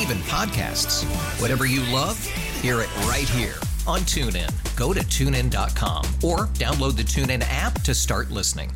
Even 0.00 0.18
podcasts. 0.18 1.04
Whatever 1.40 1.66
you 1.66 1.80
love, 1.92 2.24
hear 2.60 2.80
it 2.80 2.96
right 3.06 3.28
here 3.28 3.56
on 3.86 4.00
TuneIn. 4.00 4.50
Go 4.76 4.92
to 4.92 5.00
tunein.com 5.00 6.04
or 6.22 6.46
download 6.54 6.96
the 6.96 7.02
TuneIn 7.02 7.44
app 7.48 7.80
to 7.82 7.94
start 7.94 8.30
listening. 8.30 8.70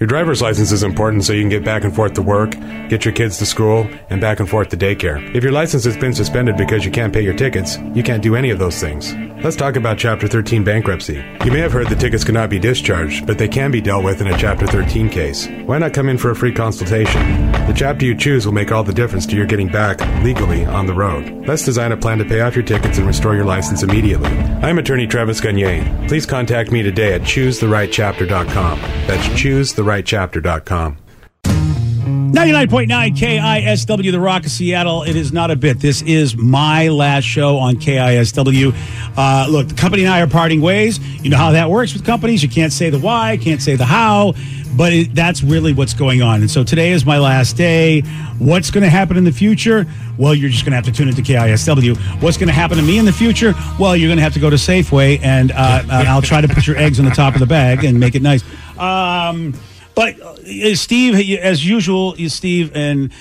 Your 0.00 0.08
driver's 0.08 0.42
license 0.42 0.72
is 0.72 0.82
important 0.82 1.22
so 1.22 1.32
you 1.32 1.42
can 1.42 1.48
get 1.48 1.64
back 1.64 1.84
and 1.84 1.94
forth 1.94 2.14
to 2.14 2.22
work, 2.22 2.50
get 2.88 3.04
your 3.04 3.14
kids 3.14 3.38
to 3.38 3.46
school, 3.46 3.86
and 4.10 4.20
back 4.20 4.40
and 4.40 4.48
forth 4.48 4.70
to 4.70 4.76
daycare. 4.76 5.32
If 5.32 5.44
your 5.44 5.52
license 5.52 5.84
has 5.84 5.96
been 5.96 6.12
suspended 6.12 6.56
because 6.56 6.84
you 6.84 6.90
can't 6.90 7.12
pay 7.12 7.22
your 7.22 7.34
tickets, 7.34 7.78
you 7.94 8.02
can't 8.02 8.22
do 8.22 8.34
any 8.34 8.50
of 8.50 8.58
those 8.58 8.80
things. 8.80 9.14
Let's 9.44 9.54
talk 9.54 9.76
about 9.76 9.98
Chapter 9.98 10.26
13 10.26 10.64
bankruptcy. 10.64 11.22
You 11.44 11.52
may 11.52 11.60
have 11.60 11.72
heard 11.72 11.88
the 11.88 11.94
tickets 11.94 12.24
cannot 12.24 12.50
be 12.50 12.58
discharged, 12.58 13.28
but 13.28 13.38
they 13.38 13.46
can 13.46 13.70
be 13.70 13.80
dealt 13.80 14.02
with 14.02 14.20
in 14.20 14.26
a 14.26 14.36
Chapter 14.36 14.66
13 14.66 15.08
case. 15.08 15.46
Why 15.66 15.78
not 15.78 15.94
come 15.94 16.08
in 16.08 16.18
for 16.18 16.30
a 16.30 16.36
free 16.36 16.52
consultation? 16.52 17.51
The 17.66 17.74
chapter 17.74 18.04
you 18.04 18.14
choose 18.14 18.44
will 18.46 18.52
make 18.52 18.72
all 18.72 18.82
the 18.82 18.92
difference 18.92 19.26
to 19.26 19.36
your 19.36 19.46
getting 19.46 19.68
back 19.68 20.00
legally 20.22 20.64
on 20.64 20.86
the 20.86 20.94
road. 20.94 21.46
Let's 21.46 21.64
design 21.64 21.92
a 21.92 21.96
plan 21.96 22.18
to 22.18 22.24
pay 22.24 22.40
off 22.40 22.54
your 22.54 22.64
tickets 22.64 22.98
and 22.98 23.06
restore 23.06 23.34
your 23.34 23.44
license 23.44 23.82
immediately. 23.82 24.30
I'm 24.30 24.78
attorney 24.78 25.06
Travis 25.06 25.40
Gagne. 25.40 26.06
Please 26.08 26.26
contact 26.26 26.72
me 26.72 26.82
today 26.82 27.14
at 27.14 27.22
choosetherightchapter.com. 27.22 28.80
That's 29.06 29.26
choosetherightchapter.com. 29.28 31.01
99.9 32.32 33.14
KISW, 33.14 34.10
The 34.10 34.18
Rock 34.18 34.46
of 34.46 34.50
Seattle. 34.50 35.02
It 35.02 35.16
is 35.16 35.34
not 35.34 35.50
a 35.50 35.56
bit. 35.56 35.80
This 35.80 36.00
is 36.00 36.34
my 36.34 36.88
last 36.88 37.24
show 37.24 37.58
on 37.58 37.76
KISW. 37.76 38.74
Uh, 39.18 39.46
look, 39.50 39.68
the 39.68 39.74
company 39.74 40.04
and 40.04 40.10
I 40.10 40.22
are 40.22 40.26
parting 40.26 40.62
ways. 40.62 40.98
You 41.22 41.28
know 41.28 41.36
how 41.36 41.52
that 41.52 41.68
works 41.68 41.92
with 41.92 42.06
companies. 42.06 42.42
You 42.42 42.48
can't 42.48 42.72
say 42.72 42.88
the 42.88 42.98
why, 42.98 43.36
can't 43.36 43.60
say 43.60 43.76
the 43.76 43.84
how, 43.84 44.32
but 44.78 44.94
it, 44.94 45.14
that's 45.14 45.42
really 45.42 45.74
what's 45.74 45.92
going 45.92 46.22
on. 46.22 46.40
And 46.40 46.50
so 46.50 46.64
today 46.64 46.92
is 46.92 47.04
my 47.04 47.18
last 47.18 47.58
day. 47.58 48.00
What's 48.38 48.70
going 48.70 48.84
to 48.84 48.90
happen 48.90 49.18
in 49.18 49.24
the 49.24 49.32
future? 49.32 49.84
Well, 50.16 50.34
you're 50.34 50.48
just 50.48 50.64
going 50.64 50.72
to 50.72 50.76
have 50.76 50.86
to 50.86 50.92
tune 50.92 51.08
into 51.08 51.20
KISW. 51.20 52.22
What's 52.22 52.38
going 52.38 52.48
to 52.48 52.54
happen 52.54 52.78
to 52.78 52.82
me 52.82 52.96
in 52.96 53.04
the 53.04 53.12
future? 53.12 53.52
Well, 53.78 53.94
you're 53.94 54.08
going 54.08 54.16
to 54.16 54.24
have 54.24 54.32
to 54.32 54.40
go 54.40 54.48
to 54.48 54.56
Safeway, 54.56 55.20
and, 55.22 55.52
uh, 55.52 55.82
and 55.82 55.92
I'll 56.08 56.22
try 56.22 56.40
to 56.40 56.48
put 56.48 56.66
your 56.66 56.78
eggs 56.78 56.98
on 56.98 57.04
the 57.04 57.10
top 57.10 57.34
of 57.34 57.40
the 57.40 57.46
bag 57.46 57.84
and 57.84 58.00
make 58.00 58.14
it 58.14 58.22
nice. 58.22 58.42
Um, 58.78 59.52
but 59.94 60.20
uh, 60.20 60.74
Steve, 60.74 61.38
as 61.40 61.66
usual, 61.66 62.14
Steve 62.28 62.74
and 62.74 63.12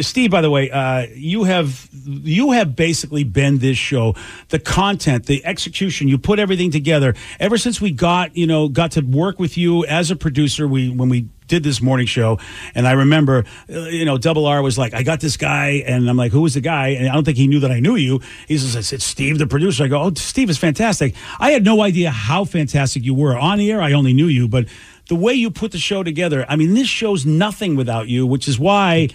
Steve. 0.00 0.30
By 0.30 0.40
the 0.40 0.50
way, 0.50 0.70
uh, 0.70 1.06
you 1.14 1.44
have 1.44 1.88
you 1.92 2.52
have 2.52 2.76
basically 2.76 3.24
been 3.24 3.58
this 3.58 3.76
show, 3.76 4.14
the 4.48 4.58
content, 4.58 5.26
the 5.26 5.44
execution. 5.44 6.08
You 6.08 6.18
put 6.18 6.38
everything 6.38 6.70
together. 6.70 7.14
Ever 7.40 7.58
since 7.58 7.80
we 7.80 7.90
got 7.90 8.36
you 8.36 8.46
know 8.46 8.68
got 8.68 8.92
to 8.92 9.00
work 9.02 9.38
with 9.38 9.56
you 9.56 9.84
as 9.86 10.10
a 10.10 10.16
producer, 10.16 10.66
we 10.66 10.90
when 10.90 11.08
we 11.08 11.28
did 11.46 11.62
this 11.62 11.82
morning 11.82 12.06
show, 12.06 12.38
and 12.74 12.88
I 12.88 12.92
remember, 12.92 13.44
uh, 13.68 13.80
you 13.80 14.06
know, 14.06 14.16
Double 14.16 14.46
R 14.46 14.62
was 14.62 14.78
like, 14.78 14.94
I 14.94 15.02
got 15.02 15.20
this 15.20 15.36
guy, 15.36 15.82
and 15.86 16.08
I'm 16.08 16.16
like, 16.16 16.32
who 16.32 16.40
was 16.40 16.54
the 16.54 16.62
guy? 16.62 16.88
And 16.88 17.06
I 17.06 17.12
don't 17.12 17.24
think 17.24 17.36
he 17.36 17.46
knew 17.46 17.60
that 17.60 17.70
I 17.70 17.80
knew 17.80 17.96
you. 17.96 18.22
He 18.48 18.56
says, 18.56 18.74
it's, 18.74 18.92
it's 18.94 19.04
Steve, 19.04 19.38
the 19.38 19.46
producer. 19.46 19.84
I 19.84 19.88
go, 19.88 20.00
oh, 20.00 20.12
Steve 20.14 20.48
is 20.48 20.56
fantastic. 20.56 21.14
I 21.38 21.50
had 21.50 21.62
no 21.62 21.82
idea 21.82 22.10
how 22.10 22.44
fantastic 22.44 23.04
you 23.04 23.12
were 23.12 23.36
on 23.36 23.58
the 23.58 23.70
air. 23.70 23.82
I 23.82 23.92
only 23.92 24.14
knew 24.14 24.26
you, 24.26 24.48
but 24.48 24.66
the 25.08 25.16
way 25.16 25.34
you 25.34 25.50
put 25.50 25.72
the 25.72 25.78
show 25.78 26.02
together, 26.02 26.46
I 26.48 26.56
mean, 26.56 26.74
this 26.74 26.88
show's 26.88 27.26
nothing 27.26 27.76
without 27.76 28.08
you, 28.08 28.26
which 28.26 28.48
is 28.48 28.58
why 28.58 29.08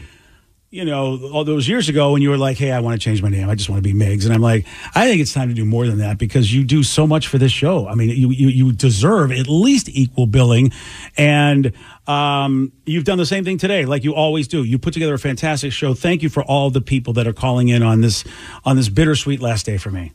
you 0.72 0.86
know, 0.86 1.32
all 1.34 1.44
those 1.44 1.68
years 1.68 1.90
ago 1.90 2.12
when 2.12 2.22
you 2.22 2.30
were 2.30 2.38
like, 2.38 2.58
hey, 2.58 2.72
I 2.72 2.80
want 2.80 3.00
to 3.00 3.04
change 3.04 3.24
my 3.24 3.30
name. 3.30 3.50
I 3.50 3.56
just 3.56 3.70
want 3.70 3.84
to 3.84 3.94
be 3.94 3.98
Migs. 3.98 4.26
And 4.26 4.34
I'm 4.34 4.42
like, 4.42 4.68
I 4.94 5.08
think 5.08 5.20
it's 5.20 5.34
time 5.34 5.50
to 5.50 5.56
do 5.56 5.66
more 5.66 5.88
than 5.88 5.98
that 5.98 6.20
because 6.20 6.54
you 6.54 6.64
do 6.64 6.84
so 6.84 7.08
much 7.08 7.28
for 7.28 7.40
this 7.40 7.52
show. 7.52 7.88
I 7.88 7.96
mean, 7.96 8.10
you, 8.10 8.30
you, 8.30 8.50
you 8.50 8.72
deserve 8.72 9.32
at 9.32 9.48
least 9.48 9.90
equal 9.90 10.28
billing. 10.28 10.72
And 11.18 11.74
um, 12.06 12.72
you've 12.86 13.04
done 13.04 13.18
the 13.18 13.26
same 13.26 13.44
thing 13.44 13.58
today, 13.58 13.86
like 13.86 14.04
you 14.04 14.14
always 14.14 14.48
do. 14.48 14.64
You 14.64 14.78
put 14.78 14.94
together 14.94 15.16
a 15.16 15.20
fantastic 15.20 15.72
show. 15.72 15.96
Thank 15.96 16.22
you 16.22 16.30
for 16.30 16.44
all 16.44 16.70
the 16.70 16.82
people 16.82 17.14
that 17.14 17.26
are 17.26 17.34
calling 17.34 17.70
in 17.70 17.82
on 17.82 18.02
this, 18.02 18.24
on 18.64 18.76
this 18.76 18.90
bittersweet 18.90 19.42
last 19.42 19.66
day 19.66 19.78
for 19.78 19.90
me. 19.90 20.12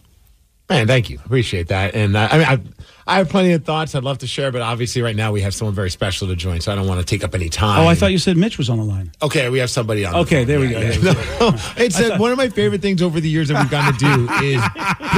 Man, 0.71 0.87
thank 0.87 1.11
you. 1.11 1.19
Appreciate 1.25 1.69
that. 1.69 1.95
And 1.95 2.17
uh, 2.17 2.27
I 2.31 2.39
mean, 2.39 2.47
I, 2.47 2.59
I 3.07 3.19
have 3.19 3.29
plenty 3.29 3.53
of 3.53 3.65
thoughts 3.65 3.95
I'd 3.95 4.03
love 4.03 4.17
to 4.19 4.27
share, 4.27 4.51
but 4.51 4.63
obviously, 4.63 5.03
right 5.03 5.15
now 5.15 5.31
we 5.31 5.43
have 5.43 5.55
someone 5.55 5.75
very 5.75 5.91
special 5.91 6.27
to 6.29 6.37
join, 6.37 6.63
so 6.63 6.73
I 6.73 6.75
don't 6.75 6.89
want 6.89 7.01
to 7.01 7.07
take 7.07 7.23
up 7.23 7.35
any 7.35 7.51
time. 7.51 7.81
Oh, 7.85 7.87
I 7.87 7.95
thought 7.95 8.13
you 8.13 8.19
said 8.19 8.39
Mitch 8.39 8.57
was 8.57 8.71
on 8.71 8.79
the 8.79 8.85
line. 8.85 9.13
Okay, 9.21 9.51
we 9.51 9.59
have 9.59 9.69
somebody 9.69 10.07
on. 10.07 10.13
the 10.15 10.19
Okay, 10.21 10.39
phone. 10.39 10.47
there 10.47 10.61
we 10.61 10.69
go. 10.71 10.81
yeah. 10.81 10.91
There 10.97 11.15
we 11.15 11.23
go. 11.39 11.51
No, 11.51 11.57
it's 11.77 12.01
uh, 12.01 12.17
one 12.17 12.33
of 12.33 12.39
my 12.39 12.49
favorite 12.49 12.81
things 12.81 13.03
over 13.03 13.21
the 13.21 13.29
years 13.29 13.49
that 13.49 13.61
we've 13.61 13.71
gotten 13.71 13.93
to 13.93 13.99
do 14.17 14.33
is 14.43 14.63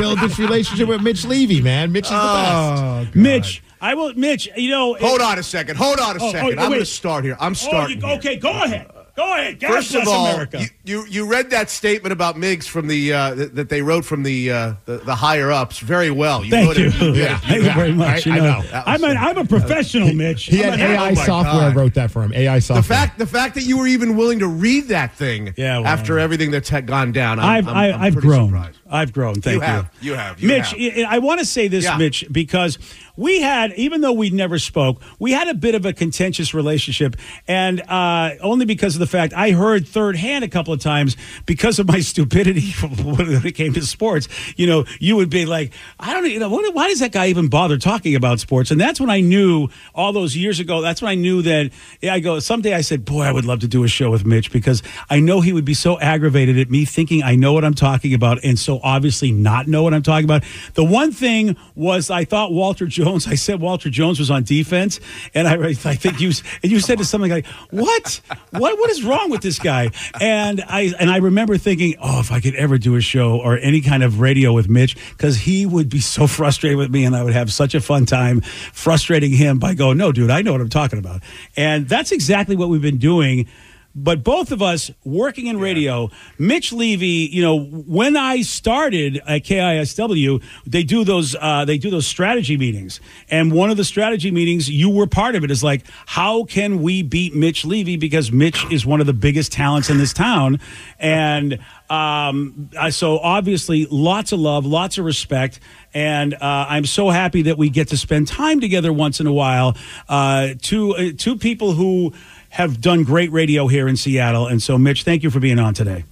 build 0.00 0.18
this 0.18 0.36
relationship 0.40 0.88
with 0.88 1.00
Mitch 1.02 1.24
Levy. 1.24 1.62
Man, 1.62 1.92
Mitch 1.92 2.06
is 2.06 2.10
the 2.10 2.16
Oh, 2.18 3.02
best. 3.04 3.14
Mitch, 3.14 3.62
I 3.80 3.94
will, 3.94 4.14
Mitch, 4.14 4.48
you 4.56 4.70
know. 4.70 4.94
Hold 4.94 5.20
on 5.20 5.38
a 5.38 5.44
second. 5.44 5.76
Hold 5.76 6.00
on 6.00 6.16
a 6.16 6.24
Oh, 6.24 6.26
oh, 6.28 6.32
second. 6.32 6.58
oh, 6.58 6.62
I'm 6.62 6.68
going 6.70 6.80
to 6.80 6.86
start 6.86 7.22
here. 7.24 7.36
I'm 7.38 7.52
Oh, 7.52 7.54
starting. 7.54 8.00
you, 8.00 8.06
here. 8.08 8.16
okay, 8.18 8.36
go 8.36 8.50
ahead. 8.50 8.90
Go 9.16 9.32
ahead. 9.32 9.60
God 9.60 9.68
First 9.70 9.94
of 9.94 10.08
all, 10.08 10.26
America. 10.26 10.58
you, 10.60 10.66
you 10.86 11.04
you 11.06 11.26
read 11.26 11.50
that 11.50 11.68
statement 11.70 12.12
about 12.12 12.38
Miggs 12.38 12.66
from 12.66 12.86
the 12.86 13.12
uh, 13.12 13.34
that, 13.34 13.68
they 13.68 13.82
wrote 13.82 14.04
from 14.04 14.22
the, 14.22 14.52
uh, 14.52 14.74
the 14.84 14.98
the 14.98 15.14
higher 15.14 15.50
ups 15.50 15.78
very 15.80 16.10
well. 16.10 16.44
You 16.44 16.50
Thank 16.50 16.78
you. 16.78 16.86
it- 16.88 17.16
Yeah. 17.16 17.38
Thank 17.38 17.64
you 17.64 17.72
very 17.72 17.92
much. 17.92 18.26
I- 18.26 18.36
you 18.36 18.42
I 18.42 18.44
know. 18.60 18.82
I'm, 18.86 19.04
an, 19.04 19.16
I'm 19.16 19.38
a 19.38 19.44
professional, 19.44 20.12
Mitch. 20.14 20.44
He 20.44 20.62
I'm 20.64 20.78
had 20.78 20.80
an- 20.90 20.96
AI 20.96 21.10
oh 21.10 21.14
software 21.14 21.70
God. 21.70 21.76
wrote 21.76 21.94
that 21.94 22.10
for 22.10 22.22
him. 22.22 22.32
AI 22.34 22.58
software. 22.60 22.82
The 22.82 22.88
fact 22.88 23.18
the 23.18 23.26
fact 23.26 23.54
that 23.56 23.64
you 23.64 23.78
were 23.78 23.86
even 23.86 24.16
willing 24.16 24.38
to 24.38 24.46
read 24.48 24.88
that 24.88 25.14
thing 25.16 25.54
Yeah, 25.56 25.78
well, 25.78 25.88
after 25.88 26.18
everything 26.18 26.50
that's 26.50 26.68
had 26.68 26.86
gone 26.86 27.12
down. 27.12 27.38
I'm, 27.40 27.46
I've, 27.48 27.68
I'm, 27.68 27.76
I, 27.76 27.92
I'm 27.92 28.00
I've 28.02 28.16
grown. 28.16 28.48
surprised. 28.48 28.78
I've 28.88 29.12
grown. 29.12 29.34
Thank 29.40 29.56
you. 29.56 29.60
have. 29.62 29.90
You 30.00 30.14
have. 30.14 30.40
You 30.40 30.48
Mitch, 30.48 30.70
have. 30.70 30.80
I, 31.10 31.16
I 31.16 31.18
want 31.18 31.40
to 31.40 31.46
say 31.46 31.66
this, 31.66 31.84
Yeah. 31.84 31.98
Mitch, 31.98 32.24
because 32.30 32.78
we 33.16 33.40
had, 33.40 33.72
even 33.72 34.00
though 34.00 34.12
we 34.12 34.30
never 34.30 34.60
spoke, 34.60 35.02
we 35.18 35.32
had 35.32 35.48
a 35.48 35.54
bit 35.54 35.74
of 35.74 35.84
a 35.86 35.92
contentious 35.92 36.54
relationship, 36.54 37.16
and 37.48 37.80
uh, 37.88 38.34
only 38.42 38.64
because 38.64 38.94
of 38.94 39.00
the 39.00 39.06
fact 39.08 39.32
I 39.32 39.50
heard 39.50 39.88
third 39.88 40.14
hand 40.16 40.44
a 40.44 40.48
couple 40.48 40.72
of 40.72 40.75
times 40.76 41.16
because 41.46 41.78
of 41.78 41.86
my 41.86 42.00
stupidity 42.12 42.72
when 43.02 43.46
it 43.46 43.54
came 43.54 43.72
to 43.74 43.82
sports. 43.82 44.28
You 44.56 44.66
know, 44.66 44.84
you 45.00 45.16
would 45.16 45.30
be 45.30 45.46
like, 45.46 45.72
I 45.98 46.12
don't, 46.12 46.30
you 46.30 46.38
know, 46.38 46.48
what, 46.48 46.74
why 46.74 46.88
does 46.88 47.00
that 47.00 47.12
guy 47.12 47.26
even 47.28 47.48
bother 47.48 47.78
talking 47.78 48.14
about 48.14 48.40
sports? 48.40 48.70
And 48.70 48.80
that's 48.80 49.00
when 49.00 49.10
I 49.10 49.20
knew 49.20 49.68
all 49.94 50.12
those 50.12 50.36
years 50.36 50.60
ago. 50.60 50.80
That's 50.80 51.02
when 51.02 51.10
I 51.10 51.14
knew 51.14 51.42
that. 51.42 51.70
Yeah, 52.00 52.14
I 52.14 52.20
go 52.20 52.38
someday. 52.38 52.74
I 52.74 52.80
said, 52.80 53.04
boy, 53.04 53.22
I 53.22 53.32
would 53.32 53.44
love 53.44 53.60
to 53.60 53.68
do 53.68 53.84
a 53.84 53.88
show 53.88 54.10
with 54.10 54.24
Mitch 54.24 54.52
because 54.52 54.82
I 55.10 55.20
know 55.20 55.40
he 55.40 55.52
would 55.52 55.64
be 55.64 55.74
so 55.74 55.98
aggravated 56.00 56.58
at 56.58 56.70
me 56.70 56.84
thinking 56.84 57.22
I 57.22 57.34
know 57.34 57.52
what 57.52 57.64
I'm 57.64 57.74
talking 57.74 58.14
about, 58.14 58.42
and 58.44 58.58
so 58.58 58.80
obviously 58.82 59.32
not 59.32 59.66
know 59.66 59.82
what 59.82 59.94
I'm 59.94 60.02
talking 60.02 60.24
about. 60.24 60.44
The 60.74 60.84
one 60.84 61.12
thing 61.12 61.56
was 61.74 62.10
I 62.10 62.24
thought 62.24 62.52
Walter 62.52 62.86
Jones. 62.86 63.26
I 63.26 63.34
said 63.34 63.60
Walter 63.60 63.90
Jones 63.90 64.18
was 64.18 64.30
on 64.30 64.44
defense, 64.44 65.00
and 65.34 65.48
I, 65.48 65.56
I 65.68 65.74
think 65.74 66.20
you 66.20 66.32
and 66.62 66.72
you 66.72 66.80
said 66.80 66.98
to 66.98 67.04
something 67.04 67.30
like, 67.30 67.46
"What? 67.70 68.20
What? 68.50 68.78
What 68.78 68.90
is 68.90 69.02
wrong 69.04 69.30
with 69.30 69.42
this 69.42 69.58
guy?" 69.58 69.90
And 70.20 70.64
I 70.68 70.92
and 70.98 71.10
I 71.10 71.18
remember 71.18 71.56
thinking, 71.58 71.94
"Oh, 72.00 72.20
if 72.20 72.32
I 72.32 72.40
could 72.40 72.54
ever 72.54 72.78
do 72.78 72.96
a 72.96 73.00
show 73.00 73.38
or 73.38 73.58
any 73.58 73.80
kind 73.80 74.02
of 74.02 74.20
radio 74.20 74.52
with 74.52 74.68
Mitch, 74.68 74.96
because 75.10 75.38
he 75.38 75.66
would 75.66 75.88
be 75.88 76.00
so 76.00 76.26
frustrated 76.26 76.78
with 76.78 76.90
me, 76.90 77.04
and 77.04 77.16
I 77.16 77.22
would 77.22 77.32
have 77.32 77.52
such 77.52 77.74
a 77.74 77.80
fun 77.80 78.06
time 78.06 78.40
frustrating 78.72 79.32
him 79.32 79.58
by 79.58 79.74
going, 79.74 79.98
"No, 79.98 80.12
dude, 80.12 80.30
I 80.30 80.42
know 80.42 80.52
what 80.52 80.60
I'm 80.60 80.68
talking 80.68 80.98
about," 80.98 81.22
and 81.56 81.88
that's 81.88 82.12
exactly 82.12 82.56
what 82.56 82.68
we've 82.68 82.82
been 82.82 82.98
doing 82.98 83.46
but 83.96 84.22
both 84.22 84.52
of 84.52 84.60
us 84.60 84.90
working 85.04 85.46
in 85.46 85.58
radio, 85.58 86.10
Mitch 86.38 86.72
Levy, 86.72 87.30
you 87.32 87.42
know, 87.42 87.58
when 87.58 88.14
I 88.16 88.42
started 88.42 89.22
at 89.26 89.42
KISW, 89.42 90.42
they 90.66 90.82
do 90.82 91.02
those 91.02 91.34
uh, 91.34 91.64
they 91.64 91.78
do 91.78 91.90
those 91.90 92.06
strategy 92.06 92.58
meetings, 92.58 93.00
and 93.30 93.50
one 93.50 93.70
of 93.70 93.78
the 93.78 93.84
strategy 93.84 94.30
meetings 94.30 94.68
you 94.68 94.90
were 94.90 95.06
part 95.06 95.34
of 95.34 95.44
it 95.44 95.50
is 95.50 95.64
like, 95.64 95.84
how 96.04 96.44
can 96.44 96.82
we 96.82 97.02
beat 97.02 97.34
Mitch 97.34 97.64
Levy? 97.64 97.96
Because 97.96 98.30
Mitch 98.30 98.64
is 98.70 98.84
one 98.84 99.00
of 99.00 99.06
the 99.06 99.14
biggest 99.14 99.50
talents 99.50 99.88
in 99.88 99.96
this 99.96 100.12
town, 100.12 100.60
and 100.98 101.58
Um, 101.88 102.68
so 102.90 103.18
obviously, 103.20 103.86
lots 103.88 104.32
of 104.32 104.40
love, 104.40 104.66
lots 104.66 104.98
of 104.98 105.04
respect, 105.04 105.60
and 105.94 106.34
uh, 106.34 106.66
I'm 106.68 106.84
so 106.84 107.10
happy 107.10 107.42
that 107.42 107.58
we 107.58 107.70
get 107.70 107.88
to 107.88 107.96
spend 107.96 108.26
time 108.26 108.60
together 108.60 108.92
once 108.92 109.20
in 109.20 109.28
a 109.28 109.32
while. 109.32 109.76
Uh, 110.08 110.54
two 110.60 110.96
uh, 110.96 111.10
two 111.16 111.36
people 111.36 111.74
who 111.74 112.12
have 112.50 112.80
done 112.80 113.02
great 113.04 113.30
radio 113.32 113.66
here 113.68 113.88
in 113.88 113.96
Seattle, 113.96 114.46
and 114.46 114.62
so 114.62 114.78
Mitch, 114.78 115.02
thank 115.04 115.22
you 115.22 115.30
for 115.30 115.40
being 115.40 115.58
on 115.58 115.74
today. 115.74 116.04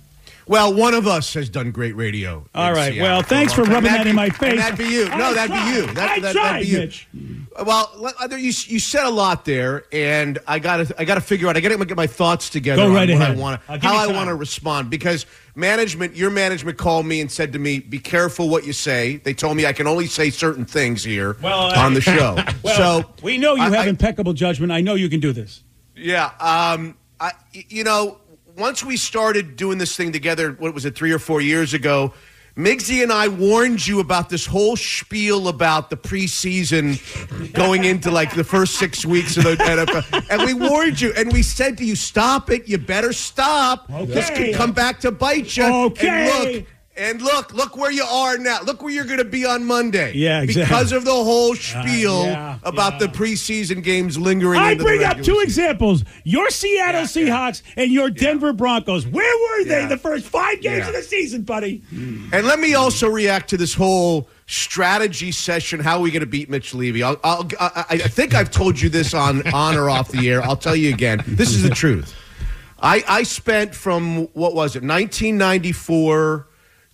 Well, 0.46 0.74
one 0.74 0.92
of 0.92 1.06
us 1.06 1.32
has 1.32 1.48
done 1.48 1.70
great 1.70 1.96
radio. 1.96 2.44
All 2.54 2.70
right. 2.74 2.92
Seattle 2.92 3.02
Well, 3.02 3.22
thanks 3.22 3.56
long 3.56 3.66
for 3.66 3.72
rubbing 3.72 3.90
that 3.92 4.06
in 4.06 4.14
my 4.14 4.26
and 4.26 4.36
face. 4.36 4.60
that'd 4.60 4.76
be 4.78 4.84
you. 4.84 5.08
No, 5.08 5.14
I 5.14 5.32
that'd 5.32 5.50
tried. 5.50 5.70
be 5.72 5.74
you. 5.80 5.86
That, 5.94 6.10
I 6.10 6.20
that, 6.20 6.32
tried, 6.34 6.44
that'd 6.52 6.66
be 6.66 6.72
you. 6.72 6.78
Mitch. 6.80 7.08
Well, 7.64 8.12
uh, 8.20 8.28
you 8.36 8.52
you 8.66 8.78
said 8.78 9.04
a 9.06 9.10
lot 9.10 9.46
there, 9.46 9.84
and 9.90 10.38
I 10.46 10.58
got 10.58 10.86
to 10.86 11.00
I 11.00 11.06
got 11.06 11.14
to 11.14 11.22
figure 11.22 11.48
out. 11.48 11.56
I 11.56 11.60
got 11.60 11.70
to 11.70 11.82
get 11.86 11.96
my 11.96 12.06
thoughts 12.06 12.50
together. 12.50 12.82
Go 12.82 12.88
on 12.88 12.94
right 12.94 13.08
what 13.08 13.22
ahead. 13.22 13.38
I 13.38 13.40
wanna, 13.40 13.60
how 13.80 13.96
I 13.96 14.06
want 14.08 14.28
to 14.28 14.34
respond 14.34 14.90
because 14.90 15.24
management, 15.54 16.14
your 16.14 16.28
management 16.30 16.76
called 16.76 17.06
me 17.06 17.22
and 17.22 17.32
said 17.32 17.54
to 17.54 17.58
me, 17.58 17.78
"Be 17.78 17.98
careful 17.98 18.50
what 18.50 18.66
you 18.66 18.74
say." 18.74 19.16
They 19.16 19.32
told 19.32 19.56
me 19.56 19.64
I 19.64 19.72
can 19.72 19.86
only 19.86 20.08
say 20.08 20.28
certain 20.28 20.66
things 20.66 21.02
here 21.04 21.38
Well, 21.42 21.72
on 21.74 21.94
the 21.94 22.02
show. 22.02 22.36
Well, 22.62 22.76
so 23.02 23.10
we 23.22 23.38
know 23.38 23.54
you 23.54 23.62
I- 23.62 23.70
have 23.70 23.86
I- 23.86 23.88
impeccable 23.88 24.34
judgment. 24.34 24.72
I 24.72 24.82
know 24.82 24.94
you 24.94 25.08
can 25.08 25.20
do 25.20 25.32
this. 25.32 25.62
Yeah. 25.96 26.30
Um, 26.40 26.96
I, 27.20 27.32
you 27.52 27.84
know, 27.84 28.18
once 28.56 28.84
we 28.84 28.96
started 28.96 29.56
doing 29.56 29.78
this 29.78 29.96
thing 29.96 30.12
together, 30.12 30.52
what 30.52 30.74
was 30.74 30.84
it, 30.84 30.94
three 30.94 31.12
or 31.12 31.18
four 31.18 31.40
years 31.40 31.74
ago? 31.74 32.12
Miggsy 32.56 33.02
and 33.02 33.10
I 33.12 33.26
warned 33.26 33.84
you 33.84 33.98
about 33.98 34.28
this 34.28 34.46
whole 34.46 34.76
spiel 34.76 35.48
about 35.48 35.90
the 35.90 35.96
preseason 35.96 37.52
going 37.52 37.82
into 37.82 38.12
like 38.12 38.32
the 38.32 38.44
first 38.44 38.76
six 38.76 39.04
weeks 39.04 39.36
of 39.36 39.42
the 39.42 39.56
NFL. 39.56 40.26
And 40.30 40.42
we 40.44 40.54
warned 40.54 41.00
you 41.00 41.12
and 41.16 41.32
we 41.32 41.42
said 41.42 41.76
to 41.78 41.84
you, 41.84 41.96
stop 41.96 42.50
it. 42.50 42.68
You 42.68 42.78
better 42.78 43.12
stop. 43.12 43.88
This 44.06 44.30
could 44.30 44.54
come 44.54 44.70
back 44.70 45.00
to 45.00 45.10
bite 45.10 45.56
you. 45.56 45.64
Okay. 45.64 46.08
And 46.08 46.54
look, 46.54 46.66
and 46.96 47.20
look, 47.20 47.52
look 47.52 47.76
where 47.76 47.90
you 47.90 48.04
are 48.04 48.38
now. 48.38 48.60
Look 48.62 48.82
where 48.82 48.92
you're 48.92 49.04
going 49.04 49.18
to 49.18 49.24
be 49.24 49.44
on 49.44 49.64
Monday. 49.64 50.12
Yeah, 50.14 50.42
exactly. 50.42 50.62
Because 50.62 50.92
of 50.92 51.04
the 51.04 51.12
whole 51.12 51.52
uh, 51.52 51.56
spiel 51.56 52.24
yeah, 52.24 52.58
about 52.62 52.94
yeah. 52.94 52.98
the 53.00 53.08
preseason 53.08 53.82
games 53.82 54.16
lingering. 54.16 54.60
I 54.60 54.74
bring 54.76 55.02
up 55.02 55.16
two 55.16 55.24
season. 55.24 55.42
examples: 55.42 56.04
your 56.22 56.50
Seattle 56.50 57.00
Yeah, 57.00 57.06
Seahawks 57.06 57.62
and 57.76 57.90
your 57.90 58.10
Denver 58.10 58.52
Broncos. 58.52 59.06
Where 59.06 59.58
were 59.58 59.64
they 59.64 59.86
the 59.86 59.98
first 59.98 60.26
five 60.26 60.60
games 60.60 60.86
of 60.86 60.94
the 60.94 61.02
season, 61.02 61.42
buddy? 61.42 61.82
And 61.90 62.46
let 62.46 62.60
me 62.60 62.74
also 62.74 63.08
react 63.08 63.50
to 63.50 63.56
this 63.56 63.74
whole 63.74 64.28
strategy 64.46 65.32
session. 65.32 65.80
How 65.80 65.96
are 65.96 66.02
we 66.02 66.10
going 66.10 66.20
to 66.20 66.26
beat 66.26 66.48
Mitch 66.48 66.74
Levy? 66.74 67.02
I'll, 67.02 67.18
I'll, 67.24 67.48
I, 67.58 67.84
I 67.90 67.98
think 67.98 68.34
I've 68.34 68.50
told 68.50 68.80
you 68.80 68.88
this 68.88 69.14
on 69.14 69.46
on 69.48 69.76
or 69.76 69.90
off 69.90 70.10
the 70.10 70.30
air. 70.30 70.42
I'll 70.42 70.56
tell 70.56 70.76
you 70.76 70.90
again. 70.90 71.24
This 71.26 71.50
is 71.50 71.62
the 71.62 71.70
truth. 71.70 72.14
I, 72.80 73.02
I 73.08 73.22
spent 73.22 73.74
from 73.74 74.26
what 74.34 74.54
was 74.54 74.76
it, 74.76 74.82
1994 74.82 76.46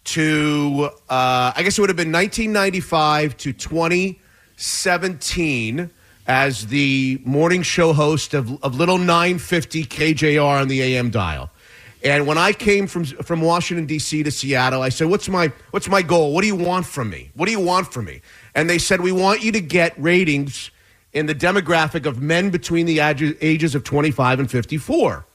to 0.05 0.91
uh, 1.09 1.53
I 1.55 1.63
guess 1.63 1.79
it 1.79 1.81
would 1.81 1.89
have 1.91 1.97
been 1.97 2.13
1995 2.13 3.37
to 3.39 3.53
2017 3.53 5.91
as 6.27 6.67
the 6.69 7.21
morning 7.25 7.63
show 7.63 7.93
host 7.93 8.35
of, 8.35 8.63
of 8.63 8.77
Little 8.77 8.99
950 8.99 9.85
KJR 9.85 10.61
on 10.61 10.69
the 10.69 10.83
AM 10.83 11.11
dial. 11.11 11.51
And 12.03 12.27
when 12.27 12.39
I 12.39 12.53
came 12.53 12.87
from 12.87 13.05
from 13.05 13.43
Washington 13.43 13.85
D.C. 13.85 14.23
to 14.23 14.31
Seattle, 14.31 14.81
I 14.81 14.89
said, 14.89 15.09
"What's 15.09 15.29
my 15.29 15.53
what's 15.71 15.89
my 15.89 16.01
goal? 16.01 16.33
What 16.33 16.41
do 16.41 16.47
you 16.47 16.57
want 16.57 16.87
from 16.87 17.11
me? 17.11 17.31
What 17.35 17.45
do 17.47 17.53
you 17.53 17.61
want 17.61 17.93
from 17.93 18.07
me?" 18.07 18.23
And 18.55 18.71
they 18.71 18.79
said, 18.79 19.03
"We 19.03 19.13
want 19.13 19.43
you 19.43 19.53
to 19.53 19.61
get 19.61 19.93
ratings 20.01 20.71
in 21.13 21.27
the 21.27 21.35
demographic 21.35 22.07
of 22.07 22.23
men 22.23 22.49
between 22.51 22.87
the 22.87 23.01
ages 23.01 23.75
of 23.75 23.85
25 23.85 24.41
and 24.41 24.51
54." 24.51 25.27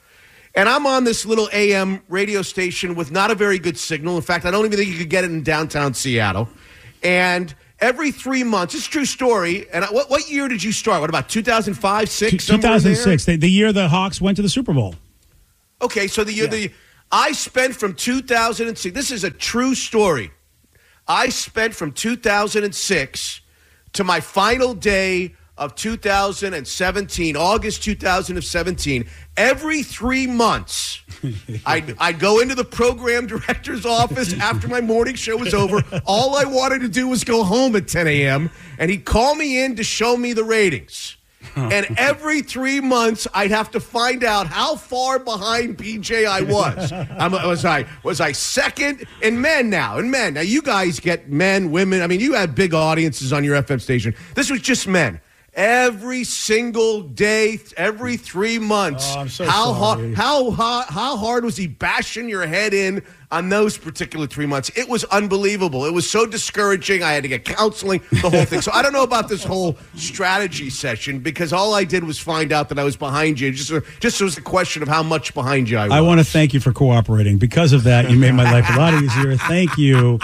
And 0.56 0.70
I'm 0.70 0.86
on 0.86 1.04
this 1.04 1.26
little 1.26 1.50
AM 1.52 2.02
radio 2.08 2.40
station 2.40 2.94
with 2.94 3.12
not 3.12 3.30
a 3.30 3.34
very 3.34 3.58
good 3.58 3.76
signal. 3.76 4.16
In 4.16 4.22
fact, 4.22 4.46
I 4.46 4.50
don't 4.50 4.64
even 4.64 4.78
think 4.78 4.90
you 4.90 4.96
could 4.96 5.10
get 5.10 5.22
it 5.22 5.30
in 5.30 5.42
downtown 5.42 5.92
Seattle. 5.92 6.48
And 7.02 7.54
every 7.78 8.10
three 8.10 8.42
months, 8.42 8.74
it's 8.74 8.86
a 8.86 8.90
true 8.90 9.04
story. 9.04 9.70
And 9.70 9.84
I, 9.84 9.88
what, 9.88 10.08
what 10.08 10.30
year 10.30 10.48
did 10.48 10.64
you 10.64 10.72
start? 10.72 11.02
What 11.02 11.10
about 11.10 11.28
2005, 11.28 12.08
6? 12.08 12.46
Two 12.46 12.58
thousand 12.58 12.96
six, 12.96 13.26
the, 13.26 13.36
the 13.36 13.50
year 13.50 13.70
the 13.70 13.88
Hawks 13.88 14.18
went 14.18 14.36
to 14.36 14.42
the 14.42 14.48
Super 14.48 14.72
Bowl. 14.72 14.94
Okay, 15.82 16.06
so 16.06 16.24
the 16.24 16.32
year 16.32 16.46
the 16.46 16.72
I 17.12 17.32
spent 17.32 17.76
from 17.76 17.94
2006. 17.94 18.94
This 18.94 19.10
is 19.10 19.24
a 19.24 19.30
true 19.30 19.74
story. 19.74 20.30
I 21.06 21.28
spent 21.28 21.74
from 21.74 21.92
2006 21.92 23.40
to 23.92 24.04
my 24.04 24.20
final 24.20 24.74
day 24.74 25.34
of 25.58 25.74
2017, 25.74 27.36
August 27.36 27.82
2017. 27.82 29.08
Every 29.36 29.82
three 29.82 30.26
months, 30.26 31.02
I'd, 31.66 31.96
I'd 31.98 32.18
go 32.18 32.40
into 32.40 32.54
the 32.54 32.64
program 32.64 33.26
director's 33.26 33.86
office 33.86 34.34
after 34.34 34.68
my 34.68 34.80
morning 34.80 35.14
show 35.14 35.36
was 35.36 35.54
over. 35.54 35.82
All 36.04 36.36
I 36.36 36.44
wanted 36.44 36.80
to 36.82 36.88
do 36.88 37.08
was 37.08 37.24
go 37.24 37.42
home 37.44 37.76
at 37.76 37.88
10 37.88 38.06
a.m., 38.06 38.50
and 38.78 38.90
he'd 38.90 39.04
call 39.04 39.34
me 39.34 39.64
in 39.64 39.76
to 39.76 39.84
show 39.84 40.16
me 40.16 40.32
the 40.32 40.44
ratings. 40.44 41.16
Oh. 41.56 41.68
And 41.70 41.86
every 41.96 42.42
three 42.42 42.80
months, 42.80 43.26
I'd 43.32 43.50
have 43.50 43.70
to 43.70 43.80
find 43.80 44.24
out 44.24 44.46
how 44.46 44.76
far 44.76 45.18
behind 45.18 45.78
BJ 45.78 46.26
I 46.26 46.42
was. 46.42 46.92
I'm, 46.92 47.32
was 47.32 47.64
I 47.64 47.86
was 48.02 48.20
I 48.20 48.32
second 48.32 49.06
in 49.22 49.40
men 49.40 49.70
now? 49.70 49.98
In 49.98 50.10
men 50.10 50.34
now, 50.34 50.40
you 50.40 50.60
guys 50.60 50.98
get 51.00 51.30
men, 51.30 51.70
women. 51.70 52.02
I 52.02 52.08
mean, 52.08 52.20
you 52.20 52.34
have 52.34 52.54
big 52.54 52.74
audiences 52.74 53.32
on 53.32 53.44
your 53.44 53.60
FM 53.62 53.80
station. 53.80 54.14
This 54.34 54.50
was 54.50 54.60
just 54.60 54.88
men. 54.88 55.20
Every 55.56 56.24
single 56.24 57.00
day, 57.00 57.58
every 57.78 58.18
three 58.18 58.58
months. 58.58 59.14
Oh, 59.16 59.20
I'm 59.20 59.28
so 59.30 59.46
how 59.46 59.72
sorry. 59.72 60.12
hard? 60.12 60.14
How 60.14 60.50
hard? 60.50 60.86
How 60.90 61.16
hard 61.16 61.46
was 61.46 61.56
he 61.56 61.66
bashing 61.66 62.28
your 62.28 62.46
head 62.46 62.74
in 62.74 63.02
on 63.30 63.48
those 63.48 63.78
particular 63.78 64.26
three 64.26 64.44
months? 64.44 64.70
It 64.76 64.86
was 64.86 65.04
unbelievable. 65.04 65.86
It 65.86 65.94
was 65.94 66.10
so 66.10 66.26
discouraging. 66.26 67.02
I 67.02 67.12
had 67.12 67.22
to 67.22 67.30
get 67.30 67.46
counseling, 67.46 68.02
the 68.10 68.28
whole 68.28 68.44
thing. 68.44 68.60
So 68.60 68.70
I 68.70 68.82
don't 68.82 68.92
know 68.92 69.02
about 69.02 69.30
this 69.30 69.44
whole 69.44 69.78
strategy 69.94 70.68
session 70.68 71.20
because 71.20 71.54
all 71.54 71.72
I 71.72 71.84
did 71.84 72.04
was 72.04 72.18
find 72.18 72.52
out 72.52 72.68
that 72.68 72.78
I 72.78 72.84
was 72.84 72.96
behind 72.96 73.40
you. 73.40 73.50
Just, 73.50 73.72
just 73.98 74.20
it 74.20 74.24
was 74.24 74.36
a 74.36 74.42
question 74.42 74.82
of 74.82 74.88
how 74.88 75.02
much 75.02 75.32
behind 75.32 75.70
you 75.70 75.78
I 75.78 75.84
was. 75.84 75.92
I 75.92 76.02
want 76.02 76.20
to 76.20 76.26
thank 76.26 76.52
you 76.52 76.60
for 76.60 76.74
cooperating. 76.74 77.38
Because 77.38 77.72
of 77.72 77.84
that, 77.84 78.10
you 78.10 78.18
made 78.18 78.32
my 78.32 78.44
life 78.44 78.68
a 78.74 78.78
lot 78.78 78.92
easier. 79.02 79.34
Thank 79.38 79.78
you. 79.78 80.18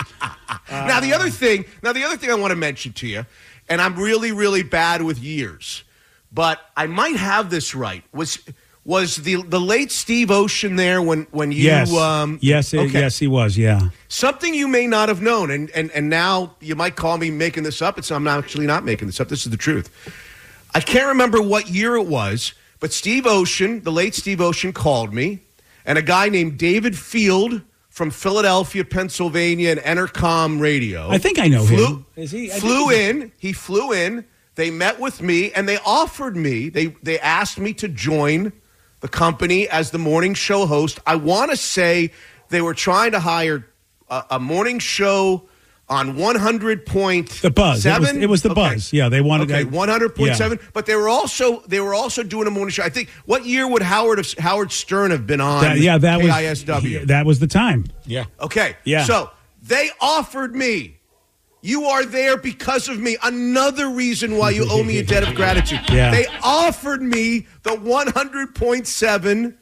now 0.70 1.00
the 1.00 1.14
other 1.14 1.31
thing, 1.31 1.64
now 1.82 1.94
the 1.94 2.05
other 2.05 2.19
thing 2.19 2.31
I 2.31 2.34
want 2.34 2.50
to 2.50 2.56
mention 2.56 2.93
to 2.93 3.06
you, 3.06 3.25
and 3.69 3.81
I'm 3.81 3.97
really, 3.97 4.32
really 4.32 4.62
bad 4.62 5.03
with 5.03 5.19
years, 5.19 5.85
but 6.32 6.61
I 6.76 6.87
might 6.87 7.17
have 7.17 7.50
this 7.50 7.75
right. 7.75 8.05
Was 8.12 8.38
was 8.85 9.17
the 9.17 9.43
the 9.43 9.61
late 9.61 9.93
Steve 9.93 10.31
Ocean 10.31 10.76
there 10.76 11.00
when 11.00 11.26
when 11.31 11.53
you 11.53 11.62
yes, 11.62 11.94
um 11.94 12.38
yes, 12.43 12.75
okay. 12.75 13.00
yes, 13.00 13.19
he 13.19 13.26
was. 13.26 13.56
Yeah. 13.56 13.88
something 14.09 14.55
you 14.55 14.67
may 14.67 14.87
not 14.87 15.09
have 15.09 15.23
known, 15.23 15.50
and 15.50 15.70
and 15.70 15.91
and 15.93 16.09
now 16.09 16.55
you 16.61 16.75
might 16.75 16.97
call 16.97 17.19
me 17.19 17.31
making 17.31 17.62
this 17.62 17.81
up. 17.81 17.99
It's 17.99 18.11
I'm 18.11 18.25
not 18.25 18.38
actually 18.38 18.67
not 18.67 18.85
making 18.85 19.06
this 19.06 19.20
up. 19.20 19.29
This 19.29 19.44
is 19.44 19.50
the 19.50 19.56
truth. 19.56 19.91
I 20.75 20.81
can't 20.81 21.08
remember 21.08 21.41
what 21.41 21.69
year 21.69 21.96
it 21.96 22.06
was, 22.06 22.55
but 22.81 22.93
Steve 22.93 23.27
Ocean, 23.27 23.82
the 23.82 23.93
late 23.93 24.15
Steve 24.15 24.41
Ocean, 24.41 24.72
called 24.72 25.13
me, 25.13 25.41
and 25.84 25.98
a 25.98 26.03
guy 26.03 26.29
named 26.29 26.58
David 26.58 26.98
Field 26.98 27.60
from 27.93 28.11
Philadelphia, 28.11 28.84
Pennsylvania, 28.84 29.70
and 29.70 29.81
Entercom 29.81 30.61
Radio. 30.61 31.11
I 31.11 31.19
think 31.19 31.39
I 31.39 31.46
know 31.49 31.67
flew, 31.67 31.87
him. 31.87 32.06
Is 32.17 32.31
he- 32.31 32.51
I 32.51 32.58
flew 32.58 32.91
in. 32.91 33.32
He 33.37 33.53
flew 33.53 33.93
in. 33.93 34.25
They 34.55 34.70
met 34.70 34.99
with 34.99 35.20
me, 35.20 35.53
and 35.53 35.69
they 35.69 35.79
offered 35.84 36.34
me. 36.37 36.70
They 36.70 36.96
they 37.03 37.19
asked 37.20 37.58
me 37.58 37.75
to 37.75 37.89
join 37.89 38.53
the 39.01 39.08
company 39.08 39.69
as 39.69 39.91
the 39.91 39.99
morning 39.99 40.32
show 40.34 40.65
host. 40.67 41.01
I 41.06 41.17
want 41.17 41.51
to 41.51 41.56
say 41.56 42.13
they 42.49 42.63
were 42.63 42.75
trying 42.75 43.13
to 43.13 43.20
hire 43.20 43.67
a, 44.08 44.25
a 44.32 44.41
morning 44.41 44.79
show 44.79 45.49
on 45.93 46.17
100 46.17 46.87
point 46.87 47.29
The 47.43 47.51
buzz. 47.51 47.84
It 47.84 48.01
was, 48.01 48.11
it 48.13 48.29
was 48.29 48.43
the 48.43 48.51
Okay. 48.51 48.75
buzz. 48.75 48.93
Yeah, 48.93 49.08
they 49.11 49.20
wanted 49.20 49.51
Okay, 49.51 49.65
that- 49.65 49.72
one 49.72 49.89
hundred 49.91 50.15
point 50.15 50.39
Yeah. 50.39 50.55
But 50.72 50.87
they 50.87 50.96
were 50.96 51.08
also 51.08 51.63
they 51.69 51.81
were 51.81 51.94
also 51.94 52.22
doing 52.22 52.46
a 52.46 52.51
morning 52.51 52.72
show. 52.72 52.82
I 52.82 52.89
think 52.89 53.11
what 53.27 53.44
year 53.44 53.69
would 53.69 53.82
Howard 53.82 54.19
have, 54.19 54.32
Howard 54.39 54.72
Stern 54.72 55.11
have 55.11 55.27
been 55.27 55.41
on? 55.41 55.63
That- 55.63 55.79
yeah, 55.79 55.99
that 55.99 56.19
was 56.22 56.31
KISW. 56.31 57.06
That 57.08 57.27
was 57.27 57.39
the 57.41 57.46
time. 57.46 57.84
Yeah. 58.06 58.25
Okay. 58.41 58.77
Yeah. 58.84 59.05
So 59.05 59.31
they 59.63 59.91
offered 60.01 60.56
me. 60.56 60.96
You 61.65 61.84
are 61.84 62.05
there 62.05 62.37
because 62.37 62.89
of 62.89 62.99
me. 62.99 63.17
Another 63.22 63.89
reason 63.89 64.37
why 64.37 64.51
you 64.51 64.67
owe 64.69 64.82
me 64.82 64.99
a 64.99 65.05
debt 65.05 65.22
of 65.22 65.34
gratitude. 65.37 65.79
Yeah. 65.93 66.11
They 66.11 66.27
offered 66.43 67.03
me 67.03 67.46
the 67.63 67.77
100.7 67.77 69.55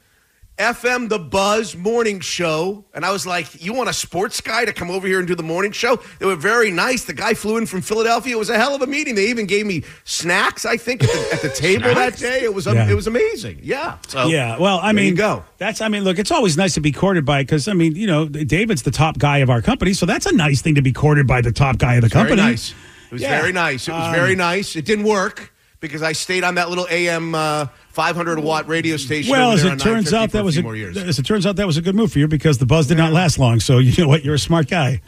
FM 0.57 1.09
The 1.09 1.17
Buzz 1.17 1.75
morning 1.75 2.19
show. 2.19 2.85
And 2.93 3.03
I 3.03 3.11
was 3.11 3.25
like, 3.25 3.63
You 3.63 3.73
want 3.73 3.89
a 3.89 3.93
sports 3.93 4.41
guy 4.41 4.65
to 4.65 4.73
come 4.73 4.91
over 4.91 5.07
here 5.07 5.17
and 5.17 5.27
do 5.27 5.33
the 5.33 5.41
morning 5.43 5.71
show? 5.71 5.99
They 6.19 6.25
were 6.25 6.35
very 6.35 6.69
nice. 6.69 7.05
The 7.05 7.13
guy 7.13 7.33
flew 7.33 7.57
in 7.57 7.65
from 7.65 7.81
Philadelphia. 7.81 8.35
It 8.35 8.39
was 8.39 8.49
a 8.49 8.57
hell 8.57 8.75
of 8.75 8.81
a 8.81 8.87
meeting. 8.87 9.15
They 9.15 9.27
even 9.29 9.47
gave 9.47 9.65
me 9.65 9.83
snacks, 10.03 10.65
I 10.65 10.77
think, 10.77 11.03
at 11.03 11.09
the, 11.09 11.29
at 11.33 11.41
the 11.41 11.49
table 11.49 11.93
that 11.95 12.17
day. 12.17 12.41
It 12.43 12.53
was, 12.53 12.67
Yeah. 12.67 12.87
it 12.89 12.93
was 12.93 13.07
amazing. 13.07 13.59
Yeah. 13.63 13.97
So, 14.07 14.27
yeah. 14.27 14.57
Well, 14.59 14.79
I 14.83 14.91
mean, 14.91 15.15
go. 15.15 15.43
That's. 15.57 15.81
I 15.81 15.87
mean, 15.87 16.03
look, 16.03 16.19
it's 16.19 16.31
always 16.31 16.57
nice 16.57 16.75
to 16.75 16.81
be 16.81 16.91
courted 16.91 17.25
by 17.25 17.41
because 17.41 17.67
I 17.67 17.73
mean, 17.73 17.95
you 17.95 18.05
know, 18.07 18.27
David's 18.27 18.83
the 18.83 18.91
top 18.91 19.17
guy 19.17 19.39
of 19.39 19.49
our 19.49 19.61
company, 19.61 19.93
so 19.93 20.05
that's 20.05 20.25
a 20.27 20.35
nice 20.35 20.61
thing 20.61 20.75
to 20.75 20.81
be 20.81 20.93
courted 20.93 21.25
by 21.25 21.41
the 21.41 21.51
top 21.51 21.77
guy 21.79 21.95
of 21.95 22.01
the 22.01 22.09
Very 22.09 22.29
company. 22.29 22.41
nice. 22.51 22.73
It 23.09 23.13
was 23.13 23.21
Yeah. 23.21 23.39
very 23.39 23.51
nice. 23.51 23.87
It 23.87 23.93
was 23.93 24.05
Um, 24.07 24.13
very 24.13 24.35
nice. 24.35 24.75
It 24.75 24.85
didn't 24.85 25.05
work 25.05 25.51
because 25.79 26.03
I 26.03 26.11
stayed 26.13 26.43
on 26.43 26.55
that 26.55 26.69
little 26.69 26.87
AM 26.89 27.33
uh, 27.35 27.65
500 27.91 28.39
watt 28.39 28.67
radio 28.67 28.97
station. 28.97 29.31
Well, 29.31 29.51
as 29.51 29.63
it 29.63 29.79
turns 29.79 30.13
out, 30.13 30.31
that 30.31 30.43
was 30.43 30.57
a 30.57 30.61
as 30.65 31.19
it 31.19 31.25
turns 31.25 31.45
out 31.45 31.55
that 31.57 31.67
was 31.67 31.77
a 31.77 31.81
good 31.81 31.95
move 31.95 32.11
for 32.11 32.19
you 32.19 32.27
because 32.27 32.57
the 32.57 32.65
buzz 32.65 32.87
did 32.87 32.97
not 32.97 33.13
last 33.13 33.37
long. 33.39 33.59
So 33.59 33.77
you 33.79 34.01
know 34.03 34.07
what, 34.07 34.23
you're 34.25 34.35
a 34.35 34.39
smart 34.39 34.67
guy. 34.69 35.01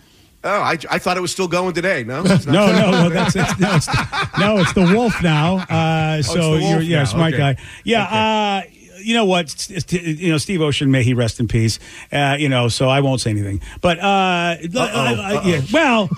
Oh, 0.45 0.49
I, 0.61 0.77
I 0.91 0.99
thought 0.99 1.15
it 1.15 1.21
was 1.21 1.31
still 1.31 1.47
going 1.47 1.73
today. 1.73 2.03
No, 2.03 2.21
It's 2.25 2.45
not. 2.45 2.51
No, 2.53 2.67
no, 2.73 2.91
no. 2.91 3.09
That's 3.09 3.33
it's, 3.33 3.59
no, 3.59 3.75
it's, 3.75 3.87
no, 4.37 4.57
it's 4.57 4.73
the 4.73 4.81
wolf 4.93 5.23
now. 5.23 5.59
Uh, 5.69 6.21
so 6.21 6.41
Oh, 6.41 6.49
wolf 6.51 6.61
you're 6.63 6.81
yeah, 6.81 6.97
now. 6.99 7.05
smart 7.05 7.33
Okay. 7.33 7.53
guy. 7.53 7.61
Yeah. 7.85 8.03
Uh, 8.03 8.69
you 9.01 9.13
know 9.15 9.23
what? 9.25 9.69
You 9.91 10.31
know 10.31 10.37
Steve 10.37 10.61
Ocean, 10.61 10.91
may 10.91 11.03
he 11.03 11.13
rest 11.13 11.39
in 11.39 11.47
peace. 11.47 11.79
Uh, 12.11 12.35
you 12.39 12.47
know, 12.49 12.67
so 12.67 12.89
I 12.89 12.99
won't 13.01 13.21
say 13.21 13.29
anything. 13.31 13.61
But 13.81 13.99
uh, 13.99 14.03
I- 14.03 14.59
I- 14.75 15.41
yeah, 15.45 15.61
well, 15.71 16.09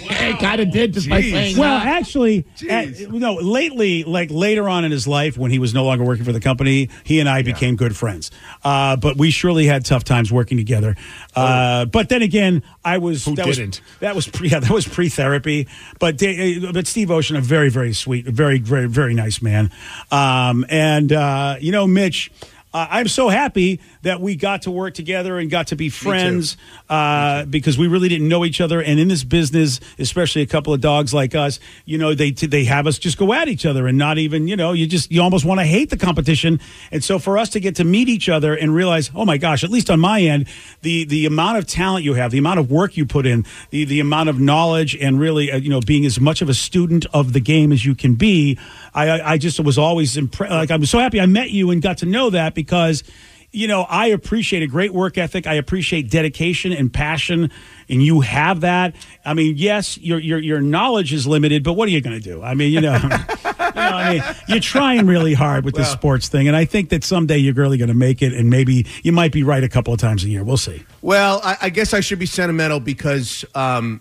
It 0.00 0.38
kind 0.38 0.60
of 0.60 0.70
did 0.70 0.94
just 0.94 1.08
by 1.08 1.20
Jeez. 1.20 1.30
saying 1.30 1.56
well, 1.58 1.78
that. 1.78 1.86
actually, 1.86 2.46
at- 2.68 3.10
no. 3.10 3.34
Lately, 3.34 4.04
like 4.04 4.30
later 4.30 4.68
on 4.68 4.84
in 4.84 4.92
his 4.92 5.06
life, 5.06 5.36
when 5.36 5.50
he 5.50 5.58
was 5.58 5.74
no 5.74 5.84
longer 5.84 6.04
working 6.04 6.24
for 6.24 6.32
the 6.32 6.40
company, 6.40 6.90
he 7.04 7.20
and 7.20 7.28
I 7.28 7.42
became 7.42 7.76
good 7.76 7.96
friends. 7.96 8.30
Uh, 8.64 8.96
but 8.96 9.16
we 9.16 9.30
surely 9.30 9.66
had 9.66 9.84
tough 9.84 10.04
times 10.04 10.32
working 10.32 10.56
together. 10.56 10.96
Uh, 11.34 11.86
but 11.86 12.08
then 12.08 12.22
again, 12.22 12.62
I 12.84 12.98
was 12.98 13.24
Who 13.24 13.34
that 13.34 13.46
didn't? 13.46 13.80
Was, 13.80 13.98
that 14.00 14.14
was 14.14 14.28
pre, 14.28 14.48
yeah, 14.48 14.60
that 14.60 14.70
was 14.70 14.86
pre 14.86 15.08
therapy. 15.08 15.68
But 15.98 16.22
uh, 16.22 16.72
but 16.72 16.86
Steve 16.86 17.10
Ocean, 17.10 17.36
a 17.36 17.40
very 17.40 17.68
very 17.68 17.92
sweet, 17.92 18.26
very 18.26 18.58
very 18.58 18.86
very 18.88 19.14
nice 19.14 19.42
man. 19.42 19.70
Um, 20.10 20.64
and 20.68 21.12
uh, 21.12 21.56
you 21.60 21.72
know, 21.72 21.86
Mitch. 21.86 22.30
Uh, 22.74 22.86
I'm 22.88 23.06
so 23.06 23.28
happy 23.28 23.80
that 24.02 24.20
we 24.20 24.36
got 24.36 24.62
to 24.62 24.70
work 24.70 24.94
together 24.94 25.38
and 25.38 25.50
got 25.50 25.68
to 25.68 25.76
be 25.76 25.88
friends 25.88 26.56
uh, 26.90 27.44
because 27.46 27.78
we 27.78 27.86
really 27.86 28.08
didn't 28.08 28.28
know 28.28 28.44
each 28.44 28.60
other. 28.60 28.82
And 28.82 28.98
in 28.98 29.08
this 29.08 29.24
business, 29.24 29.80
especially 29.98 30.42
a 30.42 30.46
couple 30.46 30.74
of 30.74 30.80
dogs 30.80 31.14
like 31.14 31.34
us, 31.34 31.60
you 31.84 31.98
know, 31.98 32.14
they 32.14 32.32
they 32.32 32.64
have 32.64 32.86
us 32.86 32.98
just 32.98 33.18
go 33.18 33.32
at 33.32 33.48
each 33.48 33.64
other 33.64 33.86
and 33.86 33.96
not 33.96 34.18
even, 34.18 34.48
you 34.48 34.56
know, 34.56 34.72
you 34.72 34.86
just 34.86 35.10
you 35.10 35.22
almost 35.22 35.44
want 35.44 35.60
to 35.60 35.66
hate 35.66 35.90
the 35.90 35.96
competition. 35.96 36.60
And 36.90 37.02
so 37.02 37.18
for 37.18 37.38
us 37.38 37.48
to 37.50 37.60
get 37.60 37.76
to 37.76 37.84
meet 37.84 38.08
each 38.08 38.28
other 38.28 38.54
and 38.54 38.74
realize, 38.74 39.10
oh 39.14 39.24
my 39.24 39.38
gosh, 39.38 39.64
at 39.64 39.70
least 39.70 39.90
on 39.90 40.00
my 40.00 40.20
end, 40.20 40.48
the 40.82 41.04
the 41.04 41.26
amount 41.26 41.58
of 41.58 41.66
talent 41.66 42.04
you 42.04 42.14
have, 42.14 42.30
the 42.30 42.38
amount 42.38 42.60
of 42.60 42.70
work 42.70 42.96
you 42.96 43.06
put 43.06 43.26
in, 43.26 43.44
the 43.70 43.84
the 43.84 44.00
amount 44.00 44.28
of 44.28 44.40
knowledge, 44.40 44.96
and 44.96 45.20
really, 45.20 45.52
uh, 45.52 45.56
you 45.56 45.70
know, 45.70 45.80
being 45.80 46.04
as 46.04 46.20
much 46.20 46.42
of 46.42 46.48
a 46.48 46.54
student 46.54 47.06
of 47.14 47.32
the 47.32 47.40
game 47.40 47.72
as 47.72 47.84
you 47.84 47.94
can 47.94 48.14
be, 48.14 48.58
I 48.94 49.08
I 49.08 49.32
I 49.32 49.38
just 49.38 49.60
was 49.60 49.78
always 49.78 50.16
impressed. 50.16 50.52
Like 50.52 50.70
I'm 50.70 50.84
so 50.86 50.98
happy 50.98 51.20
I 51.20 51.26
met 51.26 51.50
you 51.50 51.70
and 51.70 51.80
got 51.80 51.98
to 51.98 52.06
know 52.06 52.30
that 52.30 52.54
because 52.54 53.04
you 53.52 53.68
know, 53.68 53.82
I 53.82 54.06
appreciate 54.08 54.62
a 54.62 54.66
great 54.66 54.92
work 54.94 55.18
ethic. 55.18 55.46
I 55.46 55.54
appreciate 55.54 56.10
dedication 56.10 56.72
and 56.72 56.92
passion, 56.92 57.50
and 57.88 58.02
you 58.02 58.20
have 58.20 58.62
that. 58.62 58.94
I 59.24 59.34
mean, 59.34 59.56
yes, 59.58 59.98
your 59.98 60.18
your 60.18 60.38
your 60.38 60.60
knowledge 60.60 61.12
is 61.12 61.26
limited, 61.26 61.62
but 61.62 61.74
what 61.74 61.86
are 61.88 61.90
you 61.92 62.00
going 62.00 62.18
to 62.18 62.22
do? 62.22 62.42
I 62.42 62.54
mean, 62.54 62.72
you 62.72 62.80
know, 62.80 62.94
you 63.02 63.08
know, 63.08 63.70
I 63.74 64.12
mean, 64.14 64.22
you're 64.48 64.60
trying 64.60 65.06
really 65.06 65.34
hard 65.34 65.64
with 65.64 65.74
this 65.74 65.90
sports 65.90 66.28
thing, 66.28 66.48
and 66.48 66.56
I 66.56 66.64
think 66.64 66.88
that 66.90 67.04
someday 67.04 67.36
you're 67.38 67.54
really 67.54 67.76
going 67.76 67.88
to 67.88 67.94
make 67.94 68.22
it, 68.22 68.32
and 68.32 68.48
maybe 68.48 68.86
you 69.02 69.12
might 69.12 69.32
be 69.32 69.42
right 69.42 69.62
a 69.62 69.68
couple 69.68 69.92
of 69.92 70.00
times 70.00 70.24
a 70.24 70.28
year. 70.28 70.42
We'll 70.44 70.56
see. 70.56 70.82
Well, 71.02 71.40
I, 71.44 71.56
I 71.62 71.68
guess 71.68 71.92
I 71.92 72.00
should 72.00 72.18
be 72.18 72.26
sentimental 72.26 72.80
because 72.80 73.44
um, 73.54 74.00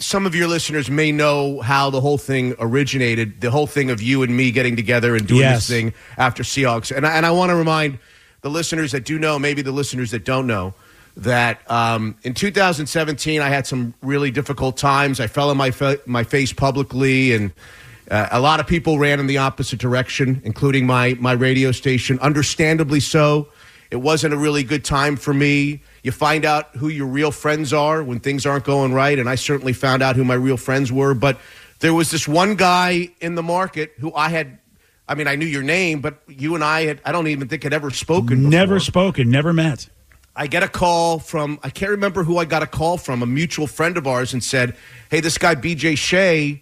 some 0.00 0.26
of 0.26 0.34
your 0.34 0.48
listeners 0.48 0.90
may 0.90 1.12
know 1.12 1.60
how 1.62 1.88
the 1.88 2.00
whole 2.02 2.18
thing 2.18 2.54
originated. 2.58 3.40
The 3.40 3.50
whole 3.50 3.66
thing 3.66 3.90
of 3.90 4.02
you 4.02 4.22
and 4.22 4.36
me 4.36 4.50
getting 4.50 4.76
together 4.76 5.16
and 5.16 5.26
doing 5.26 5.40
Yes. 5.40 5.66
this 5.66 5.68
thing 5.78 5.94
after 6.18 6.42
Seahawks, 6.42 6.94
and 6.94 7.06
I, 7.06 7.16
and 7.16 7.24
I 7.24 7.30
want 7.30 7.48
to 7.50 7.56
remind 7.56 7.98
the 8.42 8.50
listeners 8.50 8.92
that 8.92 9.04
do 9.04 9.18
know, 9.18 9.38
maybe 9.38 9.62
the 9.62 9.72
listeners 9.72 10.10
that 10.10 10.24
don't 10.24 10.46
know, 10.46 10.74
that 11.16 11.68
um, 11.70 12.16
in 12.22 12.34
2017 12.34 13.40
I 13.40 13.48
had 13.48 13.66
some 13.66 13.94
really 14.02 14.30
difficult 14.30 14.76
times. 14.76 15.20
I 15.20 15.28
fell 15.28 15.50
on 15.50 15.56
my 15.56 15.70
fa- 15.70 16.00
my 16.06 16.24
face 16.24 16.52
publicly, 16.52 17.34
and 17.34 17.52
uh, 18.10 18.28
a 18.30 18.40
lot 18.40 18.60
of 18.60 18.66
people 18.66 18.98
ran 18.98 19.20
in 19.20 19.26
the 19.26 19.38
opposite 19.38 19.78
direction, 19.78 20.42
including 20.44 20.86
my 20.86 21.14
my 21.20 21.32
radio 21.32 21.72
station. 21.72 22.18
Understandably 22.20 23.00
so. 23.00 23.48
It 23.90 24.00
wasn't 24.00 24.32
a 24.32 24.38
really 24.38 24.62
good 24.62 24.86
time 24.86 25.16
for 25.16 25.34
me. 25.34 25.82
You 26.02 26.12
find 26.12 26.46
out 26.46 26.74
who 26.76 26.88
your 26.88 27.06
real 27.06 27.30
friends 27.30 27.74
are 27.74 28.02
when 28.02 28.20
things 28.20 28.46
aren't 28.46 28.64
going 28.64 28.94
right, 28.94 29.18
and 29.18 29.28
I 29.28 29.34
certainly 29.34 29.74
found 29.74 30.02
out 30.02 30.16
who 30.16 30.24
my 30.24 30.34
real 30.34 30.56
friends 30.56 30.90
were. 30.90 31.12
But 31.12 31.38
there 31.80 31.92
was 31.92 32.10
this 32.10 32.26
one 32.26 32.54
guy 32.54 33.10
in 33.20 33.34
the 33.34 33.42
market 33.42 33.92
who 33.98 34.12
I 34.14 34.30
had. 34.30 34.58
I 35.08 35.14
mean, 35.14 35.26
I 35.26 35.34
knew 35.34 35.46
your 35.46 35.62
name, 35.62 36.00
but 36.00 36.22
you 36.28 36.54
and 36.54 36.62
I 36.62 36.82
had. 36.82 37.00
I 37.04 37.12
don't 37.12 37.26
even 37.26 37.48
think 37.48 37.64
had 37.64 37.72
ever 37.72 37.90
spoken. 37.90 38.48
Never 38.48 38.78
spoken, 38.80 39.30
never 39.30 39.52
met. 39.52 39.88
I 40.34 40.46
get 40.46 40.62
a 40.62 40.68
call 40.68 41.18
from 41.18 41.58
I 41.62 41.70
can't 41.70 41.90
remember 41.90 42.24
who 42.24 42.38
I 42.38 42.44
got 42.44 42.62
a 42.62 42.66
call 42.66 42.96
from 42.96 43.22
a 43.22 43.26
mutual 43.26 43.66
friend 43.66 43.96
of 43.96 44.06
ours 44.06 44.32
and 44.32 44.42
said, 44.42 44.76
"Hey, 45.10 45.20
this 45.20 45.36
guy 45.36 45.54
BJ 45.54 45.96
Shea 45.98 46.61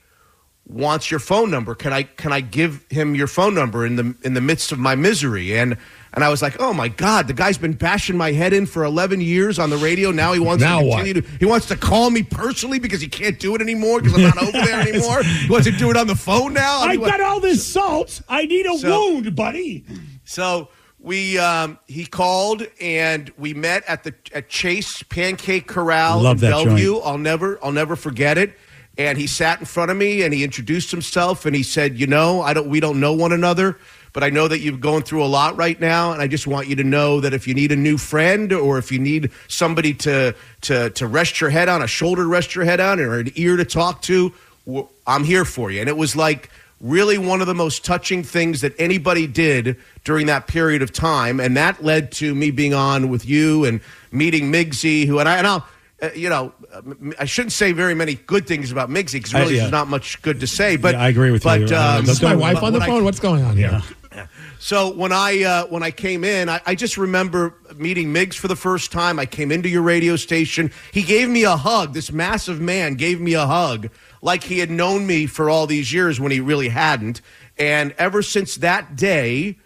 wants 0.72 1.10
your 1.10 1.20
phone 1.20 1.50
number. 1.50 1.74
Can 1.74 1.92
I 1.92 2.04
can 2.04 2.32
I 2.32 2.40
give 2.40 2.86
him 2.90 3.14
your 3.14 3.26
phone 3.26 3.54
number 3.54 3.84
in 3.84 3.96
the 3.96 4.14
in 4.22 4.34
the 4.34 4.40
midst 4.40 4.70
of 4.72 4.78
my 4.78 4.94
misery?" 4.94 5.58
And 5.58 5.76
and 6.14 6.22
I 6.24 6.28
was 6.28 6.42
like, 6.42 6.56
"Oh 6.60 6.72
my 6.72 6.88
god, 6.88 7.26
the 7.26 7.32
guy's 7.32 7.58
been 7.58 7.72
bashing 7.72 8.16
my 8.16 8.32
head 8.32 8.52
in 8.52 8.66
for 8.66 8.84
11 8.84 9.20
years 9.20 9.58
on 9.58 9.70
the 9.70 9.76
radio. 9.76 10.10
Now 10.12 10.32
he 10.32 10.38
wants 10.40 10.62
Now 10.62 10.80
to 10.80 10.86
what? 10.86 10.96
continue 11.04 11.22
to 11.22 11.28
he 11.38 11.44
wants 11.44 11.66
to 11.66 11.76
call 11.76 12.10
me 12.10 12.22
personally 12.22 12.78
because 12.78 13.00
he 13.00 13.08
can't 13.08 13.38
do 13.38 13.54
it 13.54 13.60
anymore 13.60 14.00
because 14.00 14.14
I'm 14.16 14.22
not 14.22 14.38
over 14.42 14.52
there 14.64 14.80
anymore. 14.88 15.22
He 15.24 15.48
wants 15.50 15.66
to 15.66 15.72
do 15.76 15.90
it 15.90 15.96
on 15.96 16.06
the 16.06 16.16
phone 16.16 16.54
now. 16.54 16.82
I 16.82 16.88
mean, 16.92 17.00
what- 17.00 17.10
got 17.10 17.20
all 17.20 17.40
this 17.40 17.66
salt. 17.66 18.22
I 18.28 18.44
need 18.46 18.66
a 18.66 18.78
So- 18.78 19.12
wound, 19.12 19.34
buddy. 19.34 19.84
so 20.24 20.68
we 21.00 21.38
um, 21.38 21.78
he 21.86 22.04
called 22.06 22.66
and 22.80 23.32
we 23.38 23.54
met 23.54 23.82
at 23.88 24.04
the 24.04 24.14
at 24.34 24.48
Chace 24.48 25.02
Pancake 25.02 25.66
Corral 25.66 26.20
Love 26.22 26.36
in 26.42 26.50
that 26.50 26.64
Bellevue. 26.64 26.92
joint. 26.94 27.06
I'll 27.06 27.18
never 27.18 27.58
I'll 27.64 27.72
never 27.72 27.96
forget 27.96 28.38
it. 28.38 28.52
And 28.98 29.16
he 29.16 29.26
sat 29.26 29.60
in 29.60 29.66
front 29.66 29.90
of 29.90 29.96
me 29.96 30.22
and 30.22 30.34
he 30.34 30.44
introduced 30.44 30.90
himself 30.90 31.46
and 31.46 31.56
he 31.56 31.62
said, 31.62 31.98
"You 31.98 32.06
know, 32.06 32.42
I 32.42 32.52
don't 32.52 32.68
we 32.68 32.80
don't 32.80 33.00
know 33.00 33.12
one 33.12 33.32
another, 33.32 33.78
but 34.12 34.22
I 34.22 34.30
know 34.30 34.48
that 34.48 34.58
you're 34.58 34.76
going 34.76 35.04
through 35.04 35.24
a 35.24 35.26
lot 35.26 35.56
right 35.56 35.80
now, 35.80 36.12
and 36.12 36.20
I 36.20 36.26
just 36.26 36.46
want 36.46 36.68
you 36.68 36.76
to 36.76 36.84
know 36.84 37.20
that 37.20 37.32
if 37.32 37.46
you 37.48 37.54
need 37.54 37.72
a 37.72 37.76
new 37.76 37.96
friend 37.96 38.52
or 38.52 38.78
if 38.78 38.92
you 38.92 38.98
need 38.98 39.30
somebody 39.48 39.94
to 39.94 40.34
to 40.62 40.90
to 40.90 41.06
rest 41.06 41.40
your 41.40 41.50
head 41.50 41.68
on, 41.68 41.82
a 41.82 41.86
shoulder 41.86 42.22
to 42.22 42.28
rest 42.28 42.54
your 42.54 42.64
head 42.64 42.80
on, 42.80 43.00
or 43.00 43.20
an 43.20 43.32
ear 43.36 43.56
to 43.56 43.64
talk 43.64 44.02
to, 44.02 44.34
I'm 45.06 45.24
here 45.24 45.44
for 45.44 45.70
you." 45.70 45.80
And 45.80 45.88
it 45.88 45.96
was 45.96 46.14
like 46.14 46.50
really 46.80 47.16
one 47.16 47.40
of 47.40 47.46
the 47.46 47.54
most 47.54 47.84
touching 47.84 48.22
things 48.22 48.62
that 48.62 48.74
anybody 48.78 49.26
did 49.26 49.76
during 50.04 50.26
that 50.26 50.46
period 50.46 50.82
of 50.82 50.92
time, 50.92 51.38
and 51.40 51.56
that 51.56 51.82
led 51.84 52.10
to 52.12 52.34
me 52.34 52.50
being 52.50 52.74
on 52.74 53.08
with 53.08 53.24
you 53.24 53.64
and 53.64 53.80
meeting 54.10 54.52
Migsy, 54.52 55.06
who 55.06 55.20
and 55.20 55.28
I 55.28 55.38
and 55.38 55.46
I'll. 55.46 55.66
Uh, 56.02 56.10
you 56.14 56.28
know, 56.28 56.52
I 57.18 57.26
shouldn't 57.26 57.52
say 57.52 57.72
very 57.72 57.94
many 57.94 58.14
good 58.14 58.46
things 58.46 58.72
about 58.72 58.88
Migsy 58.88 59.14
because 59.14 59.34
really 59.34 59.54
yeah. 59.54 59.60
there's 59.62 59.72
not 59.72 59.88
much 59.88 60.20
good 60.22 60.40
to 60.40 60.46
say. 60.46 60.76
But 60.76 60.94
Yeah, 60.94 61.02
I 61.02 61.08
agree 61.08 61.30
with 61.30 61.42
but, 61.42 61.60
you. 61.60 61.76
Um, 61.76 62.04
Is 62.08 62.22
my 62.22 62.34
wife 62.34 62.62
on 62.62 62.72
the 62.72 62.78
what 62.78 62.88
I- 62.88 62.92
phone? 62.92 63.04
What's 63.04 63.20
going 63.20 63.42
on 63.44 63.56
here? 63.56 63.82
so 64.58 64.92
when 64.92 65.12
I 65.12 65.42
uh, 65.42 65.66
when 65.66 65.82
I 65.82 65.90
came 65.90 66.24
in, 66.24 66.48
I, 66.48 66.60
I 66.66 66.74
just 66.74 66.96
remember 66.96 67.54
meeting 67.76 68.12
Miggs 68.12 68.36
for 68.36 68.48
the 68.48 68.56
first 68.56 68.92
time. 68.92 69.18
I 69.18 69.26
came 69.26 69.52
into 69.52 69.68
your 69.68 69.82
radio 69.82 70.16
station. 70.16 70.72
He 70.92 71.02
gave 71.02 71.28
me 71.28 71.44
a 71.44 71.56
hug. 71.56 71.92
This 71.94 72.10
massive 72.10 72.60
man 72.60 72.94
gave 72.94 73.20
me 73.20 73.34
a 73.34 73.46
hug, 73.46 73.88
like 74.22 74.44
he 74.44 74.58
had 74.58 74.70
known 74.70 75.06
me 75.06 75.26
for 75.26 75.50
all 75.50 75.66
these 75.66 75.92
years 75.92 76.18
when 76.18 76.32
he 76.32 76.40
really 76.40 76.68
hadn't. 76.70 77.20
And 77.58 77.92
ever 77.98 78.22
since 78.22 78.56
that 78.56 78.96
day, 78.96 79.58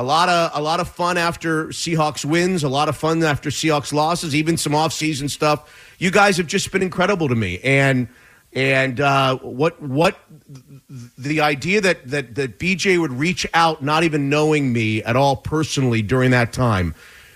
a 0.00 0.02
lot 0.02 0.30
of 0.30 0.50
a 0.54 0.62
lot 0.62 0.80
of 0.80 0.88
fun 0.88 1.18
after 1.18 1.66
Seahawks 1.66 2.24
wins, 2.24 2.64
a 2.64 2.70
lot 2.70 2.88
of 2.88 2.96
fun 2.96 3.22
after 3.22 3.50
Seahawks 3.50 3.92
losses, 3.92 4.34
even 4.34 4.56
some 4.56 4.72
offseason 4.72 5.28
stuff. 5.28 5.94
You 5.98 6.10
guys 6.10 6.38
have 6.38 6.46
just 6.46 6.72
been 6.72 6.80
incredible 6.80 7.28
to 7.28 7.34
me, 7.34 7.58
and 7.62 8.08
and 8.54 8.98
uh, 8.98 9.36
what 9.36 9.80
what 9.82 10.18
the 11.18 11.42
idea 11.42 11.82
that, 11.82 12.08
that 12.08 12.34
that 12.36 12.58
BJ 12.58 12.98
would 12.98 13.12
reach 13.12 13.46
out, 13.52 13.82
not 13.82 14.02
even 14.02 14.30
knowing 14.30 14.72
me 14.72 15.02
at 15.02 15.16
all 15.16 15.36
personally 15.36 16.00
during 16.00 16.30
that 16.30 16.54
time, 16.54 16.94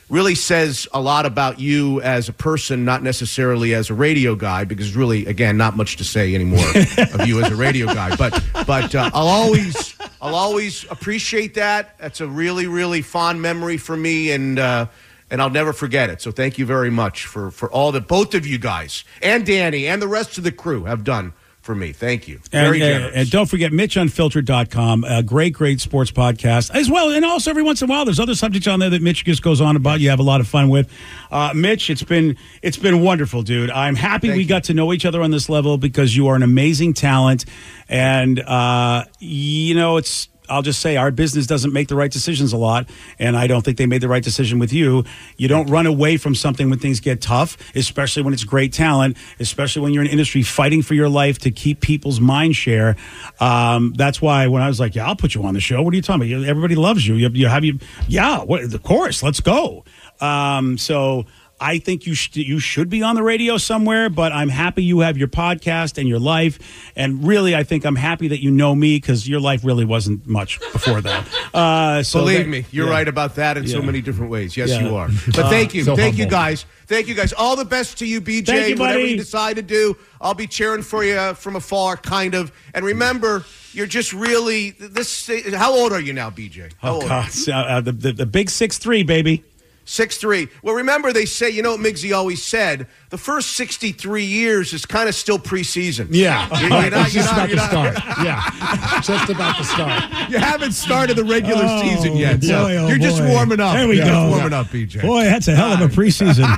really 0.08 0.34
says 0.34 0.88
a 0.94 1.02
lot 1.02 1.26
about 1.26 1.60
you 1.60 2.00
as 2.00 2.30
a 2.30 2.32
person, 2.32 2.86
not 2.86 3.02
necessarily 3.02 3.74
as 3.74 3.90
a 3.90 3.94
radio 3.94 4.34
guy, 4.34 4.64
because 4.64 4.96
really, 4.96 5.26
again, 5.26 5.58
not 5.58 5.76
much 5.76 5.96
to 5.98 6.04
say 6.04 6.34
anymore 6.34 6.66
of 7.12 7.26
you 7.26 7.42
as 7.42 7.50
a 7.50 7.56
radio 7.56 7.86
guy. 7.92 8.16
But 8.16 8.42
but 8.66 8.94
uh, 8.94 9.10
I'll 9.12 9.28
always 9.28 9.93
I'll 10.24 10.34
always 10.34 10.84
appreciate 10.90 11.54
that. 11.54 11.98
That's 11.98 12.20
a 12.20 12.26
really 12.26 12.66
really 12.66 13.02
fond 13.02 13.40
memory 13.42 13.76
for 13.76 13.96
me, 13.96 14.32
and. 14.32 14.58
Uh, 14.58 14.86
and 15.30 15.40
I'll 15.40 15.50
never 15.50 15.72
forget 15.72 16.10
it. 16.10 16.20
So 16.20 16.30
thank 16.30 16.58
you 16.58 16.66
very 16.66 16.90
much 16.90 17.26
for, 17.26 17.50
for 17.50 17.72
all 17.72 17.90
that 17.92 18.06
both 18.06 18.34
of 18.34 18.46
you 18.46 18.58
guys 18.58 19.04
and 19.20 19.44
Danny 19.44 19.88
and 19.88 20.00
the 20.00 20.06
rest 20.06 20.38
of 20.38 20.44
the 20.44 20.52
crew 20.52 20.84
have 20.84 21.02
done 21.02 21.32
for 21.64 21.74
me. 21.74 21.92
Thank 21.92 22.28
you. 22.28 22.40
Very 22.50 22.80
and, 22.80 22.82
uh, 22.82 22.98
generous. 22.98 23.16
and 23.16 23.30
don't 23.30 23.46
forget 23.46 23.72
MitchUnfiltered.com, 23.72 25.04
a 25.04 25.22
great, 25.22 25.54
great 25.54 25.80
sports 25.80 26.10
podcast 26.10 26.70
as 26.74 26.90
well. 26.90 27.10
And 27.10 27.24
also 27.24 27.48
every 27.50 27.62
once 27.62 27.80
in 27.80 27.88
a 27.88 27.90
while, 27.90 28.04
there's 28.04 28.20
other 28.20 28.34
subjects 28.34 28.68
on 28.68 28.80
there 28.80 28.90
that 28.90 29.00
Mitch 29.00 29.24
just 29.24 29.42
goes 29.42 29.62
on 29.62 29.74
about. 29.74 30.00
You 30.00 30.10
have 30.10 30.18
a 30.18 30.24
lot 30.24 30.40
of 30.40 30.46
fun 30.46 30.68
with. 30.68 30.90
Uh, 31.30 31.52
Mitch, 31.54 31.88
it's 31.88 32.02
been 32.02 32.36
it's 32.60 32.76
been 32.76 33.00
wonderful, 33.00 33.42
dude. 33.42 33.70
I'm 33.70 33.94
happy 33.96 34.28
Thank 34.28 34.36
we 34.36 34.42
you. 34.42 34.48
got 34.48 34.64
to 34.64 34.74
know 34.74 34.92
each 34.92 35.06
other 35.06 35.22
on 35.22 35.30
this 35.30 35.48
level 35.48 35.78
because 35.78 36.14
you 36.14 36.28
are 36.28 36.36
an 36.36 36.42
amazing 36.42 36.92
talent, 36.92 37.46
and 37.88 38.38
uh, 38.40 39.04
you 39.18 39.74
know 39.74 39.96
it's 39.96 40.28
I'll 40.48 40.62
just 40.62 40.80
say 40.80 40.96
our 40.96 41.10
business 41.10 41.46
doesn't 41.46 41.72
make 41.72 41.88
the 41.88 41.96
right 41.96 42.10
decisions 42.10 42.52
a 42.52 42.56
lot, 42.56 42.88
and 43.18 43.36
I 43.36 43.46
don't 43.46 43.64
think 43.64 43.78
they 43.78 43.86
made 43.86 44.00
the 44.00 44.08
right 44.08 44.22
decision 44.22 44.58
with 44.58 44.72
you. 44.72 45.04
You 45.36 45.48
don't 45.48 45.68
run 45.68 45.86
away 45.86 46.16
from 46.16 46.34
something 46.34 46.68
when 46.70 46.78
things 46.78 47.00
get 47.00 47.20
tough, 47.20 47.56
especially 47.74 48.22
when 48.22 48.34
it's 48.34 48.44
great 48.44 48.72
talent, 48.72 49.16
especially 49.40 49.82
when 49.82 49.92
you're 49.92 50.04
in 50.04 50.10
industry 50.10 50.42
fighting 50.42 50.82
for 50.82 50.94
your 50.94 51.08
life 51.08 51.38
to 51.40 51.50
keep 51.50 51.80
people's 51.80 52.20
mind 52.20 52.56
share. 52.56 52.96
Um, 53.40 53.94
that's 53.96 54.20
why 54.20 54.46
when 54.46 54.62
I 54.62 54.68
was 54.68 54.80
like, 54.80 54.94
"Yeah, 54.94 55.06
I'll 55.06 55.16
put 55.16 55.34
you 55.34 55.42
on 55.44 55.54
the 55.54 55.60
show," 55.60 55.82
what 55.82 55.92
are 55.92 55.96
you 55.96 56.02
talking 56.02 56.32
about? 56.32 56.48
Everybody 56.48 56.74
loves 56.74 57.06
you. 57.06 57.14
You, 57.14 57.28
you 57.30 57.46
have 57.48 57.64
you, 57.64 57.78
yeah. 58.08 58.42
What, 58.42 58.62
of 58.62 58.82
course, 58.82 59.22
let's 59.22 59.40
go. 59.40 59.84
Um, 60.20 60.78
so. 60.78 61.26
I 61.66 61.78
think 61.78 62.04
you 62.06 62.14
sh- 62.14 62.28
you 62.36 62.58
should 62.58 62.90
be 62.90 63.02
on 63.02 63.14
the 63.14 63.22
radio 63.22 63.56
somewhere, 63.56 64.10
but 64.10 64.32
I'm 64.32 64.50
happy 64.50 64.84
you 64.84 65.00
have 65.00 65.16
your 65.16 65.28
podcast 65.28 65.96
and 65.96 66.06
your 66.06 66.18
life. 66.18 66.58
And 66.94 67.26
really, 67.26 67.54
I 67.56 67.62
think 67.64 67.86
I'm 67.86 67.96
happy 67.96 68.28
that 68.28 68.42
you 68.42 68.50
know 68.50 68.74
me 68.74 68.96
because 68.96 69.26
your 69.26 69.40
life 69.40 69.64
really 69.64 69.86
wasn't 69.86 70.26
much 70.26 70.60
before 70.72 71.00
that. 71.00 71.26
Uh, 71.54 72.02
so 72.02 72.18
Believe 72.18 72.38
that- 72.38 72.48
me, 72.48 72.64
you're 72.72 72.88
yeah. 72.88 72.92
right 72.92 73.06
about 73.06 73.36
that 73.36 73.56
in 73.56 73.68
so 73.68 73.80
many 73.80 74.00
different 74.00 74.28
ways. 74.28 74.56
Yes, 74.56 74.70
Yeah. 74.70 74.82
you 74.82 74.96
are. 74.96 75.08
But 75.26 75.38
Uh, 75.38 75.50
thank 75.50 75.72
you. 75.72 75.84
so 75.84 75.94
thank 75.94 76.18
you, 76.18 76.26
guys. 76.26 76.66
Thank 76.88 77.06
you, 77.06 77.14
guys. 77.14 77.32
All 77.32 77.54
the 77.54 77.64
best 77.64 77.98
to 77.98 78.06
you, 78.06 78.20
BJ. 78.20 78.46
Thank 78.46 78.68
you, 78.70 78.76
Whatever 78.76 79.06
you 79.06 79.16
decide 79.16 79.54
to 79.56 79.62
do, 79.62 79.96
I'll 80.20 80.34
be 80.34 80.48
cheering 80.48 80.82
for 80.82 81.04
you 81.04 81.32
from 81.34 81.54
afar, 81.54 81.96
kind 81.96 82.34
of. 82.34 82.50
And 82.74 82.84
remember, 82.84 83.44
you're 83.72 83.86
just 83.86 84.12
really 84.12 84.70
this. 84.72 85.30
How 85.54 85.72
old 85.72 85.92
are 85.92 86.00
you 86.00 86.12
now, 86.12 86.28
BJ? 86.28 86.72
How 86.82 86.90
Oh 86.90 86.94
old 86.94 87.04
God, 87.08 87.30
uh, 87.48 87.52
uh, 87.54 87.80
the, 87.80 87.92
the 87.92 88.12
the 88.12 88.26
big 88.26 88.50
six 88.50 88.76
three 88.78 89.04
baby. 89.04 89.44
Six 89.86 90.16
three. 90.16 90.48
Well, 90.62 90.74
remember 90.74 91.12
they 91.12 91.26
say 91.26 91.50
you 91.50 91.60
know 91.62 91.72
what 91.72 91.80
Miggsy 91.80 92.16
always 92.16 92.42
said. 92.42 92.86
The 93.10 93.18
first 93.18 93.52
sixty 93.52 93.92
three 93.92 94.24
years 94.24 94.72
is 94.72 94.86
kind 94.86 95.08
of 95.10 95.14
still 95.14 95.38
preseason. 95.38 96.08
Yeah, 96.10 96.48
You're- 96.58 96.60
you're 96.82 96.90
not- 96.90 97.04
it's 97.06 97.12
just 97.14 97.30
about 97.32 97.50
to 97.50 97.58
start. 97.58 97.94
Yeah, 98.24 99.00
just 99.02 99.28
about 99.30 99.56
to 99.58 99.64
start. 99.64 100.02
You 100.30 100.38
haven't 100.38 100.72
started 100.72 101.16
the 101.16 101.24
regular 101.24 101.64
Oh, 101.66 101.82
season 101.82 102.16
yet, 102.16 102.42
so 102.42 102.64
oh, 102.66 102.88
you're 102.88 102.98
just 102.98 103.22
warming 103.22 103.60
up. 103.60 103.74
There 103.76 103.86
we 103.86 103.96
You're 103.96 104.06
go. 104.06 104.28
warming 104.30 104.54
up, 104.54 104.68
BJ. 104.68 105.02
Boy, 105.02 105.24
that's 105.24 105.48
a 105.48 105.54
hell 105.54 105.72
of 105.74 105.80
a 105.82 105.88
preseason. 105.88 106.48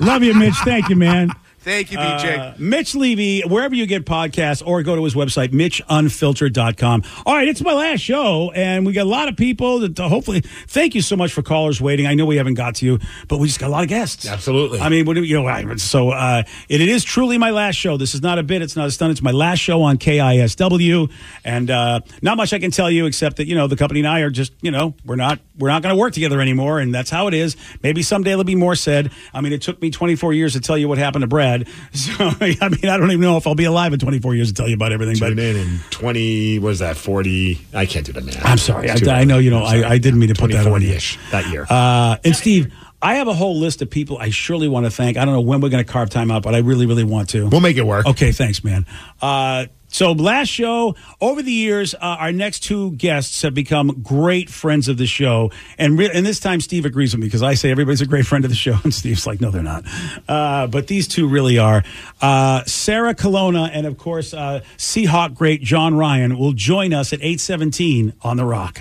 Love 0.00 0.22
you, 0.22 0.32
Mitch. 0.34 0.54
Thank 0.64 0.88
you, 0.88 0.96
man. 0.96 1.28
Thank 1.64 1.92
you, 1.92 1.98
BJ. 1.98 2.38
Uh, 2.38 2.54
Mitch 2.58 2.94
Levy, 2.96 3.42
wherever 3.42 3.72
you 3.74 3.86
get 3.86 4.04
podcasts, 4.04 4.62
or 4.66 4.82
go 4.82 4.96
to 4.96 5.04
his 5.04 5.14
website, 5.14 5.48
mitchunfiltered.com. 5.52 7.02
All 7.24 7.34
right, 7.34 7.46
it's 7.46 7.60
my 7.62 7.72
last 7.72 8.00
show, 8.00 8.50
and 8.52 8.84
we 8.84 8.92
got 8.92 9.02
a 9.02 9.08
lot 9.08 9.28
of 9.28 9.36
people 9.36 9.78
that 9.80 9.98
uh, 10.00 10.08
hopefully, 10.08 10.40
thank 10.40 10.94
you 10.96 11.00
so 11.02 11.14
much 11.16 11.32
for 11.32 11.42
callers 11.42 11.80
waiting. 11.80 12.06
I 12.06 12.14
know 12.14 12.26
we 12.26 12.36
haven't 12.36 12.54
got 12.54 12.74
to 12.76 12.86
you, 12.86 12.98
but 13.28 13.38
we 13.38 13.46
just 13.46 13.60
got 13.60 13.68
a 13.68 13.70
lot 13.70 13.84
of 13.84 13.88
guests. 13.88 14.26
Absolutely. 14.26 14.80
I 14.80 14.88
mean, 14.88 15.04
what 15.06 15.14
do 15.14 15.22
you 15.22 15.36
know, 15.40 15.46
I- 15.46 15.62
so 15.76 16.10
uh, 16.10 16.42
it, 16.68 16.80
it 16.80 16.88
is 16.88 17.04
truly 17.04 17.38
my 17.38 17.50
last 17.50 17.76
show. 17.76 17.96
This 17.96 18.14
is 18.14 18.22
not 18.22 18.38
a 18.38 18.42
bit, 18.42 18.60
it's 18.62 18.74
not 18.74 18.88
a 18.88 18.90
stunt. 18.90 19.12
It's 19.12 19.22
my 19.22 19.30
last 19.30 19.60
show 19.60 19.82
on 19.82 19.98
KISW, 19.98 21.12
and 21.44 21.70
uh, 21.70 22.00
not 22.22 22.36
much 22.36 22.52
I 22.52 22.58
can 22.58 22.72
tell 22.72 22.90
you 22.90 23.06
except 23.06 23.36
that, 23.36 23.46
you 23.46 23.54
know, 23.54 23.68
the 23.68 23.76
company 23.76 24.00
and 24.00 24.08
I 24.08 24.20
are 24.20 24.30
just, 24.30 24.52
you 24.62 24.72
know, 24.72 24.94
we're 25.04 25.14
not, 25.16 25.38
we're 25.58 25.68
not 25.68 25.82
going 25.82 25.94
to 25.94 25.98
work 26.00 26.12
together 26.12 26.40
anymore, 26.40 26.80
and 26.80 26.92
that's 26.92 27.10
how 27.10 27.28
it 27.28 27.34
is. 27.34 27.56
Maybe 27.84 28.02
someday 28.02 28.30
there'll 28.30 28.42
be 28.44 28.56
more 28.56 28.74
said. 28.74 29.12
I 29.32 29.40
mean, 29.40 29.52
it 29.52 29.62
took 29.62 29.80
me 29.80 29.90
24 29.92 30.32
years 30.32 30.54
to 30.54 30.60
tell 30.60 30.76
you 30.76 30.88
what 30.88 30.98
happened 30.98 31.22
to 31.22 31.28
Brad. 31.28 31.51
So, 31.92 32.12
I 32.18 32.68
mean, 32.68 32.88
I 32.88 32.96
don't 32.96 33.10
even 33.10 33.20
know 33.20 33.36
if 33.36 33.46
I'll 33.46 33.54
be 33.54 33.64
alive 33.64 33.92
in 33.92 33.98
24 33.98 34.34
years 34.34 34.48
to 34.48 34.54
tell 34.54 34.68
you 34.68 34.74
about 34.74 34.92
everything, 34.92 35.16
but 35.20 35.28
Tune 35.28 35.38
in 35.38 35.56
in 35.56 35.78
twenty. 35.90 36.58
What 36.58 36.70
is 36.70 36.78
that? 36.80 36.96
Forty. 36.96 37.60
I 37.74 37.86
can't 37.86 38.04
do 38.06 38.12
the 38.12 38.20
math. 38.22 38.44
I'm 38.44 38.58
sorry. 38.58 38.90
I, 38.90 38.96
I 39.20 39.24
know, 39.24 39.38
you 39.38 39.50
know. 39.50 39.62
I, 39.62 39.90
I 39.90 39.98
didn't 39.98 40.18
mean 40.18 40.28
to 40.30 40.34
put 40.34 40.50
that 40.52 40.66
on 40.66 40.82
you. 40.82 40.90
ish 40.92 41.18
that 41.30 41.46
year. 41.52 41.66
Uh, 41.68 42.16
and 42.24 42.34
Steve, 42.34 42.72
I 43.00 43.16
have 43.16 43.28
a 43.28 43.34
whole 43.34 43.58
list 43.58 43.82
of 43.82 43.90
people 43.90 44.18
I 44.18 44.30
surely 44.30 44.68
want 44.68 44.86
to 44.86 44.90
thank. 44.90 45.16
I 45.16 45.24
don't 45.24 45.34
know 45.34 45.40
when 45.40 45.60
we're 45.60 45.68
going 45.70 45.84
to 45.84 45.90
carve 45.92 46.08
time 46.10 46.30
out, 46.30 46.42
but 46.42 46.54
I 46.54 46.58
really, 46.58 46.86
really 46.86 47.04
want 47.04 47.30
to. 47.30 47.48
we'll 47.48 47.60
make 47.60 47.76
it 47.76 47.86
work. 47.86 48.06
Okay, 48.06 48.32
thanks, 48.32 48.62
man. 48.64 48.86
Uh, 49.20 49.66
so 49.92 50.12
last 50.12 50.48
show, 50.48 50.96
over 51.20 51.42
the 51.42 51.52
years, 51.52 51.94
uh, 51.94 51.98
our 52.00 52.32
next 52.32 52.60
two 52.60 52.92
guests 52.92 53.42
have 53.42 53.54
become 53.54 54.00
great 54.02 54.50
friends 54.50 54.88
of 54.88 54.96
the 54.96 55.06
show, 55.06 55.50
and 55.78 55.98
re- 55.98 56.10
and 56.12 56.26
this 56.26 56.40
time 56.40 56.60
Steve 56.60 56.84
agrees 56.84 57.12
with 57.12 57.20
me 57.20 57.26
because 57.26 57.42
I 57.42 57.54
say 57.54 57.70
everybody's 57.70 58.00
a 58.00 58.06
great 58.06 58.26
friend 58.26 58.44
of 58.44 58.50
the 58.50 58.56
show, 58.56 58.76
and 58.82 58.92
Steve's 58.92 59.26
like, 59.26 59.40
no, 59.40 59.50
they're 59.50 59.62
not. 59.62 59.84
Uh, 60.26 60.66
but 60.66 60.86
these 60.86 61.06
two 61.06 61.28
really 61.28 61.58
are. 61.58 61.84
Uh, 62.20 62.64
Sarah 62.64 63.14
Colonna 63.14 63.70
and 63.72 63.86
of 63.86 63.98
course 63.98 64.34
uh, 64.34 64.62
Seahawk 64.78 65.34
great 65.34 65.62
Jon 65.62 65.94
Ryan 65.94 66.38
will 66.38 66.52
join 66.52 66.94
us 66.94 67.12
at 67.12 67.18
eight 67.22 67.40
seventeen 67.40 68.14
on 68.22 68.36
the 68.38 68.44
Rock. 68.44 68.80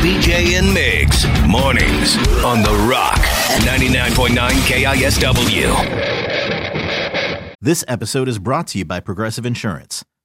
BJ 0.00 0.58
and 0.58 0.68
Migs, 0.76 1.26
mornings 1.46 2.16
on 2.42 2.62
The 2.62 2.72
Rock, 2.88 3.18
99.9 3.66 4.34
KISW. 4.66 5.66
This 7.60 7.84
episode 7.86 8.26
is 8.26 8.38
brought 8.38 8.68
to 8.68 8.78
you 8.78 8.86
by 8.86 9.00
Progressive 9.00 9.44
Insurance. 9.44 10.02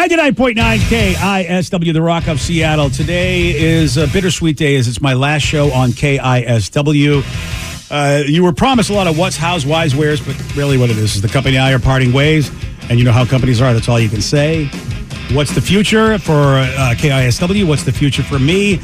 99.9 0.00 0.78
KISW, 0.78 1.92
The 1.92 2.00
Rock 2.00 2.26
of 2.26 2.40
Seattle. 2.40 2.88
Today 2.88 3.50
is 3.50 3.98
a 3.98 4.06
bittersweet 4.06 4.56
day 4.56 4.76
as 4.76 4.88
it's 4.88 5.02
my 5.02 5.12
last 5.12 5.42
show 5.42 5.70
on 5.72 5.90
KISW. 5.90 7.90
Uh, 7.90 8.22
you 8.24 8.42
were 8.42 8.54
promised 8.54 8.88
a 8.88 8.94
lot 8.94 9.06
of 9.06 9.18
what's, 9.18 9.36
how's, 9.36 9.66
why's, 9.66 9.94
where's, 9.94 10.18
but 10.18 10.56
really 10.56 10.78
what 10.78 10.88
it 10.88 10.96
is 10.96 11.16
is 11.16 11.20
the 11.20 11.28
company 11.28 11.56
and 11.56 11.66
I 11.66 11.74
are 11.74 11.78
parting 11.78 12.14
ways, 12.14 12.50
and 12.88 12.98
you 12.98 13.04
know 13.04 13.12
how 13.12 13.26
companies 13.26 13.60
are. 13.60 13.74
That's 13.74 13.90
all 13.90 14.00
you 14.00 14.08
can 14.08 14.22
say. 14.22 14.68
What's 15.32 15.54
the 15.54 15.60
future 15.60 16.18
for 16.18 16.32
uh, 16.32 16.94
KISW? 16.96 17.68
What's 17.68 17.82
the 17.82 17.92
future 17.92 18.22
for 18.22 18.38
me? 18.38 18.78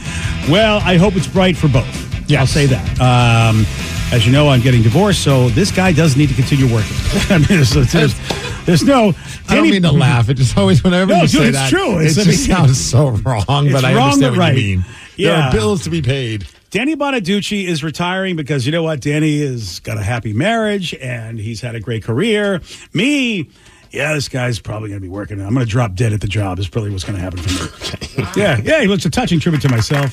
Well, 0.51 0.83
I 0.85 0.99
hope 0.99 1.17
it's 1.17 1.27
bright 1.27 1.57
for 1.57 1.69
both. 1.69 2.29
Yeah, 2.29 2.41
I'll 2.41 2.47
say 2.47 2.67
that. 2.67 3.01
Um, 3.01 3.65
as 4.13 4.25
you 4.27 4.33
know, 4.33 4.49
I'm 4.49 4.61
getting 4.61 4.83
divorced, 4.83 5.23
so 5.23 5.49
this 5.51 5.71
guy 5.71 5.93
does 5.93 6.17
need 6.17 6.29
to 6.29 6.35
continue 6.35 6.73
working. 6.73 6.97
I 7.31 7.39
mean, 7.39 7.61
it's, 7.61 7.75
there's, 7.75 7.93
there's, 7.93 8.65
there's 8.67 8.83
no. 8.85 9.13
I 9.49 9.55
don't 9.57 9.69
mean 9.69 9.83
to 9.83 9.93
laugh. 9.93 10.29
It 10.29 10.35
just 10.35 10.57
always, 10.57 10.83
whenever 10.83 11.13
No, 11.13 11.23
you 11.23 11.29
dude, 11.29 11.31
say 11.31 11.49
it's 11.49 11.57
that, 11.59 11.71
true. 11.71 11.99
it 11.99 12.07
It's- 12.07 12.19
I 12.19 12.25
just 12.25 12.49
mean- 12.49 12.57
sounds 12.57 12.85
so 12.85 13.09
wrong. 13.11 13.45
But 13.73 13.85
I 13.85 13.95
wrong, 13.95 14.05
understand 14.13 14.33
what 14.37 14.39
right. 14.39 14.57
you 14.57 14.77
mean. 14.79 14.85
There 15.19 15.35
are 15.35 15.53
bills 15.53 15.83
to 15.85 15.91
be 15.91 16.03
paid. 16.03 16.47
Danny 16.71 16.95
Bonaduce 16.97 17.65
is 17.67 17.83
retiring 17.83 18.37
because 18.37 18.67
you 18.67 18.73
know 18.73 18.83
what? 18.83 19.01
Danny 19.01 19.41
has 19.41 19.81
got 19.81 19.97
a 19.97 20.03
happy 20.03 20.33
marriage 20.33 20.95
and 20.95 21.39
he's 21.39 21.61
had 21.61 21.75
a 21.75 21.81
great 21.81 22.03
career. 22.05 22.61
Me, 22.93 23.49
yeah, 23.93 24.13
this 24.13 24.29
guy's 24.29 24.59
probably 24.59 24.91
going 24.91 25.01
to 25.01 25.03
be 25.03 25.09
working. 25.09 25.41
I'm 25.41 25.55
going 25.55 25.65
to 25.65 25.71
drop 25.71 25.95
dead 25.95 26.13
at 26.13 26.21
the 26.21 26.27
job. 26.29 26.59
Is 26.59 26.69
probably 26.69 26.91
what's 26.91 27.05
going 27.05 27.17
to 27.17 27.23
happen 27.23 27.39
for 27.41 28.21
me. 28.21 28.29
yeah, 28.37 28.61
yeah. 28.63 28.81
He 28.83 28.89
looks 28.89 29.07
a 29.07 29.11
touching 29.11 29.41
tribute 29.41 29.63
to 29.63 29.69
myself. 29.71 30.13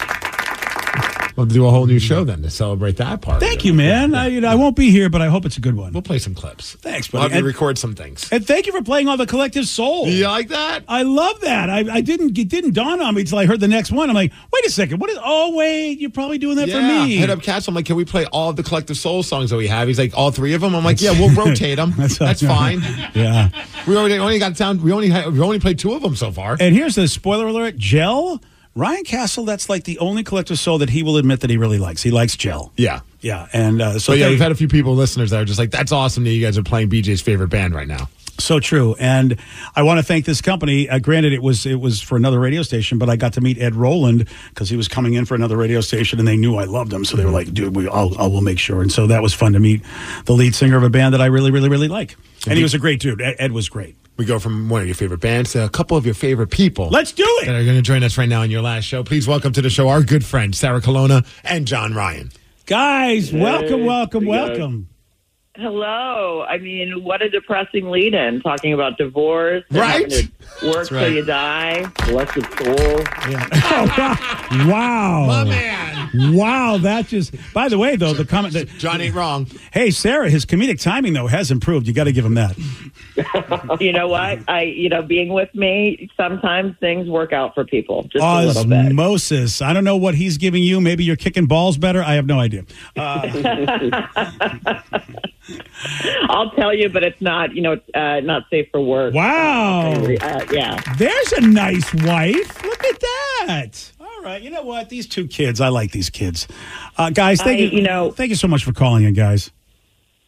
We'll 1.36 1.46
do 1.48 1.65
a 1.65 1.72
whole 1.72 1.86
new 1.86 2.00
show 2.00 2.24
then 2.24 2.41
to 2.43 2.50
celebrate 2.50 2.98
that 2.98 3.22
part. 3.22 3.39
Thank 3.39 3.65
you, 3.65 3.74
man. 3.74 4.13
I, 4.13 4.28
you 4.28 4.41
know, 4.41 4.50
I 4.50 4.56
won't 4.56 4.76
be 4.76 4.91
here, 4.91 5.10
but 5.10 5.22
I 5.22 5.28
hope 5.28 5.46
it's 5.46 5.58
a 5.58 5.62
good 5.62 5.76
one. 5.76 5.93
We'll 5.93 6.02
play 6.02 6.19
some 6.19 6.36
clips. 6.36 6.74
Thanks, 6.76 7.12
We'll 7.12 7.24
buddy. 7.24 7.34
have 7.34 7.41
you 7.41 7.48
record 7.48 7.78
some 7.78 7.96
things. 7.96 8.30
And 8.32 8.46
thank 8.46 8.67
you 8.67 8.72
for 8.72 8.84
playing 8.84 9.08
all 9.08 9.17
the 9.17 9.26
collective 9.26 9.65
soul. 9.65 10.08
You 10.08 10.28
like 10.28 10.50
that? 10.50 10.84
I 10.88 11.04
love 11.04 11.41
that. 11.41 11.69
I, 11.69 11.86
I 11.91 12.02
didn't 12.02 12.38
it 12.38 12.50
didn't 12.50 12.74
dawn 12.74 13.02
on 13.02 13.15
me 13.15 13.22
until 13.22 13.39
I 13.39 13.46
heard 13.46 13.60
the 13.60 13.67
next 13.67 13.91
one. 13.91 14.10
I'm 14.10 14.15
like, 14.15 14.32
wait 14.52 14.65
a 14.65 14.69
second, 14.69 15.00
what 15.00 15.10
is? 15.10 15.17
Oh 15.24 15.56
wait, 15.56 16.00
you're 16.00 16.12
probably 16.12 16.38
doing 16.38 16.58
that 16.58 16.67
yeah. 16.67 16.76
for 16.76 17.06
me. 17.06 17.15
Hit 17.15 17.30
up 17.30 17.41
Cats. 17.41 17.67
I'm 17.67 17.74
like, 17.74 17.86
can 17.86 17.96
we 17.96 18.06
play 18.06 18.26
all 18.26 18.50
of 18.50 18.56
the 18.56 18.63
collective 18.63 18.98
soul 18.98 19.24
songs 19.24 19.50
that 19.50 19.58
we 19.58 19.67
have? 19.67 19.88
He's 19.88 20.00
like, 20.00 20.15
all 20.15 20.32
three 20.32 20.54
of 20.54 20.62
them. 20.62 20.76
I'm 20.76 20.84
like, 20.84 21.02
yeah, 21.02 21.12
we'll 21.12 21.34
rotate 21.34 21.78
them. 21.78 21.93
That's, 21.98 22.41
fine. 22.41 22.82
Yeah. 23.13 23.50
We 23.88 23.96
already 23.98 24.17
only 24.17 24.39
got 24.39 24.56
down. 24.56 24.82
We 24.82 24.91
only 24.91 25.10
had, 25.10 25.32
we 25.32 25.39
only 25.39 25.60
played 25.60 25.78
two 25.78 25.93
of 25.93 26.02
them 26.02 26.15
so 26.15 26.32
far. 26.32 26.58
And 26.60 26.76
here's 26.76 26.96
the 26.96 27.08
spoiler 27.08 27.48
alert: 27.48 27.78
Gel. 27.78 28.41
Ryan 28.76 29.04
Castle. 29.04 29.46
That's 29.46 29.70
like 29.70 29.84
the 29.84 30.00
only 30.00 30.24
collective 30.24 30.58
soul 30.60 30.80
that 30.80 30.90
he 30.90 31.04
will 31.04 31.18
admit 31.18 31.42
that 31.42 31.50
he 31.50 31.58
really 31.58 31.78
likes. 31.78 32.02
He 32.04 32.12
likes 32.12 32.36
Gel. 32.36 32.72
Yeah. 32.78 33.02
Yeah, 33.22 33.48
and 33.54 33.82
uh, 33.82 33.94
so 33.94 34.00
So 34.00 34.14
yeah, 34.14 34.26
they- 34.26 34.32
we've 34.32 34.40
had 34.42 34.52
a 34.52 34.56
few 34.56 34.68
people, 34.68 34.96
listeners, 34.96 35.30
that 35.30 35.42
are 35.42 35.46
just 35.46 35.58
like, 35.60 35.72
that's 35.72 35.92
awesome 35.94 36.24
that 36.26 36.32
you 36.32 36.42
guys 36.46 36.58
are 36.58 36.64
playing 36.64 36.90
BJ's 36.90 37.22
favorite 37.22 37.48
band 37.50 37.74
right 37.74 37.88
now. 37.88 38.10
So 38.40 38.60
true, 38.60 38.96
and 39.00 39.38
I 39.76 39.84
want 39.84 40.00
to 40.00 40.04
thank 40.04 40.26
this 40.26 40.42
company. 40.42 40.90
Uh, 40.90 40.98
granted, 40.98 41.34
it 41.34 41.42
was 41.44 41.68
it 41.68 41.80
was 41.80 42.02
for 42.02 42.16
another 42.18 42.40
radio 42.40 42.64
station, 42.64 42.98
but 42.98 43.08
I 43.08 43.16
got 43.16 43.34
to 43.34 43.42
meet 43.42 43.60
Ed 43.62 43.76
Roland 43.76 44.28
because 44.50 44.70
he 44.70 44.76
was 44.76 44.88
coming 44.88 45.14
in 45.14 45.26
for 45.26 45.36
another 45.36 45.56
radio 45.56 45.82
station, 45.82 46.18
and 46.18 46.28
they 46.28 46.36
knew 46.36 46.56
I 46.56 46.64
loved 46.64 46.92
him, 46.92 47.06
so 47.06 47.16
they 47.16 47.26
were 47.26 47.32
like, 47.32 47.54
"Dude, 47.54 47.76
we, 47.76 47.88
I'll, 47.88 48.18
I 48.20 48.26
will 48.26 48.42
make 48.42 48.58
sure." 48.58 48.82
And 48.82 48.92
so 48.92 49.06
that 49.06 49.22
was 49.22 49.36
fun 49.36 49.54
to 49.54 49.60
meet 49.60 49.84
the 50.26 50.34
lead 50.34 50.56
singer 50.56 50.76
of 50.78 50.82
a 50.84 50.90
band 50.90 51.14
that 51.14 51.22
I 51.22 51.28
really, 51.28 51.52
really, 51.52 51.70
really 51.70 51.88
like, 51.88 52.16
and 52.48 52.58
he 52.58 52.64
was 52.64 52.74
a 52.74 52.80
great 52.80 53.00
dude. 53.00 53.22
Ed, 53.22 53.36
Ed 53.38 53.52
was 53.52 53.70
great. 53.70 53.96
We 54.15 54.26
go 54.26 54.38
from 54.38 54.69
one 54.69 54.82
of 54.82 54.88
your 54.88 54.95
favorite 54.95 55.21
bands 55.21 55.54
to 55.54 55.65
a 55.65 55.69
couple 55.69 55.97
of 55.97 56.06
your 56.06 56.13
favorite 56.13 56.52
people. 56.52 56.89
Let's 56.89 57.12
do 57.12 57.23
it. 57.41 57.47
That 57.47 57.56
are 57.56 57.63
going 57.63 57.76
to 57.78 57.82
join 57.82 58.04
us 58.04 58.17
right 58.17 58.30
now 58.30 58.41
on 58.41 58.52
your 58.52 58.62
last 58.62 58.84
show. 58.84 59.04
Please 59.04 59.28
welcome 59.28 59.54
to 59.54 59.62
the 59.62 59.71
show 59.71 59.89
our 59.89 60.04
good 60.04 60.23
friends 60.23 60.60
Sarah 60.60 60.82
Colonna 60.82 61.26
and 61.43 61.65
Jon 61.65 61.95
Ryan. 61.95 62.32
Guys, 62.67 63.34
welcome, 63.34 63.86
welcome, 63.86 64.26
Hey, 64.26 64.32
guys. 64.32 64.49
welcome. 64.49 64.88
Hello. 65.56 66.43
I 66.47 66.58
mean, 66.60 67.04
what 67.04 67.21
a 67.21 67.30
depressing 67.30 67.89
lead 67.89 68.13
in 68.13 68.41
talking 68.41 68.73
about 68.73 68.97
divorce. 68.97 69.63
Right? 69.71 70.04
Work 70.63 70.73
That's 70.73 70.89
till 70.89 71.12
you 71.13 71.26
die. 71.26 71.86
Blessed 72.08 72.34
soul. 72.58 73.04
Yeah. 73.30 73.47
Oh, 74.56 74.67
wow, 74.69 75.26
My 75.26 75.43
man. 75.45 75.93
Wow, 76.13 76.78
that 76.80 77.08
just. 77.08 77.34
By 77.54 77.69
the 77.69 77.78
way, 77.78 77.95
though, 77.95 78.13
the 78.13 78.26
comment 78.26 78.54
that 78.54 78.67
Jon 78.78 79.02
ain't 79.02 79.15
wrong. 79.15 79.47
Hey, 79.71 79.91
Sarah, 79.91 80.30
his 80.30 80.45
comedic 80.45 80.82
timing 80.82 81.13
though 81.13 81.28
has 81.28 81.52
improved. 81.52 81.88
You 81.88 81.93
got 81.93 82.06
to 82.06 82.12
give 82.12 82.26
him 82.26 82.36
that. 82.36 82.58
you 83.80 83.93
know 83.93 84.08
what? 84.08 84.39
I, 84.47 84.63
you 84.63 84.89
know, 84.89 85.02
being 85.02 85.30
with 85.34 85.54
me, 85.54 86.10
sometimes 86.17 86.76
things 86.80 87.08
work 87.08 87.34
out 87.34 87.54
for 87.54 87.65
people. 87.65 88.04
Just 88.04 88.23
a 88.23 88.67
bit. 88.67 88.86
Osmosis. 88.88 89.62
I 89.62 89.73
don't 89.73 89.84
know 89.84 89.97
what 89.97 90.15
he's 90.15 90.38
giving 90.38 90.63
you. 90.63 90.82
Maybe 90.82 91.04
you're 91.04 91.15
kicking 91.15 91.45
balls 91.45 91.78
better. 91.78 92.02
I 92.02 92.15
have 92.15 92.26
no 92.26 92.39
idea. 92.39 92.65
Uh, 92.95 93.30
I'll 96.30 96.52
tell 96.52 96.73
you, 96.73 96.89
but 96.89 97.04
it's 97.04 97.21
not, 97.21 97.54
you 97.56 97.62
know, 97.62 97.73
it's, 97.73 97.89
uh, 97.93 98.21
not 98.21 98.43
safe 98.49 98.69
for 98.71 98.82
work. 98.82 99.13
Wow. 99.13 99.91
Uh, 99.91 100.45
yeah. 100.52 100.82
there's 100.97 101.34
a 101.34 101.41
nice 101.41 101.93
wife. 101.93 102.63
Look 102.63 102.84
at 102.86 102.99
that. 102.99 103.93
All 104.24 104.30
right. 104.30 104.42
You 104.42 104.50
know 104.52 104.64
what? 104.64 104.88
These 104.90 105.08
two 105.08 105.28
kids. 105.28 105.60
I 105.60 105.68
like 105.68 105.92
these 105.92 106.10
kids. 106.10 106.48
Uh, 106.98 107.10
guys, 107.10 107.42
thank 107.42 107.60
I- 107.60 107.64
you. 107.64 107.70
you 107.72 107.82
know- 107.84 108.12
thank 108.12 108.30
you 108.30 108.36
so 108.38 108.48
much 108.48 108.64
for 108.64 108.72
calling 108.72 109.04
in, 109.04 109.14
guys. 109.14 109.52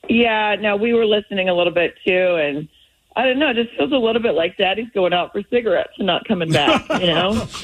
Yeah, 0.09 0.55
no, 0.59 0.75
we 0.75 0.93
were 0.93 1.05
listening 1.05 1.47
a 1.49 1.53
little 1.55 1.73
bit 1.73 1.95
too, 2.05 2.35
and 2.35 2.67
I 3.15 3.23
don't 3.25 3.39
know, 3.39 3.49
it 3.51 3.55
just 3.55 3.71
feels 3.77 3.91
a 3.93 3.97
little 3.97 4.21
bit 4.21 4.33
like 4.35 4.55
Daddy's 4.57 4.89
going 4.93 5.13
out 5.13 5.31
for 5.31 5.41
cigarettes 5.49 5.93
and 5.97 6.05
not 6.05 6.27
coming 6.27 6.51
back. 6.51 6.87
You 7.01 7.07
know, 7.07 7.31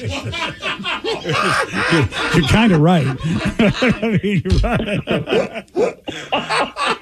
You're 2.34 2.48
kind 2.48 2.72
of 2.72 2.80
right. 2.80 3.06
I 3.60 4.18
mean, 4.22 4.42
right. 4.62 5.04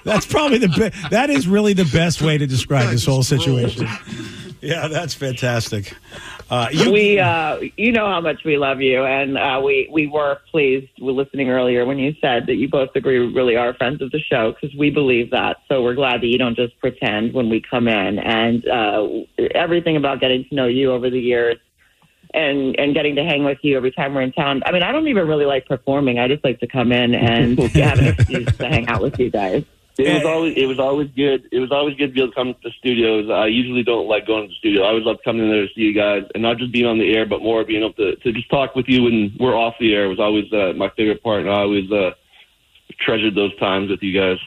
That's 0.04 0.26
probably 0.26 0.58
the 0.58 0.68
be- 0.68 1.08
that 1.10 1.30
is 1.30 1.46
really 1.48 1.72
the 1.72 1.88
best 1.92 2.20
way 2.20 2.36
to 2.36 2.46
describe 2.46 2.90
this 2.90 3.06
whole 3.06 3.22
situation. 3.22 3.86
Yeah, 4.60 4.88
that's 4.88 5.14
fantastic. 5.14 5.94
Uh, 6.50 6.68
you, 6.70 6.92
we, 6.92 7.18
uh, 7.18 7.60
you 7.76 7.92
know 7.92 8.06
how 8.06 8.20
much 8.20 8.44
we 8.44 8.58
love 8.58 8.80
you, 8.80 9.04
and 9.04 9.38
uh, 9.38 9.60
we 9.64 9.88
we 9.90 10.06
were 10.06 10.38
pleased 10.50 10.90
with 11.00 11.16
listening 11.16 11.48
earlier 11.48 11.86
when 11.86 11.98
you 11.98 12.14
said 12.20 12.46
that 12.46 12.56
you 12.56 12.68
both 12.68 12.90
agree 12.94 13.20
we 13.20 13.32
really 13.32 13.56
are 13.56 13.72
friends 13.74 14.02
of 14.02 14.10
the 14.10 14.18
show 14.18 14.52
because 14.52 14.76
we 14.76 14.90
believe 14.90 15.30
that. 15.30 15.58
So 15.68 15.82
we're 15.82 15.94
glad 15.94 16.20
that 16.20 16.26
you 16.26 16.38
don't 16.38 16.56
just 16.56 16.78
pretend 16.80 17.32
when 17.32 17.48
we 17.48 17.62
come 17.62 17.88
in, 17.88 18.18
and 18.18 18.66
uh, 18.68 19.08
everything 19.54 19.96
about 19.96 20.20
getting 20.20 20.44
to 20.48 20.54
know 20.54 20.66
you 20.66 20.92
over 20.92 21.08
the 21.08 21.20
years. 21.20 21.56
And 22.32 22.78
and 22.78 22.94
getting 22.94 23.16
to 23.16 23.24
hang 23.24 23.42
with 23.42 23.58
you 23.62 23.76
every 23.76 23.90
time 23.90 24.14
we're 24.14 24.20
in 24.20 24.30
town. 24.30 24.62
I 24.64 24.70
mean, 24.70 24.84
I 24.84 24.92
don't 24.92 25.08
even 25.08 25.26
really 25.26 25.46
like 25.46 25.66
performing. 25.66 26.20
I 26.20 26.28
just 26.28 26.44
like 26.44 26.60
to 26.60 26.68
come 26.68 26.92
in 26.92 27.12
and 27.12 27.58
have 27.74 27.98
an 27.98 28.06
excuse 28.06 28.56
to 28.58 28.68
hang 28.68 28.86
out 28.86 29.02
with 29.02 29.18
you 29.18 29.30
guys. 29.30 29.64
It 29.98 30.14
was 30.14 30.24
always 30.24 30.56
it 30.56 30.66
was 30.66 30.78
always 30.78 31.10
good. 31.14 31.48
It 31.52 31.58
was 31.58 31.70
always 31.70 31.96
good 31.96 32.08
to 32.08 32.12
be 32.12 32.20
able 32.22 32.30
to 32.30 32.34
come 32.34 32.54
to 32.54 32.60
the 32.62 32.70
studios. 32.78 33.28
I 33.30 33.46
usually 33.46 33.82
don't 33.82 34.08
like 34.08 34.26
going 34.26 34.44
to 34.44 34.48
the 34.48 34.54
studio. 34.54 34.82
I 34.82 34.88
always 34.88 35.04
love 35.04 35.18
coming 35.24 35.42
in 35.42 35.50
there 35.50 35.66
to 35.66 35.74
see 35.74 35.82
you 35.82 35.92
guys, 35.92 36.22
and 36.34 36.42
not 36.42 36.58
just 36.58 36.72
being 36.72 36.86
on 36.86 36.98
the 36.98 37.14
air, 37.14 37.26
but 37.26 37.42
more 37.42 37.64
being 37.64 37.82
able 37.82 37.92
to, 37.94 38.16
to 38.16 38.32
just 38.32 38.48
talk 38.50 38.74
with 38.74 38.86
you 38.88 39.02
when 39.02 39.36
we're 39.38 39.56
off 39.56 39.74
the 39.78 39.94
air 39.94 40.08
was 40.08 40.20
always 40.20 40.50
uh, 40.52 40.72
my 40.76 40.90
favorite 40.96 41.22
part, 41.22 41.40
and 41.40 41.50
I 41.50 41.60
always 41.60 41.90
uh, 41.92 42.12
treasured 43.00 43.34
those 43.34 43.54
times 43.58 43.90
with 43.90 44.02
you 44.02 44.18
guys. 44.18 44.38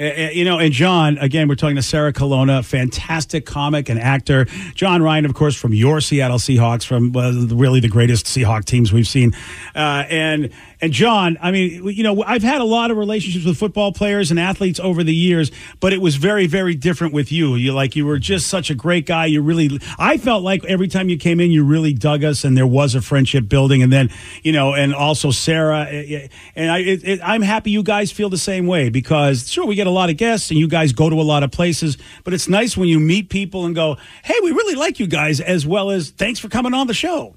Uh, 0.00 0.30
you 0.32 0.44
know, 0.44 0.60
and 0.60 0.72
Jon, 0.72 1.18
again, 1.18 1.48
we're 1.48 1.56
talking 1.56 1.74
to 1.74 1.82
Sarah 1.82 2.12
Colonna, 2.12 2.62
fantastic 2.62 3.44
comic 3.44 3.88
and 3.88 3.98
actor. 3.98 4.44
Jon 4.74 5.02
Ryan, 5.02 5.24
of 5.24 5.34
course, 5.34 5.56
from 5.56 5.74
your 5.74 6.00
Seattle 6.00 6.38
Seahawks, 6.38 6.86
from 6.86 7.16
uh, 7.16 7.32
really 7.54 7.80
the 7.80 7.88
greatest 7.88 8.26
Seahawk 8.26 8.64
teams 8.64 8.92
we've 8.92 9.08
seen. 9.08 9.32
Uh, 9.74 10.04
and 10.08 10.50
and 10.80 10.92
Jon, 10.92 11.38
I 11.40 11.50
mean, 11.50 11.84
you 11.88 12.02
know, 12.04 12.22
I've 12.22 12.42
had 12.42 12.60
a 12.60 12.64
lot 12.64 12.90
of 12.90 12.96
relationships 12.96 13.44
with 13.44 13.58
football 13.58 13.92
players 13.92 14.30
and 14.30 14.38
athletes 14.38 14.78
over 14.78 15.02
the 15.02 15.14
years, 15.14 15.50
but 15.80 15.92
it 15.92 16.00
was 16.00 16.16
very, 16.16 16.46
very 16.46 16.74
different 16.74 17.12
with 17.12 17.32
you. 17.32 17.56
You 17.56 17.72
like 17.72 17.96
you 17.96 18.06
were 18.06 18.18
just 18.18 18.46
such 18.46 18.70
a 18.70 18.74
great 18.74 19.04
guy. 19.04 19.26
You 19.26 19.42
really, 19.42 19.80
I 19.98 20.18
felt 20.18 20.44
like 20.44 20.64
every 20.66 20.86
time 20.86 21.08
you 21.08 21.18
came 21.18 21.40
in, 21.40 21.50
you 21.50 21.64
really 21.64 21.92
dug 21.92 22.22
us, 22.22 22.44
and 22.44 22.56
there 22.56 22.66
was 22.66 22.94
a 22.94 23.00
friendship 23.00 23.48
building. 23.48 23.82
And 23.82 23.92
then, 23.92 24.10
you 24.42 24.52
know, 24.52 24.74
and 24.74 24.94
also 24.94 25.32
Sarah, 25.32 25.80
uh, 25.80 26.28
and 26.54 26.70
I, 26.70 26.78
it, 26.78 27.08
it, 27.08 27.20
I'm 27.24 27.42
happy 27.42 27.70
you 27.70 27.82
guys 27.82 28.12
feel 28.12 28.28
the 28.28 28.38
same 28.38 28.66
way 28.66 28.88
because 28.88 29.50
sure 29.50 29.66
we 29.66 29.74
get 29.74 29.88
a 29.88 29.90
lot 29.90 30.10
of 30.10 30.16
guests 30.16 30.50
and 30.50 30.60
you 30.60 30.68
guys 30.68 30.92
go 30.92 31.10
to 31.10 31.20
a 31.20 31.22
lot 31.22 31.42
of 31.42 31.50
places, 31.50 31.98
but 32.22 32.32
it's 32.34 32.48
nice 32.48 32.76
when 32.76 32.88
you 32.88 33.00
meet 33.00 33.30
people 33.30 33.66
and 33.66 33.74
go, 33.74 33.96
hey, 34.22 34.34
we 34.42 34.52
really 34.52 34.76
like 34.76 35.00
you 35.00 35.06
guys, 35.08 35.40
as 35.40 35.66
well 35.66 35.90
as 35.90 36.10
thanks 36.10 36.38
for 36.38 36.48
coming 36.48 36.72
on 36.72 36.86
the 36.86 36.94
show. 36.94 37.34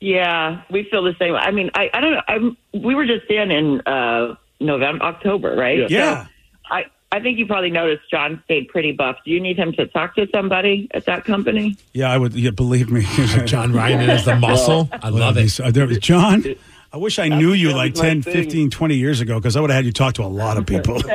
Yeah, 0.00 0.62
we 0.70 0.84
feel 0.90 1.02
the 1.02 1.14
same. 1.18 1.34
I 1.34 1.50
mean, 1.50 1.70
I, 1.74 1.90
I 1.92 2.00
don't 2.00 2.12
know. 2.12 2.22
I'm, 2.26 2.56
we 2.72 2.94
were 2.94 3.04
just 3.06 3.30
in 3.30 3.50
in 3.50 3.80
uh, 3.82 4.34
November, 4.58 5.04
October, 5.04 5.54
right? 5.54 5.90
Yeah. 5.90 6.24
So 6.24 6.30
I 6.70 6.84
I 7.12 7.20
think 7.20 7.38
you 7.38 7.46
probably 7.46 7.70
noticed 7.70 8.08
Jon 8.10 8.40
stayed 8.44 8.68
pretty 8.68 8.92
buff. 8.92 9.16
Do 9.24 9.30
you 9.30 9.40
need 9.40 9.58
him 9.58 9.72
to 9.72 9.86
talk 9.86 10.14
to 10.14 10.28
somebody 10.32 10.88
at 10.94 11.06
that 11.06 11.24
company? 11.24 11.76
Yeah, 11.92 12.10
I 12.10 12.16
would. 12.16 12.34
Yeah, 12.34 12.50
believe 12.50 12.90
me, 12.90 13.02
Jon 13.44 13.72
Ryan 13.72 14.08
is 14.08 14.24
the 14.24 14.36
muscle. 14.40 14.88
I 14.92 15.08
love 15.08 15.36
it. 15.36 15.58
Uh, 15.60 15.70
Jon, 15.98 16.44
I 16.92 16.96
wish 16.96 17.20
I 17.20 17.28
knew 17.28 17.52
you 17.52 17.72
like 17.72 17.92
was 17.92 18.00
10, 18.00 18.22
thing. 18.22 18.32
15, 18.32 18.70
20 18.70 18.94
years 18.96 19.20
ago 19.20 19.38
because 19.38 19.56
I 19.56 19.60
would 19.60 19.70
have 19.70 19.76
had 19.76 19.86
you 19.86 19.92
talk 19.92 20.14
to 20.14 20.22
a 20.22 20.26
lot 20.26 20.56
of 20.56 20.66
people. 20.66 21.00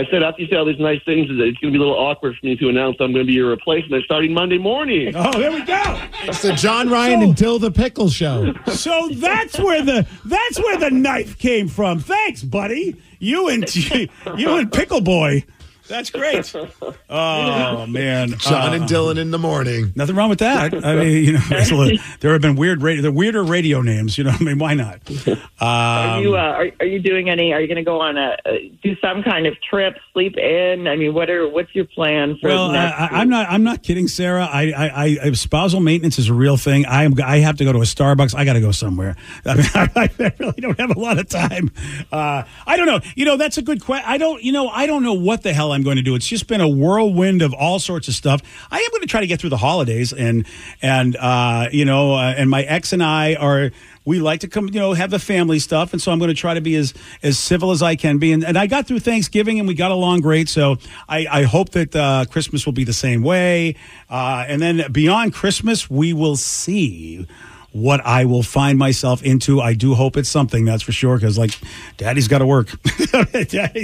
I 0.00 0.06
said 0.10 0.24
after 0.24 0.42
you 0.42 0.48
say 0.48 0.56
all 0.56 0.64
these 0.64 0.80
nice 0.80 1.00
things, 1.04 1.28
it's 1.30 1.38
going 1.38 1.54
to 1.54 1.70
be 1.70 1.76
a 1.76 1.78
little 1.78 1.94
awkward 1.94 2.36
for 2.36 2.46
me 2.46 2.56
to 2.56 2.68
announce 2.68 2.96
I'm 2.98 3.12
going 3.12 3.24
to 3.24 3.28
be 3.28 3.34
your 3.34 3.50
replacement 3.50 4.04
starting 4.04 4.34
Monday 4.34 4.58
morning. 4.58 5.12
oh, 5.14 5.38
there 5.38 5.52
we 5.52 5.62
go. 5.62 6.00
It's 6.24 6.42
the 6.42 6.52
Jon 6.54 6.90
Ryan 6.90 7.22
and 7.22 7.36
Dill 7.36 7.60
the 7.60 7.70
Pickle 7.70 8.08
show. 8.08 8.52
So 8.66 9.10
that's 9.12 9.58
where 9.58 9.82
the 9.82 10.06
that's 10.24 10.58
where 10.58 10.78
the 10.78 10.90
knife 10.90 11.38
came 11.38 11.68
from. 11.68 12.00
Thanks, 12.00 12.42
buddy. 12.42 12.96
You 13.20 13.48
and 13.48 13.72
you 14.36 14.56
and 14.56 14.72
Pickle 14.72 15.00
Boy. 15.00 15.44
That's 15.90 16.10
great. 16.10 16.54
Oh 17.12 17.86
man, 17.86 18.30
Jon 18.38 18.70
Uh, 18.70 18.74
and 18.76 18.84
Dylan 18.84 19.18
in 19.18 19.32
the 19.32 19.38
morning. 19.38 19.92
Nothing 19.96 20.14
wrong 20.14 20.30
with 20.30 20.38
that. 20.38 20.72
I 20.84 20.94
mean, 20.94 21.24
you 21.24 21.32
know, 21.32 21.40
there's 21.48 21.70
a 21.72 21.74
little- 21.74 21.98
there 22.20 22.32
have 22.32 22.40
been 22.40 22.54
weird, 22.54 22.82
radio, 22.82 23.02
the 23.02 23.10
weirder 23.10 23.42
radio 23.42 23.80
names. 23.82 24.16
You 24.16 24.24
know, 24.24 24.30
I 24.38 24.42
mean, 24.42 24.58
why 24.58 24.74
not? 24.74 25.00
Are 25.60 26.16
Um, 26.18 26.22
you 26.22 26.36
uh, 26.36 26.38
are, 26.40 26.68
are 26.78 26.86
you 26.86 27.00
doing 27.00 27.28
any? 27.28 27.52
Are 27.52 27.60
you 27.60 27.66
going 27.66 27.76
to 27.78 27.82
go 27.82 28.00
on 28.00 28.16
a 28.16 28.36
uh, 28.46 28.52
do 28.82 28.94
some 29.00 29.24
kind 29.24 29.46
of 29.48 29.54
trip, 29.68 29.96
sleep 30.12 30.36
in? 30.38 30.86
I 30.86 30.94
mean, 30.94 31.12
what 31.12 31.28
are 31.30 31.48
what's 31.48 31.74
your 31.74 31.84
plan 31.86 32.38
for 32.40 32.48
Well, 32.48 32.70
next? 32.70 32.98
I, 33.00 33.06
I- 33.06 33.20
I'm 33.20 33.28
not. 33.28 33.48
I'm 33.50 33.64
not 33.64 33.82
kidding, 33.82 34.06
Sarah. 34.06 34.44
I, 34.50 34.70
I, 34.70 35.18
I, 35.24 35.32
spousal 35.32 35.80
maintenance 35.80 36.18
is 36.20 36.28
a 36.28 36.34
real 36.34 36.56
thing. 36.56 36.86
I 36.86 37.02
am. 37.04 37.14
I 37.22 37.38
have 37.38 37.56
to 37.56 37.64
go 37.64 37.72
to 37.72 37.80
a 37.80 37.82
Starbucks. 37.82 38.34
I 38.36 38.44
got 38.44 38.52
to 38.52 38.60
go 38.60 38.70
somewhere. 38.70 39.16
I 39.44 39.54
mean, 39.56 39.66
I, 39.74 39.90
I 40.20 40.32
really 40.38 40.60
don't 40.60 40.78
have 40.78 40.90
a 40.96 40.98
lot 41.00 41.18
of 41.18 41.28
time. 41.28 41.72
Uh, 42.12 42.44
I 42.66 42.76
don't 42.76 42.86
know. 42.86 43.00
You 43.16 43.24
know, 43.24 43.36
that's 43.36 43.58
a 43.58 43.62
good 43.62 43.82
question. 43.84 44.08
I 44.08 44.16
don't. 44.16 44.40
You 44.42 44.52
know, 44.52 44.68
I 44.68 44.86
don't 44.86 45.02
know 45.02 45.14
what 45.14 45.42
the 45.42 45.52
hell 45.52 45.72
I'm 45.72 45.79
going 45.82 45.96
to 45.96 46.02
do. 46.02 46.14
It's 46.14 46.26
just 46.26 46.46
been 46.46 46.60
a 46.60 46.68
whirlwind 46.68 47.42
of 47.42 47.52
all 47.54 47.78
sorts 47.78 48.08
of 48.08 48.14
stuff. 48.14 48.42
I 48.70 48.78
am 48.78 48.90
going 48.90 49.02
to 49.02 49.06
try 49.06 49.20
to 49.20 49.26
get 49.26 49.40
through 49.40 49.50
the 49.50 49.56
holidays, 49.56 50.12
and 50.12 50.46
and 50.82 51.16
uh, 51.16 51.68
you 51.72 51.84
know, 51.84 52.14
uh, 52.14 52.34
and 52.36 52.50
my 52.50 52.62
ex 52.62 52.92
and 52.92 53.02
I 53.02 53.34
are. 53.34 53.70
We 54.06 54.18
like 54.18 54.40
to 54.40 54.48
come, 54.48 54.66
you 54.66 54.80
know, 54.80 54.94
have 54.94 55.10
the 55.10 55.18
family 55.18 55.58
stuff, 55.58 55.92
and 55.92 56.00
so 56.00 56.10
I'm 56.10 56.18
going 56.18 56.30
to 56.30 56.34
try 56.34 56.54
to 56.54 56.62
be 56.62 56.74
as 56.74 56.94
as 57.22 57.38
civil 57.38 57.70
as 57.70 57.82
I 57.82 57.96
can 57.96 58.18
be. 58.18 58.32
And, 58.32 58.42
and 58.42 58.56
I 58.56 58.66
got 58.66 58.86
through 58.86 59.00
Thanksgiving, 59.00 59.58
and 59.58 59.68
we 59.68 59.74
got 59.74 59.90
along 59.90 60.22
great. 60.22 60.48
So 60.48 60.78
I, 61.08 61.26
I 61.30 61.42
hope 61.42 61.70
that 61.70 61.94
uh, 61.94 62.24
Christmas 62.30 62.64
will 62.64 62.72
be 62.72 62.84
the 62.84 62.94
same 62.94 63.22
way. 63.22 63.76
Uh, 64.08 64.46
and 64.48 64.60
then 64.60 64.90
beyond 64.90 65.34
Christmas, 65.34 65.90
we 65.90 66.14
will 66.14 66.36
see 66.36 67.26
what 67.72 68.04
I 68.04 68.24
will 68.24 68.42
find 68.42 68.78
myself 68.78 69.22
into. 69.22 69.60
I 69.60 69.74
do 69.74 69.94
hope 69.94 70.16
it's 70.16 70.28
something 70.28 70.64
that's 70.64 70.82
for 70.82 70.92
sure 70.92 71.16
because 71.16 71.38
like, 71.38 71.52
Daddy's 71.96 72.28
got 72.28 72.38
to 72.38 72.46
work. 72.46 72.70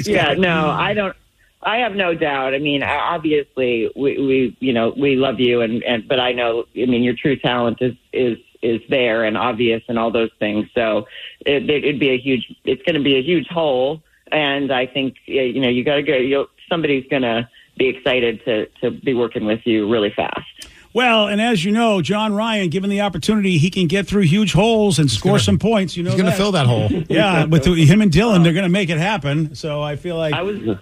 Yeah, 0.08 0.34
no, 0.34 0.68
I 0.70 0.94
don't. 0.94 1.16
I 1.62 1.78
have 1.78 1.94
no 1.94 2.14
doubt. 2.14 2.54
I 2.54 2.58
mean, 2.58 2.82
obviously, 2.82 3.90
we, 3.96 4.18
we 4.18 4.56
you 4.60 4.72
know, 4.72 4.94
we 4.96 5.16
love 5.16 5.40
you, 5.40 5.62
and, 5.62 5.82
and 5.82 6.06
but 6.06 6.20
I 6.20 6.32
know, 6.32 6.64
I 6.76 6.86
mean, 6.86 7.02
your 7.02 7.14
true 7.14 7.36
talent 7.36 7.78
is 7.80 7.94
is 8.12 8.38
is 8.62 8.80
there 8.88 9.24
and 9.24 9.36
obvious 9.36 9.82
and 9.88 9.98
all 9.98 10.10
those 10.10 10.30
things. 10.38 10.68
So 10.74 11.06
it, 11.40 11.68
it'd 11.68 12.00
be 12.00 12.10
a 12.10 12.18
huge. 12.18 12.54
It's 12.64 12.82
going 12.82 12.94
to 12.94 13.02
be 13.02 13.16
a 13.16 13.22
huge 13.22 13.48
hole, 13.48 14.02
and 14.30 14.72
I 14.72 14.86
think 14.86 15.16
uh, 15.28 15.32
you 15.32 15.60
know, 15.60 15.68
you 15.68 15.84
got 15.84 15.96
to 15.96 16.02
go. 16.02 16.16
You 16.16 16.48
somebody's 16.68 17.06
going 17.08 17.22
to 17.22 17.48
be 17.76 17.88
excited 17.88 18.44
to 18.44 18.66
to 18.82 18.90
be 18.90 19.14
working 19.14 19.44
with 19.44 19.66
you 19.66 19.90
really 19.90 20.10
fast. 20.10 20.68
Well, 20.92 21.28
and 21.28 21.42
as 21.42 21.62
you 21.62 21.72
know, 21.72 22.00
Jon 22.00 22.32
Ryan, 22.32 22.70
given 22.70 22.88
the 22.88 23.02
opportunity, 23.02 23.58
he 23.58 23.68
can 23.68 23.86
get 23.86 24.06
through 24.06 24.22
huge 24.22 24.54
holes 24.54 24.98
and 24.98 25.10
score 25.10 25.38
some 25.38 25.58
points. 25.58 25.94
You 25.94 26.02
know, 26.04 26.10
he's 26.10 26.18
gonna 26.18 26.32
fill 26.32 26.52
that 26.52 26.66
hole. 26.66 26.88
Yeah, 27.08 27.44
with 27.44 27.66
him 27.66 28.00
and 28.00 28.10
Dylan, 28.10 28.42
they're 28.42 28.54
going 28.54 28.64
to 28.64 28.70
make 28.70 28.88
it 28.88 28.98
happen. 28.98 29.54
So 29.54 29.82
I 29.82 29.96
feel 29.96 30.16
like 30.16 30.32
I 30.34 30.42
was. 30.42 30.78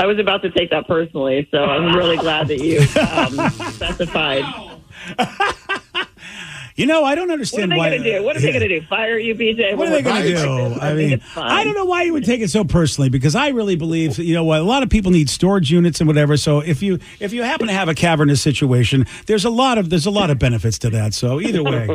I 0.00 0.06
was 0.06 0.18
about 0.18 0.40
to 0.42 0.50
take 0.50 0.70
that 0.70 0.86
personally, 0.86 1.46
so 1.50 1.62
I'm 1.62 1.94
really 1.94 2.16
glad 2.16 2.48
that 2.48 2.58
you 2.58 2.80
um, 2.80 3.50
specified. 3.72 4.44
You 6.76 6.86
know, 6.86 7.04
I 7.04 7.14
don't 7.14 7.30
understand 7.30 7.72
What 7.74 7.88
are 7.88 7.90
they 7.90 7.96
going 7.98 8.02
to 8.04 8.18
do? 8.18 8.24
What 8.24 8.36
are 8.36 8.40
they 8.40 8.52
going 8.52 8.68
to 8.68 8.80
do? 8.80 8.86
Fire 8.86 9.18
you, 9.18 9.34
BJ? 9.34 9.76
What 9.76 9.88
are 9.88 9.90
they 9.90 10.02
going 10.02 10.22
to 10.22 10.28
do? 10.34 10.80
I 10.80 10.94
mean, 10.94 11.20
I 11.36 11.64
don't 11.64 11.74
know 11.74 11.84
why 11.84 12.02
you 12.02 12.12
would 12.12 12.24
take 12.24 12.40
it 12.40 12.50
so 12.50 12.64
personally 12.64 13.08
because 13.10 13.34
I 13.34 13.48
really 13.48 13.76
believe 13.76 14.16
that, 14.16 14.24
you 14.24 14.34
know 14.34 14.44
what 14.44 14.60
a 14.60 14.64
lot 14.64 14.82
of 14.82 14.88
people 14.90 15.10
need 15.10 15.28
storage 15.28 15.70
units 15.70 16.00
and 16.00 16.08
whatever. 16.08 16.36
So 16.36 16.60
if 16.60 16.82
you 16.82 16.98
if 17.18 17.32
you 17.32 17.42
happen 17.42 17.66
to 17.66 17.72
have 17.72 17.88
a 17.88 17.94
cavernous 17.94 18.40
situation, 18.40 19.06
there's 19.26 19.44
a 19.44 19.50
lot 19.50 19.78
of 19.78 19.90
there's 19.90 20.06
a 20.06 20.10
lot 20.10 20.30
of 20.30 20.38
benefits 20.38 20.78
to 20.80 20.90
that. 20.90 21.14
So 21.14 21.40
either 21.40 21.62
way, 21.62 21.86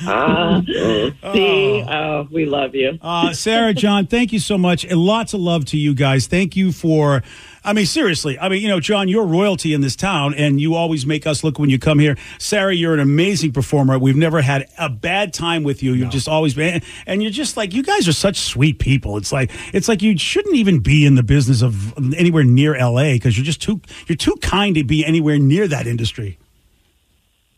See, 1.32 1.84
oh, 1.88 2.28
we 2.30 2.46
love 2.46 2.74
you. 2.74 2.98
uh, 3.02 3.32
Sarah, 3.32 3.74
John, 3.74 4.06
thank 4.06 4.32
you 4.32 4.38
so 4.38 4.56
much, 4.58 4.84
and 4.84 4.98
lots 4.98 5.34
of 5.34 5.40
love 5.40 5.64
to 5.66 5.76
you 5.76 5.94
guys. 5.94 6.26
Thank 6.26 6.56
you 6.56 6.72
for. 6.72 7.22
I 7.62 7.72
mean, 7.72 7.86
seriously. 7.86 8.38
I 8.38 8.48
mean, 8.48 8.62
you 8.62 8.68
know, 8.68 8.80
Jon, 8.80 9.08
you're 9.08 9.26
royalty 9.26 9.74
in 9.74 9.80
this 9.80 9.94
town, 9.94 10.34
and 10.34 10.60
you 10.60 10.74
always 10.74 11.04
make 11.04 11.26
us 11.26 11.44
look 11.44 11.58
when 11.58 11.70
you 11.70 11.78
come 11.78 11.98
here. 11.98 12.16
Sarah, 12.38 12.74
you're 12.74 12.94
an 12.94 13.00
amazing 13.00 13.52
performer. 13.52 13.98
We've 13.98 14.16
never 14.16 14.40
had 14.40 14.66
a 14.78 14.88
bad 14.88 15.32
time 15.34 15.62
with 15.62 15.82
you. 15.82 15.92
You've 15.92 16.10
just 16.10 16.28
always 16.28 16.54
been, 16.54 16.82
and 17.06 17.22
you're 17.22 17.30
just 17.30 17.56
like 17.56 17.74
you 17.74 17.82
guys 17.82 18.08
are 18.08 18.12
such 18.12 18.38
sweet 18.38 18.78
people. 18.78 19.16
It's 19.16 19.32
like 19.32 19.50
it's 19.74 19.88
like 19.88 20.02
you 20.02 20.16
shouldn't 20.18 20.56
even 20.56 20.80
be 20.80 21.04
in 21.04 21.14
the 21.14 21.22
business 21.22 21.62
of 21.62 21.96
anywhere 22.14 22.44
near 22.44 22.74
L.A. 22.74 23.14
because 23.14 23.36
you're 23.36 23.44
just 23.44 23.62
too 23.62 23.80
you're 24.06 24.16
too 24.16 24.36
kind 24.40 24.74
to 24.76 24.84
be 24.84 25.04
anywhere 25.04 25.38
near 25.38 25.68
that 25.68 25.86
industry. 25.86 26.38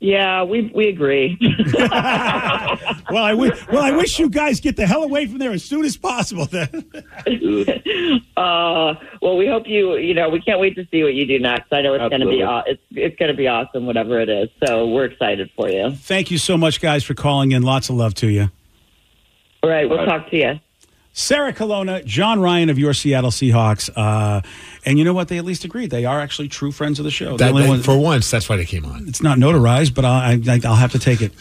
Yeah, 0.03 0.43
we 0.43 0.71
we 0.75 0.89
agree. 0.89 1.39
Well, 3.11 3.25
I 3.25 3.35
wish 3.35 3.67
well 3.69 3.83
I 3.83 3.91
wish 3.91 4.19
you 4.19 4.31
guys 4.31 4.61
get 4.61 4.77
the 4.77 4.87
hell 4.87 5.03
away 5.03 5.27
from 5.27 5.37
there 5.39 5.53
as 5.53 5.63
soon 5.63 5.85
as 5.85 5.99
possible. 5.99 6.47
Then. 6.47 6.91
uh, 8.37 8.95
well, 9.21 9.37
we 9.37 9.47
hope 9.47 9.65
you. 9.67 9.97
You 9.97 10.15
know, 10.15 10.31
we 10.31 10.41
can't 10.41 10.59
wait 10.59 10.77
to 10.77 10.87
see 10.91 11.03
what 11.03 11.13
you 11.13 11.27
do 11.27 11.39
next. 11.39 11.73
I 11.73 11.83
know 11.83 11.93
it's 11.93 12.09
going 12.09 12.23
to 12.23 12.27
be 12.27 12.43
aw- 12.43 12.63
it's 12.67 12.81
it's 12.93 13.17
going 13.17 13.31
to 13.31 13.37
be 13.37 13.49
awesome, 13.49 13.85
whatever 13.85 14.19
it 14.21 14.31
is. 14.31 14.49
So 14.65 14.89
we're 14.89 15.05
excited 15.05 15.51
for 15.55 15.69
you. 15.69 15.91
Thank 15.95 16.31
you 16.31 16.39
so 16.39 16.57
much, 16.57 16.81
guys, 16.81 17.05
for 17.05 17.13
calling 17.15 17.53
in. 17.53 17.63
Lots 17.63 17.91
of 17.91 17.97
love 17.97 18.15
to 18.15 18.29
you. 18.29 18.51
All 19.63 19.69
right, 19.71 19.89
we'll 19.89 20.07
talk 20.07 20.31
to 20.31 20.37
you. 20.37 20.61
Sarah 21.15 21.53
Colonna, 21.53 22.03
Jon 22.05 22.41
Ryan 22.41 22.71
of 22.71 22.79
your 22.79 22.95
Seattle 22.95 23.31
Seahawks, 23.31 23.91
uh, 23.95 24.41
and 24.87 24.99
you 24.99 25.05
know 25.05 25.13
what? 25.13 25.29
They 25.29 25.37
at 25.37 25.45
least 25.45 25.63
agreed. 25.65 25.91
They 25.91 26.07
are 26.07 26.21
actually 26.21 26.49
true 26.49 26.73
friends 26.73 26.99
of 26.99 27.05
the 27.05 27.11
show. 27.11 27.33
The 27.33 27.45
That, 27.45 27.51
only 27.51 27.63
that- 27.65 27.69
one- 27.69 27.83
for 27.83 27.99
once, 27.99 28.31
that's 28.31 28.49
why 28.49 28.57
they 28.57 28.65
came 28.65 28.87
on. 28.87 29.07
it's 29.09 29.23
not 29.23 29.37
notarized, 29.37 29.95
but 29.95 30.07
I'll, 30.07 30.41
I, 30.51 30.61
I'll 30.65 30.75
have 30.75 30.93
to 30.93 30.99
take 30.99 31.21
it. 31.21 31.33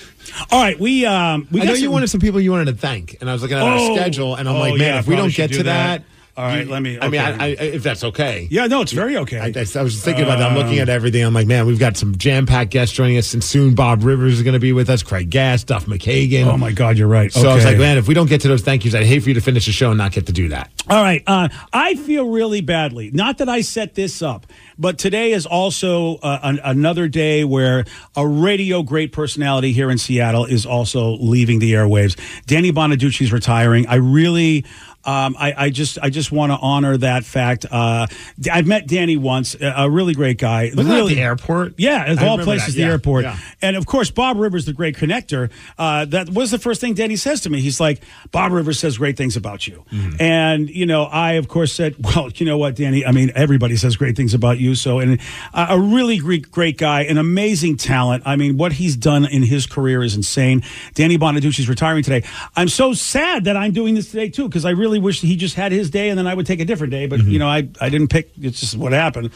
All 0.52 0.62
right, 0.62 0.78
we 0.78 1.06
um, 1.06 1.48
we 1.52 1.62
I 1.62 1.66
know 1.66 1.74
you 1.74 1.90
wanted 1.90 2.10
some 2.10 2.20
people 2.20 2.42
you 2.42 2.52
wanted 2.52 2.66
to 2.66 2.74
thank, 2.74 3.16
and 3.22 3.30
I 3.30 3.34
was 3.34 3.42
looking 3.42 3.58
at 3.58 3.64
Oh. 3.64 3.92
our 3.92 3.96
schedule, 3.96 4.36
and 4.36 4.50
I'm 4.50 4.56
Oh, 4.56 4.60
like, 4.60 4.72
man, 4.78 4.94
yeah, 4.96 5.00
if 5.00 5.08
we 5.08 5.16
don't 5.16 5.34
get 5.34 5.52
to 5.54 5.64
that. 5.64 6.02
that, 6.02 6.04
All 6.42 6.48
right, 6.48 6.66
you- 6.66 6.72
let 6.72 6.82
me- 6.82 6.98
I 7.00 7.08
mean. 7.08 7.22
I, 7.22 7.46
I, 7.46 7.48
if 7.50 7.84
that's 7.84 8.04
okay. 8.04 8.48
Yeah, 8.50 8.66
no, 8.66 8.82
it's 8.82 8.94
very 8.94 9.16
okay. 9.18 9.38
I, 9.40 9.80
I, 9.80 9.84
was 9.84 10.04
thinking 10.04 10.24
about 10.24 10.40
that. 10.40 10.50
I'm 10.52 10.58
looking 10.58 10.80
at 10.80 10.90
everything. 10.90 11.24
I'm 11.24 11.36
like, 11.36 11.46
man, 11.46 11.68
we've 11.68 11.78
got 11.78 11.98
some 11.98 12.18
jam 12.18 12.48
packed 12.48 12.72
guests 12.72 12.96
joining 12.96 13.18
us, 13.18 13.36
and 13.36 13.44
soon 13.44 13.76
Bob 13.76 14.04
Rivers 14.04 14.34
is 14.34 14.42
going 14.44 14.56
to 14.56 14.60
be 14.60 14.74
with 14.74 14.90
us, 14.90 15.04
Craig 15.04 15.30
Gass, 15.30 15.64
Duff 15.64 15.86
McKagan. 15.86 16.48
Oh 16.48 16.58
my 16.58 16.72
God, 16.72 16.98
you're 16.98 17.08
right. 17.08 17.32
So 17.32 17.48
I 17.48 17.54
was 17.54 17.64
like, 17.64 17.78
man, 17.78 18.00
if 18.00 18.08
we 18.08 18.16
don't 18.16 18.28
get 18.28 18.42
to 18.42 18.48
those 18.48 18.64
thank 18.64 18.84
yous, 18.86 18.96
I'd 18.96 19.06
hate 19.06 19.22
for 19.22 19.30
you 19.30 19.36
to 19.36 19.42
finish 19.42 19.68
the 19.68 19.72
show 19.72 19.90
and 19.92 20.00
not 20.00 20.14
get 20.14 20.26
to 20.26 20.34
do 20.34 20.50
that. 20.50 20.72
All 20.90 21.04
right. 21.04 21.22
Uh, 21.28 21.50
I 21.72 21.94
feel 21.94 22.28
really 22.28 22.62
badly. 22.62 23.12
Not 23.12 23.38
that 23.38 23.48
I 23.48 23.62
set 23.62 23.94
this 23.94 24.24
up, 24.24 24.48
but 24.80 24.98
today 24.98 25.34
is 25.34 25.46
also 25.46 26.16
uh, 26.18 26.40
an, 26.42 26.60
another 26.64 27.08
day 27.08 27.44
where 27.44 27.86
a 28.16 28.28
radio 28.28 28.82
great 28.82 29.12
personality 29.12 29.74
here 29.74 29.92
in 29.92 30.00
Seattle 30.00 30.46
is 30.46 30.66
also 30.66 31.18
leaving 31.18 31.60
the 31.60 31.74
airwaves. 31.74 32.20
Danny 32.48 32.72
Bonaduce's 32.72 33.32
retiring. 33.32 33.86
I 33.88 33.96
really. 33.96 34.66
Um, 35.04 35.36
I, 35.38 35.54
I 35.58 35.70
just 35.70 35.98
I 36.02 36.10
just 36.10 36.32
want 36.32 36.52
to 36.52 36.58
honor 36.58 36.98
that 36.98 37.24
fact. 37.26 37.66
Uh, 37.70 38.08
I've 38.52 38.68
met 38.68 38.88
Danny 38.88 39.18
once, 39.18 39.56
a 39.60 39.90
really 39.90 40.14
great 40.14 40.38
guy. 40.38 40.72
Wasn't 40.76 40.88
at 40.88 40.94
really, 40.94 41.16
the 41.16 41.22
airport? 41.22 41.74
Yeah, 41.78 42.12
of 42.12 42.20
I 42.20 42.28
all 42.28 42.38
places, 42.38 42.76
the 42.76 42.84
airport. 42.84 43.24
yeah. 43.24 43.38
And 43.62 43.76
of 43.76 43.86
course, 43.86 44.12
Bob 44.12 44.38
Rivers, 44.38 44.66
the 44.66 44.74
great 44.74 44.96
connector. 44.96 45.50
Uh, 45.78 46.06
that 46.06 46.30
was 46.30 46.52
the 46.52 46.60
first 46.60 46.82
thing 46.82 46.94
Danny 46.94 47.16
says 47.16 47.42
to 47.42 47.50
me. 47.50 47.62
He's 47.62 47.80
like, 47.80 48.04
"Bob 48.32 48.52
Rivers 48.52 48.80
says 48.80 48.98
great 48.98 49.18
things 49.18 49.36
about 49.36 49.68
you." 49.68 49.84
Mm-hmm. 49.92 50.22
And 50.22 50.70
you 50.70 50.86
know, 50.86 51.04
I 51.04 51.34
of 51.34 51.48
course 51.48 51.74
said, 51.74 51.96
"Well, 52.04 52.30
you 52.36 52.46
know 52.46 52.58
what, 52.58 52.76
Danny? 52.76 53.06
I 53.06 53.12
mean, 53.12 53.32
everybody 53.36 53.76
says 53.78 53.96
great 53.96 54.16
things 54.16 54.34
about 54.34 54.60
you." 54.60 54.76
So, 54.76 55.00
and 55.00 55.20
uh, 55.54 55.68
a 55.70 55.80
really 55.80 56.18
great, 56.18 56.52
great 56.52 56.78
guy, 56.78 57.04
an 57.04 57.18
amazing 57.18 57.78
talent. 57.78 58.24
I 58.26 58.36
mean, 58.36 58.58
what 58.58 58.74
he's 58.74 58.96
done 58.96 59.26
in 59.26 59.44
his 59.44 59.66
career 59.66 60.04
is 60.04 60.16
insane. 60.16 60.64
Danny 60.94 61.18
Bonaduce's 61.18 61.68
retiring 61.68 62.04
today. 62.04 62.28
I'm 62.56 62.68
so 62.68 62.94
sad 62.94 63.46
that 63.46 63.58
I'm 63.58 63.72
doing 63.72 63.96
this 63.96 64.12
today 64.12 64.30
too 64.30 64.48
because 64.48 64.66
I 64.66 64.72
really 64.72 64.91
wish 65.00 65.22
he 65.22 65.36
just 65.36 65.56
had 65.56 65.72
his 65.72 65.90
day 65.90 66.10
and 66.10 66.18
then 66.18 66.28
I 66.28 66.34
would 66.34 66.46
take 66.46 66.60
a 66.60 66.66
different 66.66 66.92
day. 66.92 67.08
But 67.08 67.20
Mm-hmm. 67.22 67.32
you 67.32 67.40
know, 67.40 67.48
I 67.48 67.68
I 67.80 67.90
didn't 67.90 68.10
pick. 68.10 68.32
It's 68.42 68.60
just 68.60 68.76
what 68.78 68.92
happened. 68.92 69.32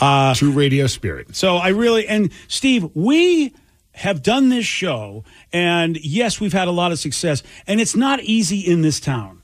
Uh, 0.00 0.34
True 0.34 0.50
radio 0.52 0.86
spirit. 0.86 1.34
so 1.36 1.56
I 1.56 1.68
really 1.68 2.06
and 2.08 2.30
Steve, 2.48 2.88
we 2.94 3.54
have 3.92 4.22
done 4.22 4.50
this 4.50 4.66
show, 4.66 5.24
and 5.54 5.96
yes, 5.96 6.38
we've 6.38 6.52
had 6.52 6.68
a 6.68 6.70
lot 6.70 6.92
of 6.92 6.98
success, 6.98 7.42
and 7.66 7.80
it's 7.80 7.96
not 7.96 8.20
easy 8.20 8.60
in 8.60 8.82
this 8.82 9.00
town. 9.00 9.35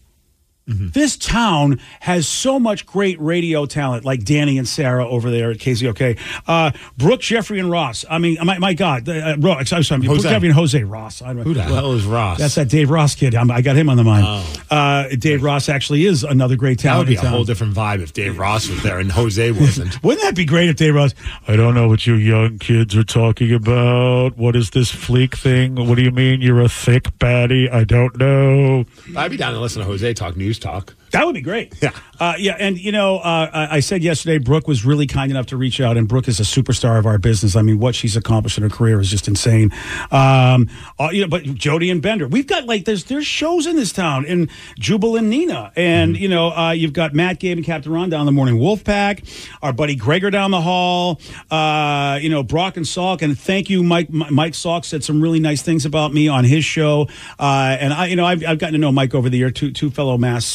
This 0.92 1.16
town 1.16 1.80
has 2.00 2.26
so 2.28 2.58
much 2.58 2.87
great 2.87 3.20
radio 3.20 3.66
talent, 3.66 4.04
like 4.04 4.24
Danny 4.24 4.58
and 4.58 4.66
Sarah 4.68 5.06
over 5.06 5.30
there 5.30 5.50
at 5.50 5.58
KZOK. 5.58 6.18
Uh, 6.46 6.70
Brooke, 6.96 7.20
Jeffrey, 7.20 7.58
and 7.58 7.70
Ross. 7.70 8.04
I 8.11 8.18
mean, 8.18 8.38
my, 8.42 8.58
my 8.58 8.74
God, 8.74 9.08
uh, 9.08 9.37
Ro- 9.38 9.52
I'm 9.54 9.64
sorry, 9.66 10.00
Brooke, 10.00 10.22
Jeffrey, 10.22 10.48
and 10.48 10.54
Jose 10.56 10.82
Ross. 10.82 11.22
I 11.22 11.32
don't- 11.32 11.42
Who 11.44 11.54
the 11.54 11.62
hell 11.62 11.92
is 11.92 12.04
Ross? 12.04 12.38
That's 12.38 12.54
that 12.56 12.68
Dave 12.68 12.90
Ross 12.90 13.14
kid. 13.14 13.35
I'm, 13.35 13.50
I 13.50 13.61
got 13.62 13.76
him 13.76 13.88
on 13.88 13.96
the 13.96 14.04
mind. 14.04 14.46
Uh, 14.70 15.08
Dave 15.18 15.42
Ross 15.42 15.68
actually 15.68 16.06
is 16.06 16.24
another 16.24 16.56
great 16.56 16.78
that 16.78 16.82
talent. 16.88 17.08
would 17.08 17.12
be 17.12 17.18
a 17.18 17.20
town. 17.22 17.32
whole 17.32 17.44
different 17.44 17.74
vibe 17.74 18.00
if 18.00 18.12
Dave 18.12 18.38
Ross 18.38 18.68
was 18.68 18.82
there 18.82 18.98
and 18.98 19.11
Jose 19.12 19.50
wasn't. 19.52 20.02
Wouldn't 20.02 20.22
that 20.22 20.35
be 20.35 20.44
great 20.44 20.68
if 20.68 20.76
Dave 20.76 20.94
Ross? 20.94 21.14
I 21.48 21.56
don't 21.56 21.74
know 21.74 21.88
what 21.88 22.06
you 22.06 22.14
young 22.14 22.58
kids 22.58 22.96
are 22.96 23.04
talking 23.04 23.52
about. 23.52 24.37
What 24.38 24.56
is 24.56 24.70
this 24.70 24.90
fleek 24.92 25.37
thing? 25.37 25.74
What 25.74 25.96
do 25.96 26.02
you 26.02 26.11
mean 26.11 26.40
you're 26.40 26.61
a 26.61 26.68
thick 26.68 27.04
baddie? 27.18 27.70
I 27.72 27.85
don't 27.85 28.16
know. 28.16 28.85
I'd 29.16 29.30
be 29.30 29.37
down 29.37 29.52
to 29.54 29.61
listen 29.61 29.80
to 29.80 29.87
Jose 29.87 30.14
talk 30.14 30.37
news 30.37 30.58
talk. 30.62 30.94
That 31.11 31.27
would 31.27 31.35
be 31.35 31.42
great. 31.42 31.75
Yeah. 31.83 31.90
Uh, 32.18 32.35
yeah. 32.38 32.57
And, 32.59 32.79
you 32.79 32.90
know, 32.90 33.18
uh, 33.18 33.68
I 33.70 33.81
said 33.81 34.03
yesterday, 34.03 34.38
Brooke 34.38 34.66
was 34.66 34.83
really 34.83 35.07
kind 35.07 35.31
enough 35.31 35.46
to 35.46 35.59
reach 35.59 35.79
out, 35.79 35.98
and 35.98 36.09
Brooke 36.09 36.27
is 36.27 36.40
a 36.40 36.42
superstar 36.42 36.98
of 36.98 37.05
our 37.05 37.18
business. 37.18 37.55
I 37.55 37.61
mean, 37.61 37.79
what 37.79 37.94
she's 37.94 38.16
accomplished 38.16 38.57
in 38.57 38.62
her 38.62 38.70
career 38.70 38.98
is 38.98 39.11
just 39.11 39.29
insane. 39.29 39.72
Um, 40.11 40.70
uh, 40.98 41.11
you 41.12 41.20
know, 41.20 41.29
but 41.29 41.42
Jody 41.42 41.90
and 41.90 42.01
Bender, 42.01 42.27
we've 42.27 42.46
got 42.46 42.64
like, 42.64 42.87
there's 42.87 43.05
there's 43.05 43.27
shows 43.27 43.66
in 43.66 43.77
this 43.77 43.92
town, 43.92 44.25
and 44.27 44.48
Jubal 44.79 45.16
and 45.16 45.29
Nina. 45.29 45.70
And, 45.77 46.16
you 46.16 46.29
know, 46.29 46.51
uh, 46.51 46.70
you've 46.70 46.94
got 46.94 47.12
Matt, 47.12 47.40
Gabe, 47.40 47.59
and 47.59 47.66
Captain 47.66 47.92
Ron 47.92 48.09
down 48.09 48.25
the 48.25 48.33
Morning 48.33 48.59
Wolf 48.59 48.83
Pack, 48.83 49.22
our 49.61 49.75
buddy 49.75 49.96
Gregor 49.96 50.31
down 50.31 50.51
the 50.51 50.62
hall, 50.62 51.20
uh, 51.51 52.18
you 52.22 52.31
know, 52.31 52.42
Brock 52.42 52.79
and 52.79 52.87
Salk. 52.87 53.20
And 53.20 53.38
thank 53.38 53.68
you, 53.68 53.83
Mike. 53.83 54.09
Mike 54.11 54.55
Salk 54.55 54.87
said 54.87 55.05
some 55.05 55.20
really 55.20 55.40
nice 55.40 55.61
things 55.61 55.85
about 55.85 56.14
me 56.14 56.29
on 56.29 56.44
his 56.44 56.64
show. 56.64 57.09
Uh, 57.38 57.77
and 57.79 57.92
I, 57.92 58.07
you 58.07 58.16
know, 58.16 58.25
I've, 58.25 58.42
I've 58.46 58.59
gotten 58.59 58.72
to 58.72 58.79
know 58.79 58.92
Mike 58.92 59.14
over 59.14 59.29
the 59.29 59.37
year, 59.37 59.51
two, 59.51 59.72
two 59.72 59.90
fellow 59.90 60.16
mass 60.16 60.51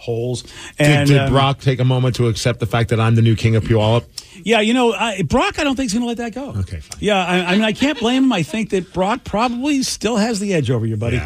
holes. 0.00 0.42
Did, 0.42 0.52
And 0.78 1.08
did 1.08 1.18
um, 1.18 1.30
Brock 1.30 1.60
take 1.60 1.78
a 1.78 1.84
moment 1.84 2.16
to 2.16 2.28
accept 2.28 2.60
the 2.60 2.66
fact 2.66 2.90
that 2.90 2.98
I'm 2.98 3.14
the 3.14 3.22
new 3.22 3.36
king 3.36 3.56
of 3.56 3.64
Puyallup? 3.64 4.04
Yeah, 4.44 4.60
you 4.60 4.74
know, 4.74 4.92
I, 4.92 5.22
Brock, 5.22 5.58
I 5.58 5.64
don't 5.64 5.76
think 5.76 5.90
he's 5.90 5.92
going 5.94 6.02
to 6.02 6.08
let 6.08 6.16
that 6.18 6.34
go. 6.34 6.58
Okay, 6.60 6.80
fine. 6.80 6.98
Yeah, 7.00 7.24
I, 7.24 7.38
I 7.44 7.52
mean, 7.54 7.64
I 7.64 7.72
can't 7.72 7.98
blame 7.98 8.24
him. 8.24 8.32
I 8.32 8.42
think 8.42 8.70
that 8.70 8.92
Brock 8.92 9.24
probably 9.24 9.82
still 9.82 10.16
has 10.16 10.40
the 10.40 10.52
edge 10.54 10.70
over 10.70 10.86
you, 10.86 10.96
buddy. 10.96 11.20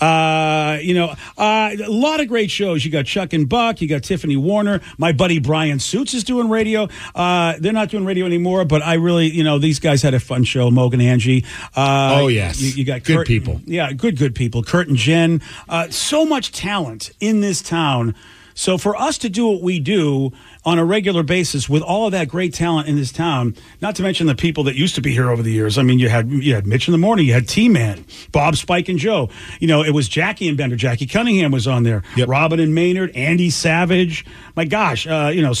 Uh, 0.00 0.78
you 0.82 0.94
know, 0.94 1.14
uh, 1.38 1.70
a 1.84 1.88
lot 1.90 2.20
of 2.20 2.28
great 2.28 2.50
shows. 2.50 2.84
You 2.84 2.90
got 2.90 3.06
Chuck 3.06 3.32
and 3.32 3.48
Buck. 3.48 3.80
You 3.80 3.88
got 3.88 4.02
Tiffany 4.02 4.36
Warner. 4.36 4.80
My 4.98 5.12
buddy 5.12 5.38
Brian 5.38 5.78
Suits 5.78 6.12
is 6.14 6.24
doing 6.24 6.48
radio. 6.48 6.88
Uh, 7.14 7.54
they're 7.58 7.72
not 7.72 7.88
doing 7.90 8.04
radio 8.04 8.26
anymore, 8.26 8.64
but 8.64 8.82
I 8.82 8.94
really, 8.94 9.26
you 9.30 9.42
know, 9.44 9.58
these 9.58 9.78
guys 9.80 10.02
had 10.02 10.14
a 10.14 10.20
fun 10.20 10.44
show. 10.44 10.70
Mogan 10.70 11.00
Angie. 11.00 11.44
Uh, 11.74 12.14
Oh, 12.16 12.28
yes. 12.28 12.60
You, 12.60 12.68
you 12.70 12.84
got 12.84 13.02
Good 13.04 13.16
Kurt- 13.18 13.26
people. 13.26 13.60
Yeah, 13.64 13.92
good, 13.92 14.16
good 14.16 14.34
people. 14.34 14.62
Kurt 14.62 14.88
and 14.88 14.96
Jen. 14.96 15.40
Uh, 15.68 15.88
so 15.90 16.24
much 16.26 16.52
talent 16.52 17.10
in 17.20 17.40
this 17.40 17.62
town 17.62 18.14
So 18.56 18.78
for 18.78 18.96
us 18.96 19.18
to 19.18 19.28
do 19.28 19.46
what 19.46 19.60
we 19.60 19.78
do 19.78 20.32
on 20.64 20.78
a 20.78 20.84
regular 20.84 21.22
basis 21.22 21.68
with 21.68 21.82
all 21.82 22.06
of 22.06 22.12
that 22.12 22.26
great 22.26 22.54
talent 22.54 22.88
in 22.88 22.96
this 22.96 23.12
town, 23.12 23.54
not 23.82 23.94
to 23.96 24.02
mention 24.02 24.26
the 24.26 24.34
people 24.34 24.64
that 24.64 24.74
used 24.74 24.94
to 24.94 25.02
be 25.02 25.12
here 25.12 25.30
over 25.30 25.42
the 25.42 25.52
years. 25.52 25.76
I 25.76 25.82
mean, 25.82 25.98
you 25.98 26.08
had 26.08 26.30
you 26.30 26.54
had 26.54 26.66
Mitch 26.66 26.88
in 26.88 26.92
the 26.92 26.98
morning, 26.98 27.26
you 27.26 27.34
had 27.34 27.46
T 27.46 27.68
Man, 27.68 28.06
Bob, 28.32 28.56
Spike, 28.56 28.88
and 28.88 28.98
Joe. 28.98 29.28
You 29.60 29.68
know, 29.68 29.82
it 29.82 29.90
was 29.90 30.08
Jackie 30.08 30.48
and 30.48 30.56
Bender. 30.56 30.74
Jackie 30.74 31.06
Cunningham 31.06 31.52
was 31.52 31.66
on 31.66 31.82
there. 31.82 32.02
Robin 32.26 32.58
and 32.58 32.74
Maynard, 32.74 33.14
Andy 33.14 33.50
Savage. 33.50 34.24
My 34.56 34.64
gosh, 34.64 35.06
uh, 35.06 35.30
you 35.32 35.42
know, 35.42 35.52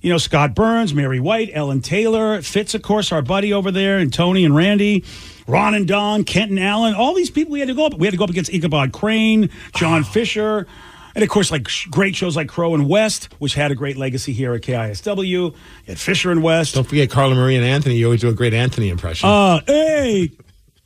you 0.00 0.10
know 0.10 0.18
Scott 0.18 0.54
Burns, 0.54 0.94
Mary 0.94 1.20
White, 1.20 1.50
Ellen 1.52 1.82
Taylor, 1.82 2.40
Fitz, 2.40 2.74
of 2.74 2.80
course, 2.80 3.12
our 3.12 3.20
buddy 3.20 3.52
over 3.52 3.70
there, 3.70 3.98
and 3.98 4.12
Tony 4.12 4.44
and 4.46 4.56
Randy. 4.56 5.04
Ron 5.46 5.72
and 5.72 5.88
Don, 5.88 6.24
Kenton 6.24 6.58
Allen, 6.58 6.92
all 6.92 7.14
these 7.14 7.30
people 7.30 7.52
we 7.52 7.60
had 7.60 7.68
to 7.68 7.74
go 7.74 7.86
up. 7.86 7.94
We 7.94 8.06
had 8.06 8.10
to 8.10 8.18
go 8.18 8.24
up 8.24 8.30
against 8.30 8.52
Ichabod 8.52 8.92
Crane, 8.92 9.48
John 9.74 10.04
Fisher, 10.04 10.66
and 11.14 11.22
of 11.24 11.30
course, 11.30 11.50
like 11.50 11.68
great 11.90 12.14
shows 12.16 12.36
like 12.36 12.48
Crow 12.48 12.74
and 12.74 12.88
West, 12.88 13.28
which 13.38 13.54
had 13.54 13.70
a 13.70 13.74
great 13.74 13.96
legacy 13.96 14.32
here 14.32 14.54
at 14.54 14.62
KISW. 14.62 15.26
You 15.26 15.54
had 15.86 15.98
Fisher 15.98 16.30
and 16.30 16.42
West. 16.42 16.74
Don't 16.74 16.84
forget 16.84 17.10
Carla 17.10 17.34
Marie 17.34 17.56
and 17.56 17.64
Anthony. 17.64 17.96
You 17.96 18.06
always 18.06 18.20
do 18.20 18.28
a 18.28 18.34
great 18.34 18.54
Anthony 18.54 18.88
impression. 18.88 19.28
Uh, 19.28 19.60
hey, 19.66 20.30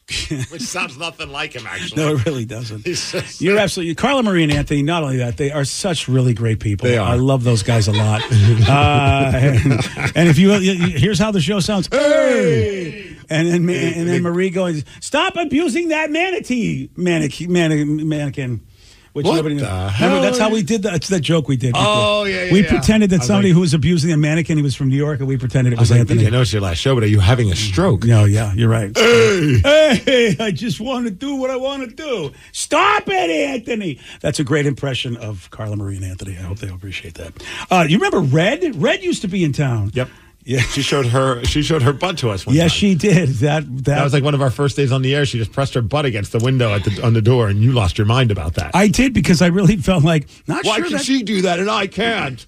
Which 0.50 0.62
sounds 0.62 0.98
nothing 0.98 1.30
like 1.30 1.54
him, 1.54 1.66
actually. 1.66 2.02
no, 2.02 2.14
it 2.16 2.26
really 2.26 2.44
doesn't. 2.44 2.84
You're 3.40 3.56
absolutely 3.56 3.94
Carla 3.94 4.22
Marie 4.22 4.42
and 4.42 4.52
Anthony. 4.52 4.82
Not 4.82 5.02
only 5.04 5.18
that, 5.18 5.36
they 5.38 5.50
are 5.50 5.64
such 5.64 6.06
really 6.08 6.34
great 6.34 6.60
people. 6.60 6.86
They 6.86 6.98
are. 6.98 7.08
I 7.08 7.14
love 7.14 7.44
those 7.44 7.62
guys 7.62 7.88
a 7.88 7.92
lot. 7.92 8.20
uh, 8.68 9.30
and, 9.34 9.72
and 10.14 10.28
if 10.28 10.38
you, 10.38 10.52
you- 10.54 10.72
you- 10.72 10.98
here's 10.98 11.18
how 11.18 11.30
the 11.30 11.40
show 11.40 11.60
sounds. 11.60 11.88
Hey, 11.90 13.16
and 13.30 13.48
then 13.48 13.68
and 13.70 14.08
then 14.08 14.22
Marie 14.22 14.50
going, 14.50 14.84
stop 15.00 15.36
abusing 15.36 15.88
that 15.88 16.10
manatee 16.10 16.90
mannequin 16.96 18.06
mannequin. 18.08 18.66
Which 19.12 19.26
What 19.26 19.36
nobody 19.36 19.56
the 19.56 19.64
Remember, 20.00 20.22
that's 20.22 20.38
how 20.38 20.48
we 20.48 20.62
did 20.62 20.84
that. 20.84 20.94
It's 20.94 21.08
that 21.08 21.20
joke 21.20 21.46
we 21.46 21.56
did. 21.58 21.74
Oh, 21.76 22.24
yeah, 22.24 22.44
yeah, 22.44 22.52
We 22.52 22.62
yeah. 22.62 22.68
pretended 22.70 23.10
that 23.10 23.22
somebody 23.22 23.48
like- 23.48 23.54
who 23.56 23.60
was 23.60 23.74
abusing 23.74 24.10
a 24.10 24.16
mannequin, 24.16 24.56
he 24.56 24.62
was 24.62 24.74
from 24.74 24.88
New 24.88 24.96
York, 24.96 25.18
and 25.18 25.28
we 25.28 25.36
pretended 25.36 25.74
it 25.74 25.76
I 25.78 25.80
was, 25.82 25.90
was 25.90 25.98
like, 25.98 26.00
Anthony. 26.00 26.26
I 26.26 26.30
know 26.30 26.40
it's 26.40 26.52
your 26.52 26.62
last 26.62 26.78
show, 26.78 26.94
but 26.94 27.04
are 27.04 27.08
you 27.08 27.20
having 27.20 27.50
a 27.52 27.56
stroke? 27.56 28.04
No, 28.04 28.24
yeah, 28.24 28.54
you're 28.54 28.70
right. 28.70 28.96
Hey! 28.96 29.58
Hey, 29.94 30.36
I 30.40 30.50
just 30.50 30.80
want 30.80 31.04
to 31.06 31.10
do 31.10 31.36
what 31.36 31.50
I 31.50 31.56
want 31.56 31.88
to 31.88 31.94
do. 31.94 32.32
Stop 32.52 33.02
it, 33.08 33.30
Anthony. 33.30 33.98
That's 34.20 34.40
a 34.40 34.44
great 34.44 34.64
impression 34.64 35.16
of 35.18 35.50
Carla 35.50 35.76
Marie 35.76 35.96
and 35.96 36.04
Anthony. 36.06 36.32
I 36.38 36.42
hope 36.42 36.58
they 36.58 36.68
appreciate 36.68 37.14
that. 37.14 37.32
Uh, 37.70 37.84
you 37.86 37.98
remember 37.98 38.20
Red? 38.20 38.74
Red 38.80 39.02
used 39.02 39.20
to 39.22 39.28
be 39.28 39.44
in 39.44 39.52
town. 39.52 39.90
Yep. 39.92 40.08
Yeah. 40.44 40.60
She 40.60 40.82
showed 40.82 41.06
her. 41.06 41.44
She 41.44 41.62
showed 41.62 41.82
her 41.82 41.92
butt 41.92 42.18
to 42.18 42.30
us. 42.30 42.44
One 42.46 42.54
Yes, 42.56 42.72
time. 42.72 42.78
she 42.78 42.94
did. 42.94 43.28
That 43.28 43.64
that, 43.64 43.84
That 43.84 44.04
was 44.04 44.12
like 44.12 44.24
one 44.24 44.34
of 44.34 44.42
our 44.42 44.50
first 44.50 44.76
days 44.76 44.90
on 44.92 45.02
the 45.02 45.14
air. 45.14 45.24
She 45.24 45.38
just 45.38 45.52
pressed 45.52 45.74
her 45.74 45.82
butt 45.82 46.04
against 46.04 46.32
the 46.32 46.38
window 46.40 46.74
at 46.74 46.84
the 46.84 47.00
on 47.04 47.12
the 47.14 47.22
door, 47.22 47.48
and 47.48 47.62
you 47.62 47.72
lost 47.72 47.96
your 47.98 48.06
mind 48.06 48.30
about 48.32 48.54
that. 48.54 48.72
I 48.74 48.88
did 48.88 49.12
because 49.14 49.40
I 49.40 49.46
really 49.48 49.76
felt 49.76 50.02
like 50.04 50.28
not 50.48 50.64
Why 50.64 50.76
sure 50.76 50.84
can 50.86 50.92
that- 50.94 51.04
she 51.04 51.22
do 51.22 51.42
that 51.42 51.60
and 51.60 51.70
I 51.70 51.86
can't? 51.86 52.44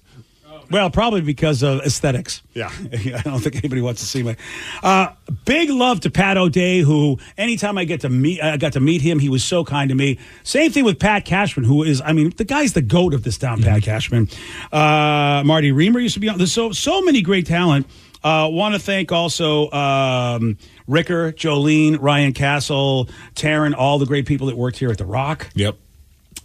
Well, 0.71 0.89
probably 0.89 1.21
because 1.21 1.63
of 1.63 1.79
aesthetics. 1.81 2.41
Yeah. 2.53 2.71
I 2.93 3.21
don't 3.23 3.39
think 3.39 3.55
anybody 3.57 3.81
wants 3.81 4.01
to 4.01 4.07
see 4.07 4.23
my. 4.23 4.35
Uh, 4.83 5.09
big 5.45 5.69
love 5.69 5.99
to 6.01 6.09
Pat 6.09 6.37
O'Day, 6.37 6.79
who 6.79 7.19
anytime 7.37 7.77
I 7.77 7.85
get 7.85 8.01
to 8.01 8.09
meet, 8.09 8.41
I 8.41 8.57
got 8.57 8.73
to 8.73 8.79
meet 8.79 9.01
him. 9.01 9.19
He 9.19 9.29
was 9.29 9.43
so 9.43 9.63
kind 9.63 9.89
to 9.89 9.95
me. 9.95 10.19
Same 10.43 10.71
thing 10.71 10.85
with 10.85 10.99
Pat 10.99 11.25
Cashman, 11.25 11.65
who 11.65 11.83
is, 11.83 12.01
I 12.01 12.13
mean, 12.13 12.31
the 12.37 12.45
guy's 12.45 12.73
the 12.73 12.81
goat 12.81 13.13
of 13.13 13.23
this 13.23 13.37
town. 13.37 13.61
Pat 13.61 13.83
Cashman, 13.83 14.29
uh, 14.71 15.43
Marty 15.45 15.71
Riemer 15.71 16.01
used 16.01 16.15
to 16.15 16.19
be 16.19 16.29
on. 16.29 16.37
There's 16.37 16.51
so 16.51 16.71
so 16.71 17.01
many 17.01 17.21
great 17.21 17.45
talent. 17.45 17.87
Uh, 18.23 18.49
Want 18.51 18.73
to 18.73 18.79
thank 18.79 19.11
also 19.11 19.69
um, 19.69 20.57
Ricker, 20.87 21.31
Jolene, 21.31 21.97
Ryan 22.01 22.33
Castle, 22.33 23.07
Taryn, 23.35 23.75
all 23.77 23.99
the 23.99 24.07
great 24.07 24.25
people 24.25 24.47
that 24.47 24.57
worked 24.57 24.77
here 24.77 24.89
at 24.89 24.97
the 24.97 25.05
Rock. 25.05 25.51
Yep. 25.53 25.77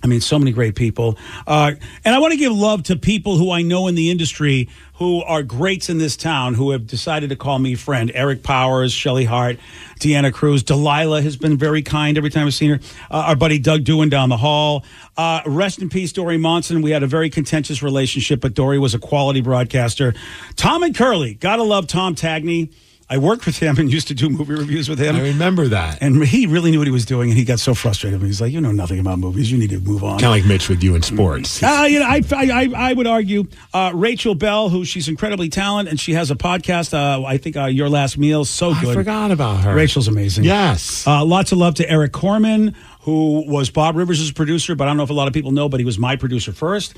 I 0.02 0.06
mean, 0.06 0.20
so 0.20 0.38
many 0.38 0.52
great 0.52 0.76
people. 0.76 1.18
Uh, 1.46 1.72
and 2.04 2.14
I 2.14 2.18
want 2.18 2.32
to 2.32 2.38
give 2.38 2.52
love 2.52 2.84
to 2.84 2.96
people 2.96 3.36
who 3.36 3.50
I 3.50 3.62
know 3.62 3.86
in 3.86 3.94
the 3.94 4.10
industry 4.10 4.68
who 4.94 5.22
are 5.22 5.42
greats 5.42 5.88
in 5.88 5.98
this 5.98 6.16
town 6.16 6.54
who 6.54 6.70
have 6.70 6.86
decided 6.86 7.30
to 7.30 7.36
call 7.36 7.58
me 7.58 7.74
friend. 7.74 8.10
Eric 8.14 8.42
Powers, 8.42 8.92
Shelly 8.92 9.24
Hart, 9.24 9.58
Deanna 9.98 10.32
Cruz, 10.32 10.62
Delilah 10.62 11.22
has 11.22 11.36
been 11.36 11.56
very 11.56 11.82
kind 11.82 12.16
every 12.18 12.30
time 12.30 12.46
I've 12.46 12.54
seen 12.54 12.70
her. 12.70 12.80
Uh, 13.10 13.24
our 13.28 13.36
buddy 13.36 13.58
Doug 13.58 13.84
Dewan 13.84 14.08
down 14.08 14.28
the 14.28 14.36
hall. 14.36 14.84
Uh, 15.16 15.40
rest 15.46 15.80
in 15.80 15.88
peace, 15.88 16.12
Dori 16.12 16.38
Monson. 16.38 16.82
We 16.82 16.90
had 16.90 17.02
a 17.02 17.06
very 17.06 17.30
contentious 17.30 17.82
relationship, 17.82 18.40
but 18.40 18.54
Dori 18.54 18.78
was 18.78 18.94
a 18.94 18.98
quality 18.98 19.40
broadcaster. 19.40 20.14
Tom 20.56 20.82
and 20.82 20.94
Curly, 20.94 21.34
gotta 21.34 21.62
love 21.62 21.86
Tom 21.86 22.14
Tangney. 22.14 22.70
I 23.12 23.18
worked 23.18 23.44
with 23.44 23.58
him 23.58 23.76
and 23.78 23.92
used 23.92 24.06
to 24.08 24.14
do 24.14 24.30
movie 24.30 24.54
reviews 24.54 24.88
with 24.88 25.00
him. 25.00 25.16
I 25.16 25.20
remember 25.20 25.66
that. 25.68 25.98
And 26.00 26.24
he 26.24 26.46
really 26.46 26.70
knew 26.70 26.78
what 26.78 26.86
he 26.86 26.92
was 26.92 27.04
doing, 27.04 27.28
and 27.30 27.36
he 27.36 27.44
got 27.44 27.58
so 27.58 27.74
frustrated. 27.74 28.20
And 28.20 28.26
he's 28.28 28.40
like, 28.40 28.52
"You 28.52 28.60
know 28.60 28.70
nothing 28.70 29.00
about 29.00 29.18
movies. 29.18 29.50
You 29.50 29.58
need 29.58 29.70
to 29.70 29.80
move 29.80 30.04
on." 30.04 30.20
Kind 30.20 30.26
of 30.26 30.30
like 30.30 30.44
Mitch 30.46 30.68
with 30.68 30.82
you 30.84 30.94
in 30.94 31.02
sports. 31.02 31.60
Uh, 31.62 31.86
you 31.90 31.98
know, 31.98 32.06
I, 32.06 32.22
I, 32.32 32.50
I- 32.62 32.90
I 32.90 32.92
would 32.92 33.08
argue 33.08 33.44
uh, 33.74 33.90
Rachel 33.94 34.34
Belle, 34.36 34.68
who 34.68 34.84
she's 34.84 35.08
incredibly 35.08 35.48
talented, 35.48 35.90
and 35.90 35.98
she 36.00 36.12
has 36.14 36.30
a 36.30 36.36
podcast. 36.36 36.94
Uh, 36.94 37.24
I 37.24 37.36
think 37.36 37.56
uh, 37.56 37.64
Your 37.64 37.88
Last 37.88 38.16
Meal, 38.16 38.44
so 38.44 38.70
I 38.70 38.80
good. 38.80 38.94
forgot 38.94 39.32
about 39.32 39.64
her. 39.64 39.74
Rachel's 39.74 40.06
amazing. 40.08 40.44
Yes. 40.44 41.04
Uh, 41.06 41.24
lots 41.24 41.50
of 41.50 41.58
love 41.58 41.74
to 41.76 41.90
Eric 41.90 42.12
Corman, 42.12 42.76
who 43.00 43.44
was 43.46 43.70
Bob 43.70 43.96
Rivers' 43.96 44.30
producer, 44.30 44.74
but 44.74 44.84
I 44.86 44.90
don't 44.90 44.98
know 44.98 45.04
if 45.04 45.10
a 45.10 45.14
lot 45.14 45.26
of 45.26 45.32
people 45.32 45.52
know, 45.52 45.68
but 45.68 45.80
he 45.80 45.86
was 45.86 45.98
my 45.98 46.16
producer 46.16 46.52
first. 46.52 46.94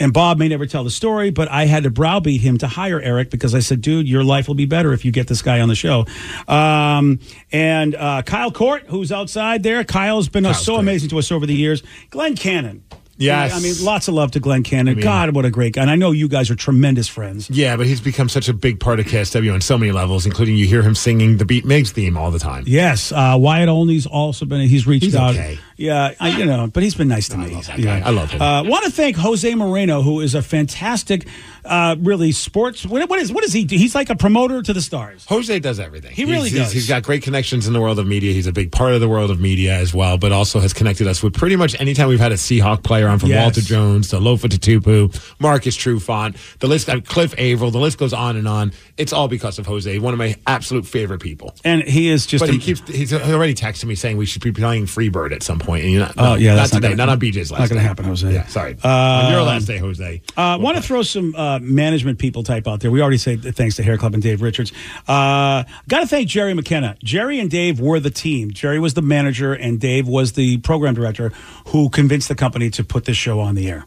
And 0.00 0.12
Bob 0.12 0.38
may 0.38 0.48
never 0.48 0.66
tell 0.66 0.82
the 0.82 0.90
story, 0.90 1.30
but 1.30 1.48
I 1.48 1.66
had 1.66 1.84
to 1.84 1.90
browbeat 1.90 2.40
him 2.40 2.58
to 2.58 2.66
hire 2.66 3.00
Eric 3.00 3.30
because 3.30 3.54
I 3.54 3.60
said, 3.60 3.80
dude, 3.80 4.08
your 4.08 4.24
life 4.24 4.48
will 4.48 4.56
be 4.56 4.66
better 4.66 4.92
if 4.92 5.04
you 5.04 5.12
get 5.12 5.28
this 5.28 5.42
guy 5.42 5.60
on 5.60 5.68
the 5.68 5.76
show. 5.76 6.06
Um, 6.48 7.20
and 7.52 7.94
uh, 7.94 8.22
Kyle 8.22 8.50
Court, 8.50 8.84
who's 8.88 9.12
outside 9.12 9.62
there. 9.62 9.84
Kyle's 9.84 10.28
been 10.28 10.42
Kyle's 10.44 10.64
so 10.64 10.74
great. 10.74 10.80
amazing 10.80 11.10
to 11.10 11.18
us 11.18 11.30
over 11.30 11.46
the 11.46 11.54
years. 11.54 11.82
Glenn 12.10 12.34
Cannon. 12.34 12.82
Yes. 13.16 13.54
I 13.54 13.60
mean, 13.60 13.74
lots 13.84 14.08
of 14.08 14.14
love 14.14 14.32
to 14.32 14.40
Glenn 14.40 14.62
Cannon. 14.62 14.94
mean- 14.96 15.04
God, 15.04 15.34
what 15.34 15.44
a 15.44 15.50
great 15.50 15.74
guy. 15.74 15.82
And 15.82 15.90
I 15.90 15.96
know 15.96 16.10
you 16.10 16.28
guys 16.28 16.50
are 16.50 16.54
tremendous 16.54 17.08
friends. 17.08 17.48
Yeah, 17.50 17.76
but 17.76 17.86
he's 17.86 18.00
become 18.00 18.28
such 18.28 18.48
a 18.48 18.52
big 18.54 18.80
part 18.80 19.00
of 19.00 19.06
KSW 19.06 19.52
on 19.54 19.60
so 19.60 19.78
many 19.78 19.92
levels, 19.92 20.26
including 20.26 20.56
you 20.56 20.66
hear 20.66 20.82
him 20.82 20.94
singing 20.94 21.36
the 21.36 21.44
Beat 21.44 21.64
Migs 21.64 21.90
theme 21.90 22.16
all 22.16 22.30
the 22.30 22.38
time. 22.38 22.64
Yes, 22.66 23.12
uh, 23.12 23.36
Wyatt 23.38 23.68
Olney's 23.68 24.06
also 24.06 24.44
been. 24.46 24.60
He's 24.62 24.86
reached 24.86 25.04
He's 25.04 25.16
out. 25.16 25.34
okay. 25.34 25.58
Yeah, 25.76 26.14
I, 26.20 26.28
you 26.38 26.44
know, 26.44 26.68
but 26.68 26.82
he's 26.82 26.94
been 26.94 27.08
nice 27.08 27.28
to 27.30 27.36
me. 27.36 27.52
love 27.54 27.66
that 27.66 27.80
guy. 27.82 28.00
I 28.00 28.10
love 28.10 28.30
him. 28.30 28.40
Uh, 28.40 28.62
Want 28.64 28.84
to 28.84 28.90
thank 28.90 29.16
Jose 29.16 29.52
Moreno, 29.54 30.02
who 30.02 30.20
is 30.20 30.34
a 30.34 30.42
fantastic, 30.42 31.26
uh, 31.64 31.96
really 31.98 32.30
sports. 32.32 32.86
What, 32.86 33.08
what 33.08 33.18
is 33.18 33.32
what 33.32 33.42
does 33.42 33.52
he 33.52 33.64
do? 33.64 33.76
He's 33.76 33.94
like 33.94 34.08
a 34.10 34.14
promoter 34.16 34.62
to 34.62 34.72
the 34.72 34.80
stars. 34.80 35.24
Jose 35.28 35.58
does 35.58 35.80
everything. 35.80 36.12
He 36.12 36.24
really 36.26 36.48
He's- 36.50 36.66
does. 36.66 36.72
he's 36.72 36.88
got 36.88 37.02
great 37.02 37.22
connections 37.22 37.66
in 37.66 37.72
the 37.72 37.80
world 37.80 37.98
of 37.98 38.06
media. 38.06 38.32
He's 38.32 38.46
a 38.46 38.52
big 38.52 38.70
part 38.70 38.92
of 38.94 39.00
the 39.00 39.08
world 39.08 39.30
of 39.30 39.40
media 39.40 39.74
as 39.74 39.92
well, 39.92 40.16
but 40.18 40.30
also 40.32 40.60
has 40.60 40.72
connected 40.72 41.06
us 41.06 41.22
with 41.22 41.34
pretty 41.34 41.56
much 41.56 41.78
anytime 41.80 42.08
we've 42.08 42.20
had 42.20 42.32
a 42.32 42.36
Seahawk 42.36 42.82
player 42.84 43.08
on, 43.08 43.18
from 43.18 43.30
Yes. 43.30 43.42
Walter 43.42 43.60
Jones 43.60 44.08
to 44.10 44.16
Lofa 44.16 44.48
Tatupu, 44.48 45.34
Marcus 45.40 45.76
Trufant, 45.76 46.36
the 46.60 46.66
list, 46.68 46.88
uh, 46.88 47.00
Cliff 47.00 47.34
Avril, 47.38 47.70
the 47.70 47.78
list 47.80 47.98
goes 47.98 48.12
on 48.12 48.36
and 48.36 48.46
on. 48.46 48.72
It's 48.96 49.12
all 49.12 49.26
because 49.28 49.58
of 49.58 49.66
Jose, 49.66 49.98
one 49.98 50.12
of 50.12 50.18
my 50.18 50.36
absolute 50.46 50.86
favorite 50.86 51.20
people. 51.20 51.54
And 51.64 51.82
he 51.82 52.08
is 52.10 52.26
just. 52.26 52.42
But 52.42 52.50
a- 52.50 52.52
he 52.52 52.58
keeps, 52.58 52.80
he's 52.88 53.12
already 53.12 53.54
texted 53.54 53.86
me 53.86 53.94
saying 53.96 54.16
we 54.16 54.26
should 54.26 54.42
be 54.42 54.52
playing 54.52 54.86
Freebird 54.86 55.32
at 55.32 55.42
some 55.42 55.58
point. 55.58 55.63
And 55.72 55.90
you're 55.92 56.00
not, 56.00 56.14
Oh, 56.16 56.22
no, 56.22 56.34
yeah, 56.36 56.50
not 56.50 56.56
that's 56.56 56.72
not 56.72 56.78
today, 56.78 56.88
gonna- 56.90 57.06
not 57.06 57.08
on 57.10 57.20
BJ's 57.20 57.50
last 57.50 57.60
not 57.60 57.68
gonna 57.70 57.80
day. 57.80 57.86
happen, 57.86 58.04
Jose. 58.04 58.32
Yeah, 58.32 58.46
sorry. 58.46 58.76
on 58.84 59.32
your 59.32 59.42
last 59.42 59.66
day, 59.66 59.78
Jose. 59.78 60.22
Uh, 60.36 60.58
want 60.60 60.76
to 60.76 60.82
throw 60.82 61.02
some 61.02 61.34
uh, 61.34 61.58
management 61.60 62.18
people 62.18 62.42
type 62.42 62.68
out 62.68 62.80
there. 62.80 62.90
We 62.90 63.00
already 63.00 63.16
say 63.18 63.36
thanks 63.36 63.76
to 63.76 63.82
Hair 63.82 63.98
Club 63.98 64.14
and 64.14 64.22
Dave 64.22 64.42
Richards. 64.42 64.72
Uh, 65.08 65.64
Got 65.88 66.00
to 66.00 66.06
thank 66.06 66.28
Jerry 66.28 66.54
McKenna. 66.54 66.96
Jerry 67.02 67.38
and 67.40 67.50
Dave 67.50 67.80
were 67.80 68.00
the 68.00 68.10
team. 68.10 68.50
Jerry 68.52 68.78
was 68.78 68.94
the 68.94 69.02
manager, 69.02 69.52
and 69.52 69.80
Dave 69.80 70.06
was 70.06 70.32
the 70.32 70.58
program 70.58 70.94
director 70.94 71.32
who 71.68 71.88
convinced 71.88 72.28
the 72.28 72.34
company 72.34 72.70
to 72.70 72.84
put 72.84 73.04
this 73.04 73.16
show 73.16 73.40
on 73.40 73.54
the 73.54 73.68
air. 73.68 73.86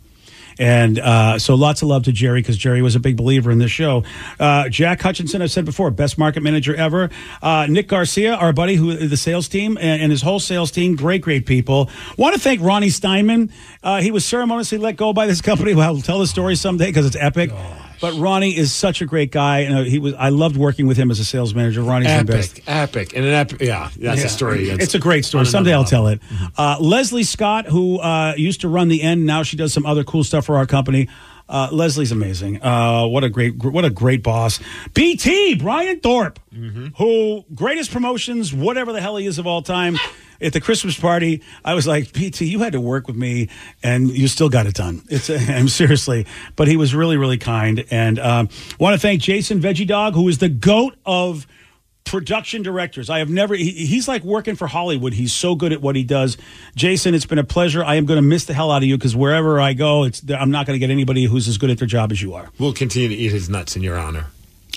And 0.60 1.00
uh, 1.00 1.40
so 1.40 1.56
lots 1.56 1.82
of 1.82 1.88
love 1.88 2.04
to 2.04 2.12
Jerry 2.12 2.42
because 2.42 2.58
Jerry 2.58 2.82
was 2.82 2.96
a 2.96 3.00
big 3.00 3.18
believer 3.18 3.52
in 3.52 3.60
this 3.60 3.72
show. 3.72 4.04
Uh, 4.40 4.70
Jack 4.70 5.02
Hutchinson, 5.02 5.42
I've 5.42 5.52
said 5.52 5.66
before, 5.66 5.92
best 5.92 6.18
market 6.18 6.42
manager 6.42 6.76
ever. 6.76 7.10
Uh, 7.42 7.68
Nick 7.70 7.88
Garcia, 7.88 8.36
our 8.36 8.54
buddy, 8.54 8.76
who 8.76 8.96
the 8.96 9.18
sales 9.18 9.48
team 9.48 9.78
and, 9.78 10.02
and 10.02 10.12
his 10.12 10.22
whole 10.22 10.40
sales 10.40 10.72
team, 10.72 10.96
great, 10.96 11.22
great 11.22 11.46
people. 11.46 11.90
Want 12.18 12.36
to 12.36 12.42
thank 12.42 12.62
Ronnie 12.62 12.90
Steinman. 12.90 13.52
Uh, 13.84 14.02
he 14.02 14.12
was 14.12 14.26
ceremoniously 14.26 14.78
let 14.78 14.98
go 14.98 15.14
by 15.14 15.28
this 15.28 15.42
company. 15.42 15.68
Well, 15.78 15.96
I'll 15.96 16.02
tell 16.02 16.18
the 16.18 16.26
story 16.26 16.56
someday 16.56 16.88
because 16.88 17.06
it's 17.06 17.16
epic. 17.16 17.52
But 18.00 18.14
Ronnie 18.16 18.56
is 18.56 18.74
such 18.74 19.02
a 19.02 19.06
great 19.06 19.32
guy, 19.32 19.60
and 19.62 19.76
uh, 19.76 19.82
he 19.84 20.00
was. 20.00 20.14
I 20.16 20.30
loved 20.30 20.56
working 20.58 20.88
with 20.88 20.98
him 20.98 21.10
as 21.12 21.20
a 21.20 21.26
sales 21.26 21.54
manager. 21.56 21.82
Ronnie's 21.82 22.16
the 22.20 22.24
best. 22.26 22.60
Epic, 22.60 22.64
epic. 22.68 23.14
And 23.16 23.26
an 23.26 23.34
epic, 23.34 23.62
yeah, 23.62 23.90
that's 23.98 24.20
Yeah. 24.22 24.26
a 24.26 24.30
story. 24.30 24.66
That's 24.70 24.84
It's 24.86 24.96
a 24.96 25.00
great 25.00 25.26
story. 25.26 25.46
Someday 25.46 25.74
I'll 25.74 25.84
tell 25.84 26.08
it. 26.08 26.22
Uh, 26.58 26.78
Leslie 26.80 27.24
Scott, 27.24 27.66
who 27.68 28.00
uh, 28.00 28.34
used 28.38 28.62
to 28.62 28.68
run 28.68 28.88
the 28.88 29.02
end, 29.02 29.26
now 29.26 29.44
she 29.44 29.58
does 29.58 29.74
some 29.74 29.86
other 29.86 30.04
cool 30.04 30.24
stuff 30.24 30.46
for 30.46 30.58
our 30.58 30.66
company. 30.66 31.08
Uh, 31.50 31.70
Leslie's 31.72 32.12
amazing. 32.12 32.62
Uh, 32.62 33.08
what 33.08 33.24
a 33.24 33.30
great, 33.30 33.64
what 33.64 33.86
a 33.86 33.90
great 33.90 34.22
boss. 34.22 34.60
BT 34.94 35.56
Brian 35.56 36.00
Thorpe, 36.02 36.40
who 36.98 37.46
greatest 37.56 37.92
promotions, 37.92 38.54
whatever 38.54 38.92
the 38.92 39.00
hell 39.00 39.16
he 39.16 39.26
is 39.26 39.40
of 39.40 39.48
all 39.48 39.62
time. 39.62 39.98
At 40.42 40.54
the 40.54 40.62
Christmas 40.62 41.00
party, 41.00 41.42
I 41.64 41.74
was 41.74 41.88
like, 41.88 42.12
PT, 42.14 42.42
you 42.42 42.60
had 42.60 42.74
to 42.74 42.82
work 42.82 43.08
with 43.08 43.16
me, 43.16 43.50
and 43.84 44.10
you 44.10 44.28
still 44.28 44.50
got 44.50 44.66
it 44.66 44.76
done. 44.76 45.04
It's, 45.10 45.30
I'm 45.50 45.68
seriously, 45.68 46.26
but 46.56 46.68
he 46.68 46.78
was 46.78 46.94
really, 46.94 47.18
really 47.18 47.38
kind. 47.38 47.86
And 47.90 48.20
um, 48.20 48.50
want 48.80 48.94
to 48.94 49.00
thank 49.00 49.22
Jason 49.22 49.60
Veggie 49.60 49.88
Dog, 49.88 50.14
who 50.14 50.28
is 50.28 50.38
the 50.38 50.50
goat 50.50 50.96
of 51.06 51.48
production 52.08 52.64
directors. 52.64 53.10
I 53.10 53.20
have 53.20 53.30
never, 53.30 53.54
he, 53.54 53.72
he's 53.72 54.08
like 54.08 54.24
working 54.24 54.56
for 54.56 54.68
Hollywood. 54.68 55.14
He's 55.14 55.34
so 55.34 55.56
good 55.56 55.74
at 55.74 55.82
what 55.82 55.96
he 55.96 56.04
does. 56.04 56.38
Jason, 56.76 57.14
it's 57.14 57.26
been 57.26 57.40
a 57.40 57.44
pleasure. 57.44 57.84
I 57.84 57.96
am 57.96 58.06
going 58.06 58.18
to 58.18 58.28
miss 58.28 58.46
the 58.46 58.54
hell 58.54 58.72
out 58.72 58.78
of 58.78 58.84
you 58.86 58.98
because 58.98 59.16
wherever 59.16 59.60
I 59.60 59.74
go, 59.74 60.06
it's 60.06 60.24
I'm 60.32 60.52
not 60.52 60.66
going 60.66 60.76
to 60.76 60.80
get 60.80 60.90
anybody 60.92 61.26
who's 61.26 61.48
as 61.48 61.58
good 61.58 61.70
at 61.70 61.78
their 61.78 61.88
job 61.88 62.12
as 62.12 62.22
you 62.22 62.34
are. 62.34 62.50
We'll 62.58 62.74
continue 62.74 63.10
to 63.10 63.16
eat 63.16 63.32
his 63.32 63.50
nuts 63.50 63.76
in 63.76 63.84
your 63.84 63.98
honor. 63.98 64.28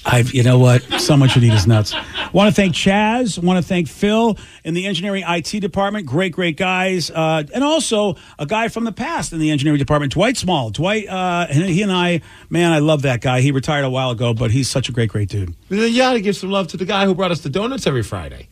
I've, 0.04 0.32
you 0.32 0.42
know 0.42 0.58
what? 0.58 0.82
Someone 1.00 1.28
should 1.28 1.44
eat 1.44 1.52
his 1.52 1.66
nuts. 1.66 1.94
Want 2.32 2.48
to 2.48 2.54
thank 2.54 2.74
Chaz. 2.74 3.42
Want 3.42 3.62
to 3.62 3.66
thank 3.66 3.88
Phil 3.88 4.38
in 4.64 4.74
the 4.74 4.86
engineering 4.86 5.24
IT 5.26 5.60
department. 5.60 6.06
Great, 6.06 6.32
great 6.32 6.56
guys. 6.56 7.10
Uh, 7.10 7.44
and 7.52 7.62
also 7.62 8.16
a 8.38 8.46
guy 8.46 8.68
from 8.68 8.84
the 8.84 8.92
past 8.92 9.32
in 9.32 9.38
the 9.38 9.50
engineering 9.50 9.78
department, 9.78 10.12
Dwight 10.12 10.36
Small. 10.36 10.70
Dwight, 10.70 11.08
uh, 11.08 11.46
and 11.50 11.64
he 11.64 11.82
and 11.82 11.92
I, 11.92 12.22
man, 12.48 12.72
I 12.72 12.78
love 12.78 13.02
that 13.02 13.20
guy. 13.20 13.40
He 13.40 13.52
retired 13.52 13.84
a 13.84 13.90
while 13.90 14.10
ago, 14.10 14.32
but 14.32 14.50
he's 14.50 14.68
such 14.68 14.88
a 14.88 14.92
great, 14.92 15.10
great 15.10 15.28
dude. 15.28 15.54
You 15.68 15.96
got 15.96 16.14
to 16.14 16.20
give 16.20 16.36
some 16.36 16.50
love 16.50 16.68
to 16.68 16.76
the 16.76 16.86
guy 16.86 17.04
who 17.04 17.14
brought 17.14 17.30
us 17.30 17.40
the 17.40 17.50
donuts 17.50 17.86
every 17.86 18.02
Friday. 18.02 18.48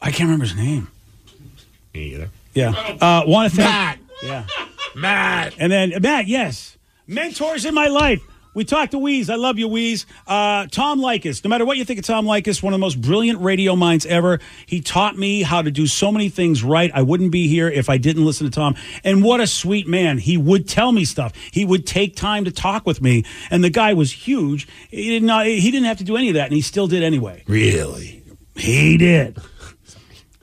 I 0.00 0.10
can't 0.10 0.28
remember 0.28 0.44
his 0.46 0.56
name. 0.56 0.88
Me 1.92 2.14
either. 2.14 2.30
Yeah. 2.54 2.70
Uh, 3.00 3.24
want 3.26 3.50
to 3.50 3.56
thank 3.56 3.68
Matt. 3.68 3.98
Yeah. 4.22 4.46
Matt. 4.94 5.54
And 5.58 5.70
then 5.70 5.92
Matt, 6.00 6.26
yes. 6.26 6.76
Mentors 7.06 7.64
in 7.64 7.74
my 7.74 7.86
life. 7.86 8.22
We 8.58 8.64
talked 8.64 8.90
to 8.90 8.98
Weeze. 8.98 9.30
I 9.30 9.36
love 9.36 9.56
you, 9.60 9.68
Weeze. 9.68 10.04
Uh, 10.26 10.66
Tom 10.66 10.98
Leykis. 10.98 11.44
No 11.44 11.48
matter 11.48 11.64
what 11.64 11.76
you 11.76 11.84
think 11.84 12.00
of 12.00 12.04
Tom 12.04 12.26
Leykis, 12.26 12.60
one 12.60 12.72
of 12.72 12.80
the 12.80 12.80
most 12.80 13.00
brilliant 13.00 13.40
radio 13.40 13.76
minds 13.76 14.04
ever. 14.04 14.40
He 14.66 14.80
taught 14.80 15.16
me 15.16 15.42
how 15.42 15.62
to 15.62 15.70
do 15.70 15.86
so 15.86 16.10
many 16.10 16.28
things 16.28 16.64
right. 16.64 16.90
I 16.92 17.02
wouldn't 17.02 17.30
be 17.30 17.46
here 17.46 17.68
if 17.68 17.88
I 17.88 17.98
didn't 17.98 18.24
listen 18.24 18.48
to 18.48 18.50
Tom. 18.50 18.74
And 19.04 19.22
what 19.22 19.38
a 19.38 19.46
sweet 19.46 19.86
man. 19.86 20.18
He 20.18 20.36
would 20.36 20.66
tell 20.66 20.90
me 20.90 21.04
stuff. 21.04 21.34
He 21.52 21.64
would 21.64 21.86
take 21.86 22.16
time 22.16 22.46
to 22.46 22.50
talk 22.50 22.84
with 22.84 23.00
me. 23.00 23.24
And 23.48 23.62
the 23.62 23.70
guy 23.70 23.94
was 23.94 24.10
huge. 24.10 24.66
He 24.90 25.08
did 25.08 25.22
not. 25.22 25.46
He 25.46 25.70
didn't 25.70 25.86
have 25.86 25.98
to 25.98 26.04
do 26.04 26.16
any 26.16 26.26
of 26.26 26.34
that, 26.34 26.46
and 26.46 26.54
he 26.54 26.60
still 26.60 26.88
did 26.88 27.04
anyway. 27.04 27.44
Really? 27.46 28.24
He 28.56 28.98
did. 28.98 29.38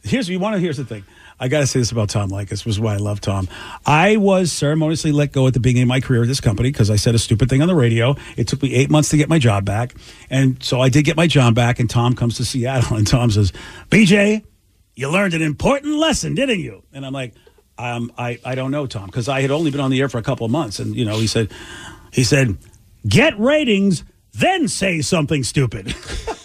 Here's 0.04 0.30
you 0.30 0.40
want 0.40 0.56
to. 0.56 0.62
Here's 0.62 0.78
the 0.78 0.86
thing. 0.86 1.04
I 1.40 1.48
got 1.50 1.60
to 1.60 1.68
say 1.68 1.80
this 1.80 1.92
about 1.92 2.10
Tom 2.10 2.30
Leykis, 2.30 2.66
was 2.66 2.80
why 2.80 2.94
I 2.94 2.98
love 2.98 3.20
Tom. 3.20 3.50
I 3.86 4.18
was 4.18 4.52
ceremoniously 4.52 5.12
let 5.12 5.32
go 5.34 5.48
at 5.48 5.54
the 5.54 5.60
beginning 5.60 5.84
of 5.84 5.90
my 5.90 6.00
career 6.00 6.22
at 6.22 6.28
this 6.28 6.40
company 6.40 6.72
because 6.72 6.90
I 6.90 6.96
said 6.96 7.14
a 7.14 7.20
stupid 7.20 7.50
thing 7.50 7.62
on 7.62 7.68
the 7.68 7.76
radio. 7.76 8.16
It 8.38 8.48
took 8.48 8.62
me 8.62 8.74
eight 8.74 8.90
months 8.90 9.10
to 9.10 9.18
get 9.18 9.28
my 9.28 9.40
job 9.40 9.66
back. 9.66 9.94
And 10.30 10.62
so 10.64 10.80
I 10.80 10.90
did 10.90 11.04
get 11.04 11.18
my 11.18 11.28
job 11.28 11.54
back, 11.54 11.80
and 11.80 11.90
Tom 11.90 12.16
comes 12.16 12.38
to 12.38 12.46
Seattle, 12.46 12.96
and 12.98 13.06
Tom 13.06 13.32
says, 13.32 13.52
BJ, 13.90 14.44
you 14.96 15.10
learned 15.10 15.34
an 15.34 15.42
important 15.42 15.98
lesson, 15.98 16.36
didn't 16.36 16.60
you? 16.60 16.84
And 16.94 17.06
I'm 17.06 17.14
like, 17.14 17.34
um, 17.78 18.12
I, 18.18 18.40
I 18.46 18.56
don't 18.56 18.72
know, 18.72 18.88
Tom, 18.88 19.08
because 19.08 19.28
I 19.28 19.42
had 19.42 19.52
only 19.52 19.72
been 19.72 19.82
on 19.82 19.92
the 19.92 20.00
air 20.00 20.08
for 20.08 20.18
a 20.18 20.24
couple 20.24 20.46
of 20.46 20.52
months. 20.52 20.80
And, 20.80 20.96
you 20.96 21.04
know, 21.04 21.20
he 21.20 21.28
said, 21.28 21.52
he 22.14 22.24
said, 22.24 22.58
get 23.06 23.38
ratings, 23.38 24.04
then 24.34 24.70
say 24.70 25.02
something 25.02 25.44
stupid. 25.44 25.94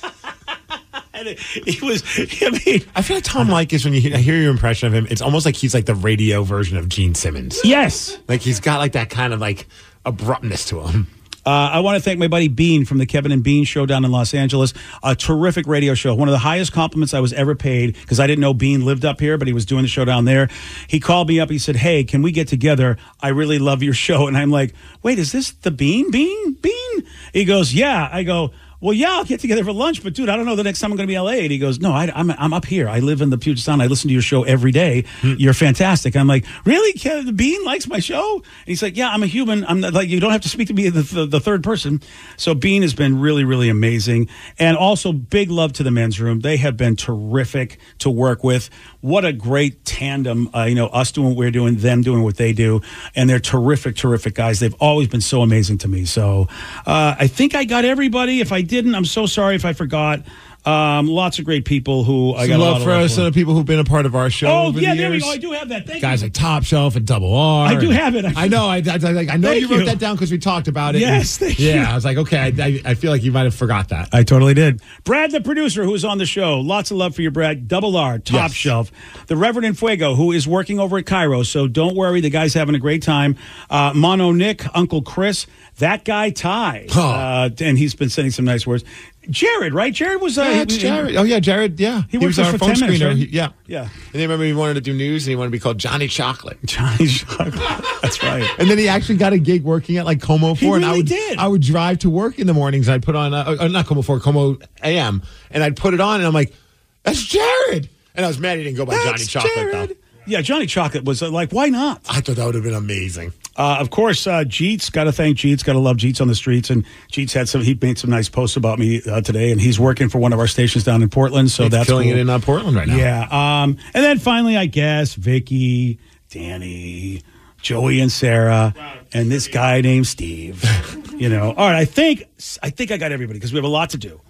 and 1.20 1.28
it, 1.28 1.38
he 1.38 1.84
was, 1.84 2.02
I 2.42 2.50
mean, 2.64 2.82
I 2.94 3.02
feel 3.02 3.16
like 3.16 3.24
Tom 3.24 3.48
Leykis, 3.48 3.84
when 3.84 3.94
you 3.94 4.00
hear, 4.00 4.16
I 4.16 4.18
hear 4.18 4.36
your 4.36 4.50
impression 4.50 4.88
of 4.88 4.94
him, 4.94 5.06
it's 5.10 5.22
almost 5.22 5.46
like 5.46 5.56
he's 5.56 5.74
like 5.74 5.86
the 5.86 5.94
radio 5.94 6.42
version 6.42 6.76
of 6.76 6.88
Gene 6.88 7.14
Simmons. 7.14 7.60
yes. 7.64 8.18
Like 8.28 8.40
he's 8.40 8.60
got 8.60 8.78
like 8.78 8.92
that 8.92 9.10
kind 9.10 9.32
of 9.32 9.40
like 9.40 9.66
abruptness 10.04 10.64
to 10.66 10.80
him. 10.82 11.06
Uh, 11.46 11.70
I 11.72 11.80
want 11.80 11.96
to 11.96 12.02
thank 12.02 12.18
my 12.18 12.28
buddy 12.28 12.48
Bean 12.48 12.84
from 12.84 12.98
the 12.98 13.06
Kevin 13.06 13.32
and 13.32 13.42
Bean 13.42 13.64
show 13.64 13.86
down 13.86 14.04
in 14.04 14.10
Los 14.10 14.34
Angeles. 14.34 14.74
A 15.02 15.16
terrific 15.16 15.66
radio 15.66 15.94
show. 15.94 16.14
One 16.14 16.28
of 16.28 16.32
the 16.32 16.38
highest 16.38 16.70
compliments 16.72 17.14
I 17.14 17.20
was 17.20 17.32
ever 17.32 17.54
paid 17.54 17.94
because 17.94 18.20
I 18.20 18.26
didn't 18.26 18.42
know 18.42 18.52
Bean 18.52 18.84
lived 18.84 19.06
up 19.06 19.18
here, 19.20 19.38
but 19.38 19.46
he 19.48 19.54
was 19.54 19.64
doing 19.64 19.80
the 19.82 19.88
show 19.88 20.04
down 20.04 20.26
there. 20.26 20.48
He 20.86 21.00
called 21.00 21.28
me 21.28 21.40
up. 21.40 21.48
He 21.48 21.58
said, 21.58 21.76
Hey, 21.76 22.04
can 22.04 22.20
we 22.20 22.30
get 22.30 22.46
together? 22.46 22.98
I 23.20 23.28
really 23.28 23.58
love 23.58 23.82
your 23.82 23.94
show. 23.94 24.26
And 24.28 24.36
I'm 24.36 24.50
like, 24.50 24.74
Wait, 25.02 25.18
is 25.18 25.32
this 25.32 25.52
the 25.52 25.70
Bean? 25.70 26.10
Bean? 26.10 26.52
Bean? 26.52 27.06
He 27.32 27.46
goes, 27.46 27.72
Yeah. 27.72 28.10
I 28.12 28.22
go, 28.22 28.50
well, 28.80 28.94
yeah, 28.94 29.12
I'll 29.12 29.24
get 29.24 29.40
together 29.40 29.62
for 29.62 29.72
lunch, 29.72 30.02
but 30.02 30.14
dude, 30.14 30.28
I 30.28 30.36
don't 30.36 30.46
know 30.46 30.56
the 30.56 30.62
next 30.62 30.80
time 30.80 30.90
I'm 30.90 30.96
going 30.96 31.06
to 31.06 31.10
be 31.10 31.14
in 31.14 31.22
LA. 31.22 31.32
And 31.32 31.52
he 31.52 31.58
goes, 31.58 31.80
no, 31.80 31.92
I, 31.92 32.10
I'm, 32.14 32.30
I'm 32.30 32.54
up 32.54 32.64
here. 32.64 32.88
I 32.88 33.00
live 33.00 33.20
in 33.20 33.28
the 33.28 33.36
Puget 33.36 33.62
Sound. 33.62 33.82
I 33.82 33.86
listen 33.86 34.08
to 34.08 34.12
your 34.12 34.22
show 34.22 34.42
every 34.44 34.72
day. 34.72 35.04
Hmm. 35.20 35.34
You're 35.38 35.52
fantastic. 35.52 36.16
I'm 36.16 36.26
like, 36.26 36.46
really? 36.64 36.94
Kev, 36.94 37.26
the 37.26 37.32
Bean 37.32 37.62
likes 37.64 37.86
my 37.86 37.98
show? 37.98 38.36
And 38.36 38.66
he's 38.66 38.82
like, 38.82 38.96
yeah, 38.96 39.10
I'm 39.10 39.22
a 39.22 39.26
human. 39.26 39.66
I'm 39.66 39.80
not, 39.80 39.92
like, 39.92 40.08
you 40.08 40.18
don't 40.18 40.32
have 40.32 40.40
to 40.42 40.48
speak 40.48 40.68
to 40.68 40.74
me 40.74 40.88
the, 40.88 41.02
the, 41.02 41.26
the 41.26 41.40
third 41.40 41.62
person. 41.62 42.00
So 42.38 42.54
Bean 42.54 42.80
has 42.80 42.94
been 42.94 43.20
really, 43.20 43.44
really 43.44 43.68
amazing. 43.68 44.28
And 44.58 44.76
also 44.76 45.12
big 45.12 45.50
love 45.50 45.74
to 45.74 45.82
the 45.82 45.90
men's 45.90 46.18
room. 46.18 46.40
They 46.40 46.56
have 46.56 46.76
been 46.76 46.96
terrific 46.96 47.78
to 47.98 48.08
work 48.08 48.42
with. 48.42 48.70
What 49.00 49.24
a 49.24 49.32
great 49.32 49.84
tandem. 49.84 50.50
Uh, 50.54 50.64
you 50.64 50.74
know, 50.74 50.86
us 50.88 51.12
doing 51.12 51.28
what 51.28 51.36
we're 51.36 51.50
doing, 51.50 51.76
them 51.76 52.02
doing 52.02 52.22
what 52.22 52.36
they 52.36 52.52
do. 52.52 52.82
And 53.14 53.28
they're 53.28 53.40
terrific, 53.40 53.96
terrific 53.96 54.34
guys. 54.34 54.60
They've 54.60 54.74
always 54.80 55.08
been 55.08 55.20
so 55.20 55.42
amazing 55.42 55.78
to 55.78 55.88
me. 55.88 56.04
So 56.04 56.48
uh, 56.86 57.16
I 57.18 57.26
think 57.26 57.54
I 57.54 57.64
got 57.64 57.84
everybody. 57.84 58.40
If 58.40 58.52
I 58.52 58.62
didn't, 58.62 58.94
I'm 58.94 59.04
so 59.04 59.26
sorry 59.26 59.54
if 59.54 59.64
I 59.64 59.72
forgot. 59.72 60.20
Um, 60.64 61.06
lots 61.06 61.38
of 61.38 61.46
great 61.46 61.64
people 61.64 62.04
who 62.04 62.34
I 62.34 62.40
Some 62.42 62.48
got 62.48 62.56
a 62.56 62.58
lot 62.58 62.66
love 62.72 62.76
of 62.76 62.82
for 62.84 62.90
love 62.90 63.02
us 63.04 63.14
for. 63.14 63.20
and 63.22 63.26
the 63.28 63.38
people 63.38 63.54
who've 63.54 63.64
been 63.64 63.78
a 63.78 63.84
part 63.84 64.04
of 64.04 64.14
our 64.14 64.28
show. 64.28 64.48
Oh 64.48 64.66
over 64.66 64.78
yeah, 64.80 64.90
the 64.94 65.00
there 65.00 65.10
we 65.10 65.16
years. 65.16 65.24
go. 65.24 65.30
I 65.30 65.36
do 65.38 65.52
have 65.52 65.68
that. 65.70 65.86
Thank 65.86 66.02
Guys 66.02 66.20
you. 66.20 66.26
like 66.26 66.34
Top 66.34 66.64
Shelf 66.64 66.96
and 66.96 67.06
Double 67.06 67.34
R. 67.34 67.68
I 67.68 67.80
do 67.80 67.88
have 67.88 68.14
it. 68.14 68.26
I 68.36 68.46
know. 68.48 68.66
I, 68.66 68.76
I, 68.78 68.98
I, 69.02 69.26
I 69.32 69.36
know 69.38 69.52
you 69.52 69.68
wrote 69.68 69.80
you. 69.80 69.84
that 69.86 69.98
down 69.98 70.16
because 70.16 70.30
we 70.30 70.36
talked 70.38 70.68
about 70.68 70.94
it. 70.96 71.00
Yes, 71.00 71.40
And- 71.40 71.48
thank 71.48 71.58
yeah. 71.60 71.74
you. 71.74 71.80
I 71.90 71.94
was 71.94 72.04
like, 72.04 72.18
okay. 72.18 72.38
I, 72.38 72.46
I, 72.62 72.80
I 72.90 72.94
feel 72.94 73.10
like 73.10 73.22
you 73.22 73.32
might 73.32 73.44
have 73.44 73.54
forgot 73.54 73.88
that. 73.88 74.10
I 74.12 74.22
totally 74.22 74.52
did. 74.52 74.82
Brad, 75.04 75.30
the 75.30 75.40
producer, 75.40 75.84
who 75.84 75.94
is 75.94 76.04
on 76.04 76.18
the 76.18 76.26
show. 76.26 76.60
Lots 76.60 76.90
of 76.90 76.98
love 76.98 77.14
for 77.14 77.22
you, 77.22 77.30
Brad. 77.30 77.66
Double 77.66 77.96
R, 77.96 78.18
top 78.18 78.34
Yes. 78.50 78.52
shelf. 78.52 78.92
The 79.28 79.36
Reverend 79.38 79.74
Infuego, 79.76 80.14
who 80.14 80.30
is 80.32 80.46
working 80.46 80.78
over 80.78 80.98
at 80.98 81.06
KIRO. 81.06 81.46
So 81.46 81.68
don't 81.68 81.96
worry, 81.96 82.20
the 82.20 82.28
guy's 82.30 82.52
having 82.52 82.74
a 82.74 82.78
great 82.78 83.02
time. 83.02 83.36
Uh, 83.70 83.92
Mono 83.94 84.30
Nick, 84.32 84.64
Uncle 84.76 85.00
Chris, 85.00 85.46
that 85.78 86.04
guy 86.04 86.28
Ty, 86.30 86.86
Huh. 86.90 87.08
uh, 87.08 87.50
and 87.60 87.78
he's 87.78 87.94
been 87.94 88.10
sending 88.10 88.30
some 88.30 88.44
nice 88.44 88.66
words. 88.66 88.84
Jared, 89.28 89.74
right? 89.74 89.92
Jared 89.92 90.20
was. 90.20 90.38
Uh, 90.38 90.42
Yeah, 90.44 90.62
it's 90.62 90.74
he- 90.74 90.80
Jared. 90.80 91.14
Oh 91.16 91.22
yeah, 91.22 91.40
Jared. 91.40 91.78
Yeah, 91.78 92.02
He 92.08 92.16
worked 92.16 92.38
was 92.38 92.38
our 92.38 92.56
phone 92.58 92.74
10 92.74 92.80
minutes, 92.80 92.98
screener. 93.02 93.06
right? 93.08 93.16
He- 93.16 93.26
yeah, 93.26 93.48
Yeah. 93.66 93.82
And 93.82 93.90
then 94.14 94.22
remember 94.22 94.44
he 94.44 94.52
wanted 94.54 94.74
to 94.74 94.80
do 94.80 94.92
news 94.94 95.26
and 95.26 95.30
he 95.30 95.36
wanted 95.36 95.48
to 95.48 95.52
be 95.52 95.58
called 95.60 95.78
Johnny 95.78 96.08
Chocolate. 96.08 96.58
Johnny 96.64 97.06
Chocolate. 97.06 97.54
That's 98.02 98.22
right. 98.22 98.48
And 98.58 98.70
then 98.70 98.78
he 98.78 98.88
actually 98.88 99.16
got 99.18 99.32
a 99.32 99.38
gig 99.38 99.62
working 99.62 99.98
at 99.98 100.06
like 100.06 100.20
KOMO 100.20 100.56
He 100.56 100.66
Four, 100.66 100.76
and 100.76 100.84
I 100.86 100.96
would 100.96 101.06
did. 101.06 101.38
I 101.38 101.48
would 101.48 101.60
drive 101.62 101.98
to 102.00 102.10
work 102.10 102.38
in 102.38 102.46
the 102.46 102.54
mornings. 102.54 102.88
and 102.88 102.94
I'd 102.94 103.02
put 103.02 103.14
on 103.14 103.34
uh, 103.34 103.56
uh, 103.60 103.68
not 103.68 103.86
KOMO 103.86 104.04
Four, 104.04 104.20
KOMO 104.20 104.62
AM, 104.82 105.22
and 105.50 105.62
I'd 105.62 105.76
put 105.76 105.92
it 105.94 106.00
on, 106.00 106.16
and 106.20 106.26
I'm 106.26 106.32
like, 106.34 106.54
"That's 107.02 107.22
Jared." 107.22 107.88
And 108.14 108.24
I 108.24 108.28
was 108.28 108.38
mad 108.38 108.58
he 108.58 108.64
didn't 108.64 108.76
go 108.78 108.86
by 108.86 108.94
Johnny 109.04 109.24
Chocolate 109.24 109.52
Jared. 109.54 109.90
though. 109.90 109.94
Yeah, 110.26 110.40
Johnny 110.42 110.66
Chocolate 110.66 111.04
was 111.04 111.22
uh, 111.22 111.30
like, 111.30 111.50
why 111.52 111.68
not? 111.68 112.02
I 112.08 112.20
thought 112.20 112.36
that 112.36 112.44
would 112.46 112.54
have 112.54 112.64
been 112.64 112.74
amazing. 112.74 113.32
Uh, 113.56 113.76
of 113.80 113.90
course, 113.90 114.26
uh, 114.26 114.44
Jeets. 114.44 114.90
Got 114.90 115.04
to 115.04 115.12
thank 115.12 115.36
Jeets. 115.36 115.64
Got 115.64 115.74
to 115.74 115.78
love 115.78 115.96
Jeets 115.96 116.20
on 116.20 116.28
the 116.28 116.34
streets. 116.34 116.70
And 116.70 116.84
Jeets 117.10 117.32
had 117.32 117.48
some. 117.48 117.62
He 117.62 117.78
made 117.80 117.98
some 117.98 118.10
nice 118.10 118.28
posts 118.28 118.56
about 118.56 118.78
me 118.78 119.02
uh, 119.02 119.20
today, 119.20 119.50
and 119.50 119.60
he's 119.60 119.78
working 119.78 120.08
for 120.08 120.18
one 120.18 120.32
of 120.32 120.38
our 120.38 120.46
stations 120.46 120.84
down 120.84 121.02
in 121.02 121.08
Portland. 121.08 121.50
So 121.50 121.64
He's 121.64 121.72
that's 121.72 121.86
killing 121.86 122.08
cool. 122.08 122.16
it 122.16 122.20
in 122.20 122.30
uh, 122.30 122.38
Portland 122.38 122.76
right 122.76 122.88
now. 122.88 122.96
Yeah. 122.96 123.62
Um, 123.62 123.76
and 123.92 124.04
then 124.04 124.18
finally, 124.18 124.56
I 124.56 124.66
guess 124.66 125.14
Vicky, 125.14 125.98
Danny, 126.30 127.22
Joey, 127.60 128.00
and 128.00 128.10
Sarah, 128.10 128.74
and 129.12 129.30
this 129.30 129.48
guy 129.48 129.80
named 129.80 130.06
Steve. 130.06 130.64
you 131.20 131.28
know. 131.28 131.52
All 131.52 131.70
right. 131.70 131.76
I 131.76 131.84
think 131.84 132.24
I 132.62 132.70
think 132.70 132.90
I 132.90 132.96
got 132.96 133.12
everybody 133.12 133.38
because 133.38 133.52
we 133.52 133.58
have 133.58 133.64
a 133.64 133.68
lot 133.68 133.90
to 133.90 133.98
do. 133.98 134.20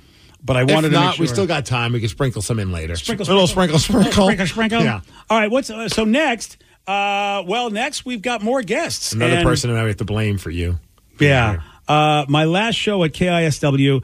But 0.43 0.57
I 0.57 0.64
wanted 0.64 0.87
if 0.89 0.93
to 0.95 0.99
not, 1.01 1.14
sure 1.16 1.23
we 1.23 1.27
still 1.27 1.47
got 1.47 1.66
time. 1.66 1.93
We 1.93 2.01
can 2.01 2.09
sprinkle 2.09 2.41
some 2.43 2.59
in 2.59 2.73
later. 2.73 2.97
Sprinkle, 2.97 3.27
a 3.27 3.29
little 3.29 3.47
sprinkle, 3.47 3.79
sprinkle, 3.79 4.11
sprinkle, 4.11 4.47
sprinkle. 4.47 4.83
Yeah. 4.83 5.03
All 5.29 5.39
right. 5.39 5.51
What's 5.51 5.68
uh, 5.71 5.89
so 5.89 6.05
next? 6.05 6.57
Uh, 6.91 7.43
well, 7.47 7.70
next 7.70 8.05
we've 8.05 8.22
got 8.22 8.43
more 8.43 8.62
guests. 8.62 9.12
Another 9.12 9.36
And- 9.36 9.45
person 9.45 9.70
I 9.74 9.86
have 9.86 9.97
to 9.99 10.05
blame 10.05 10.38
for 10.38 10.51
you. 10.51 10.78
Yeah. 11.18 11.61
Uh, 11.86 12.24
my 12.28 12.45
last 12.45 12.74
show 12.76 13.03
at 13.05 13.12
KISW, 13.12 14.03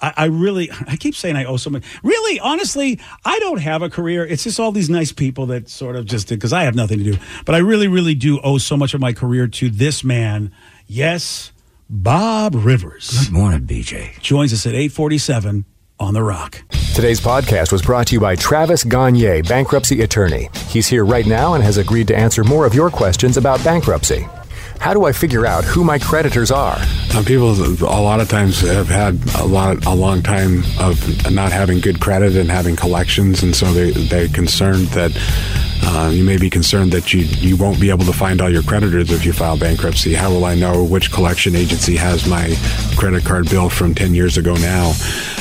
I, 0.00 0.12
I 0.16 0.24
really, 0.26 0.70
I 0.86 0.96
keep 0.96 1.14
saying 1.14 1.36
I 1.36 1.44
owe 1.44 1.56
so 1.56 1.70
much. 1.70 1.84
Really, 2.02 2.38
honestly, 2.40 2.98
I 3.24 3.38
don't 3.38 3.60
have 3.60 3.82
a 3.82 3.88
career. 3.90 4.26
It's 4.26 4.44
just 4.44 4.58
all 4.60 4.72
these 4.72 4.90
nice 4.90 5.12
people 5.12 5.46
that 5.46 5.68
sort 5.68 5.96
of 5.96 6.04
just, 6.06 6.28
because 6.28 6.52
I 6.52 6.64
have 6.64 6.74
nothing 6.74 6.98
to 6.98 7.04
do. 7.12 7.18
But 7.44 7.54
I 7.54 7.58
really, 7.58 7.88
really 7.88 8.14
do 8.14 8.40
owe 8.42 8.58
so 8.58 8.76
much 8.76 8.94
of 8.94 9.00
my 9.00 9.12
career 9.12 9.46
to 9.46 9.70
this 9.70 10.02
man. 10.04 10.52
Yes, 10.86 11.52
Bob 11.88 12.54
Rivers. 12.54 13.26
Good 13.26 13.32
morning, 13.32 13.60
BJ. 13.66 14.20
Joins 14.20 14.52
us 14.52 14.66
at 14.66 14.74
847 14.74 15.64
on 15.98 16.14
The 16.14 16.22
Rock. 16.22 16.62
Today's 16.96 17.20
podcast 17.20 17.72
was 17.72 17.82
brought 17.82 18.06
to 18.06 18.14
you 18.14 18.20
by 18.20 18.36
Travis 18.36 18.82
Gagne, 18.82 19.42
bankruptcy 19.42 20.00
attorney. 20.00 20.48
He's 20.68 20.86
here 20.86 21.04
right 21.04 21.26
now 21.26 21.52
and 21.52 21.62
has 21.62 21.76
agreed 21.76 22.08
to 22.08 22.16
answer 22.16 22.42
more 22.42 22.64
of 22.64 22.72
your 22.72 22.88
questions 22.88 23.36
about 23.36 23.62
bankruptcy. 23.62 24.26
How 24.80 24.94
do 24.94 25.04
I 25.04 25.12
figure 25.12 25.44
out 25.44 25.62
who 25.62 25.84
my 25.84 25.98
creditors 25.98 26.50
are? 26.50 26.78
People, 27.26 27.52
a 27.82 28.00
lot 28.00 28.20
of 28.20 28.30
times, 28.30 28.62
have 28.62 28.88
had 28.88 29.20
a 29.36 29.44
lot, 29.44 29.84
a 29.84 29.92
long 29.92 30.22
time 30.22 30.62
of 30.80 31.30
not 31.30 31.52
having 31.52 31.80
good 31.80 32.00
credit 32.00 32.34
and 32.34 32.50
having 32.50 32.76
collections, 32.76 33.42
and 33.42 33.54
so 33.54 33.74
they 33.74 33.90
they're 33.90 34.28
concerned 34.28 34.86
that 34.88 35.12
Uh, 35.88 36.10
you 36.10 36.24
may 36.24 36.36
be 36.36 36.50
concerned 36.50 36.90
that 36.90 37.14
you, 37.14 37.20
you 37.20 37.56
won't 37.56 37.80
be 37.80 37.90
able 37.90 38.04
to 38.04 38.12
find 38.12 38.42
all 38.42 38.50
your 38.50 38.62
creditors 38.62 39.12
if 39.12 39.24
you 39.24 39.32
file 39.32 39.56
bankruptcy. 39.56 40.14
How 40.14 40.30
will 40.30 40.44
I 40.44 40.56
know 40.56 40.82
which 40.82 41.12
collection 41.12 41.54
agency 41.54 41.94
has 41.94 42.26
my 42.26 42.56
credit 42.96 43.24
card 43.24 43.48
bill 43.48 43.68
from 43.70 43.94
10 43.94 44.12
years 44.12 44.36
ago 44.36 44.54
now? 44.56 44.92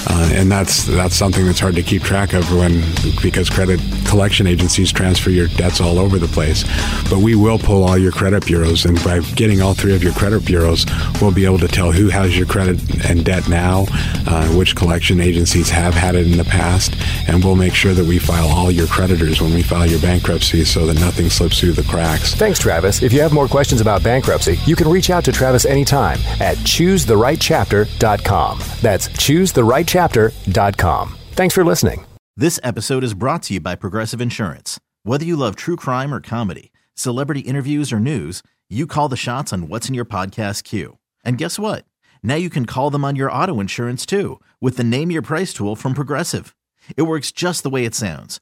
Uh, 0.07 0.29
and 0.33 0.51
that's 0.51 0.85
that's 0.85 1.15
something 1.15 1.47
that's 1.47 1.59
hard 1.59 1.73
to 1.73 1.81
keep 1.81 2.03
track 2.03 2.33
of 2.33 2.49
when 2.55 2.83
because 3.23 3.49
credit 3.49 3.79
collection 4.07 4.45
agencies 4.45 4.91
transfer 4.91 5.31
your 5.31 5.47
debts 5.47 5.81
all 5.81 5.97
over 5.97 6.19
the 6.19 6.27
place. 6.27 6.63
But 7.09 7.19
we 7.19 7.33
will 7.33 7.57
pull 7.57 7.83
all 7.83 7.97
your 7.97 8.11
credit 8.11 8.45
bureaus, 8.45 8.85
and 8.85 9.03
by 9.03 9.21
getting 9.33 9.63
all 9.63 9.73
three 9.73 9.95
of 9.95 10.03
your 10.03 10.13
credit 10.13 10.45
bureaus, 10.45 10.85
we'll 11.19 11.33
be 11.33 11.45
able 11.45 11.57
to 11.57 11.67
tell 11.67 11.91
who 11.91 12.09
has 12.09 12.37
your 12.37 12.45
credit 12.45 12.79
and 13.09 13.25
debt 13.25 13.49
now, 13.49 13.87
uh, 14.27 14.47
which 14.49 14.75
collection 14.75 15.19
agencies 15.19 15.71
have 15.71 15.95
had 15.95 16.13
it 16.13 16.27
in 16.27 16.37
the 16.37 16.45
past, 16.45 16.95
and 17.27 17.43
we'll 17.43 17.55
make 17.55 17.73
sure 17.73 17.93
that 17.93 18.05
we 18.05 18.19
file 18.19 18.47
all 18.49 18.69
your 18.69 18.87
creditors 18.87 19.41
when 19.41 19.55
we 19.55 19.63
file 19.63 19.87
your 19.87 19.99
bankruptcy 20.01 20.34
so 20.43 20.85
that 20.85 20.99
nothing 20.99 21.29
slips 21.29 21.59
through 21.59 21.73
the 21.73 21.83
cracks. 21.83 22.35
Thanks, 22.35 22.59
Travis. 22.59 23.01
If 23.01 23.13
you 23.13 23.21
have 23.21 23.33
more 23.33 23.47
questions 23.47 23.81
about 23.81 24.03
bankruptcy, 24.03 24.57
you 24.65 24.75
can 24.75 24.89
reach 24.89 25.09
out 25.09 25.23
to 25.25 25.31
Travis 25.31 25.65
anytime 25.65 26.19
at 26.39 26.57
choosetherightchapter.com. 26.57 28.59
That's 28.81 29.07
choosetherightchapter.com. 29.09 31.17
Thanks 31.31 31.55
for 31.55 31.63
listening. 31.63 32.05
This 32.37 32.59
episode 32.63 33.03
is 33.03 33.13
brought 33.13 33.43
to 33.43 33.53
you 33.53 33.59
by 33.61 33.75
Progressive 33.75 34.19
Insurance. 34.19 34.79
Whether 35.03 35.23
you 35.23 35.35
love 35.35 35.55
true 35.55 35.75
crime 35.75 36.13
or 36.13 36.19
comedy, 36.19 36.71
celebrity 36.93 37.41
interviews 37.41 37.93
or 37.93 37.99
news, 37.99 38.41
you 38.69 38.87
call 38.87 39.07
the 39.07 39.15
shots 39.15 39.53
on 39.53 39.69
what's 39.69 39.87
in 39.87 39.95
your 39.95 40.05
podcast 40.05 40.63
queue. 40.63 40.97
And 41.23 41.37
guess 41.37 41.59
what? 41.59 41.85
Now 42.23 42.35
you 42.35 42.49
can 42.49 42.65
call 42.65 42.89
them 42.89 43.05
on 43.05 43.15
your 43.15 43.31
auto 43.31 43.59
insurance 43.59 44.05
too 44.05 44.41
with 44.59 44.77
the 44.77 44.83
Name 44.83 45.11
Your 45.11 45.21
Price 45.21 45.53
tool 45.53 45.75
from 45.75 45.93
Progressive. 45.93 46.55
It 46.97 47.03
works 47.03 47.31
just 47.31 47.63
the 47.63 47.69
way 47.69 47.85
it 47.85 47.95
sounds. 47.95 48.41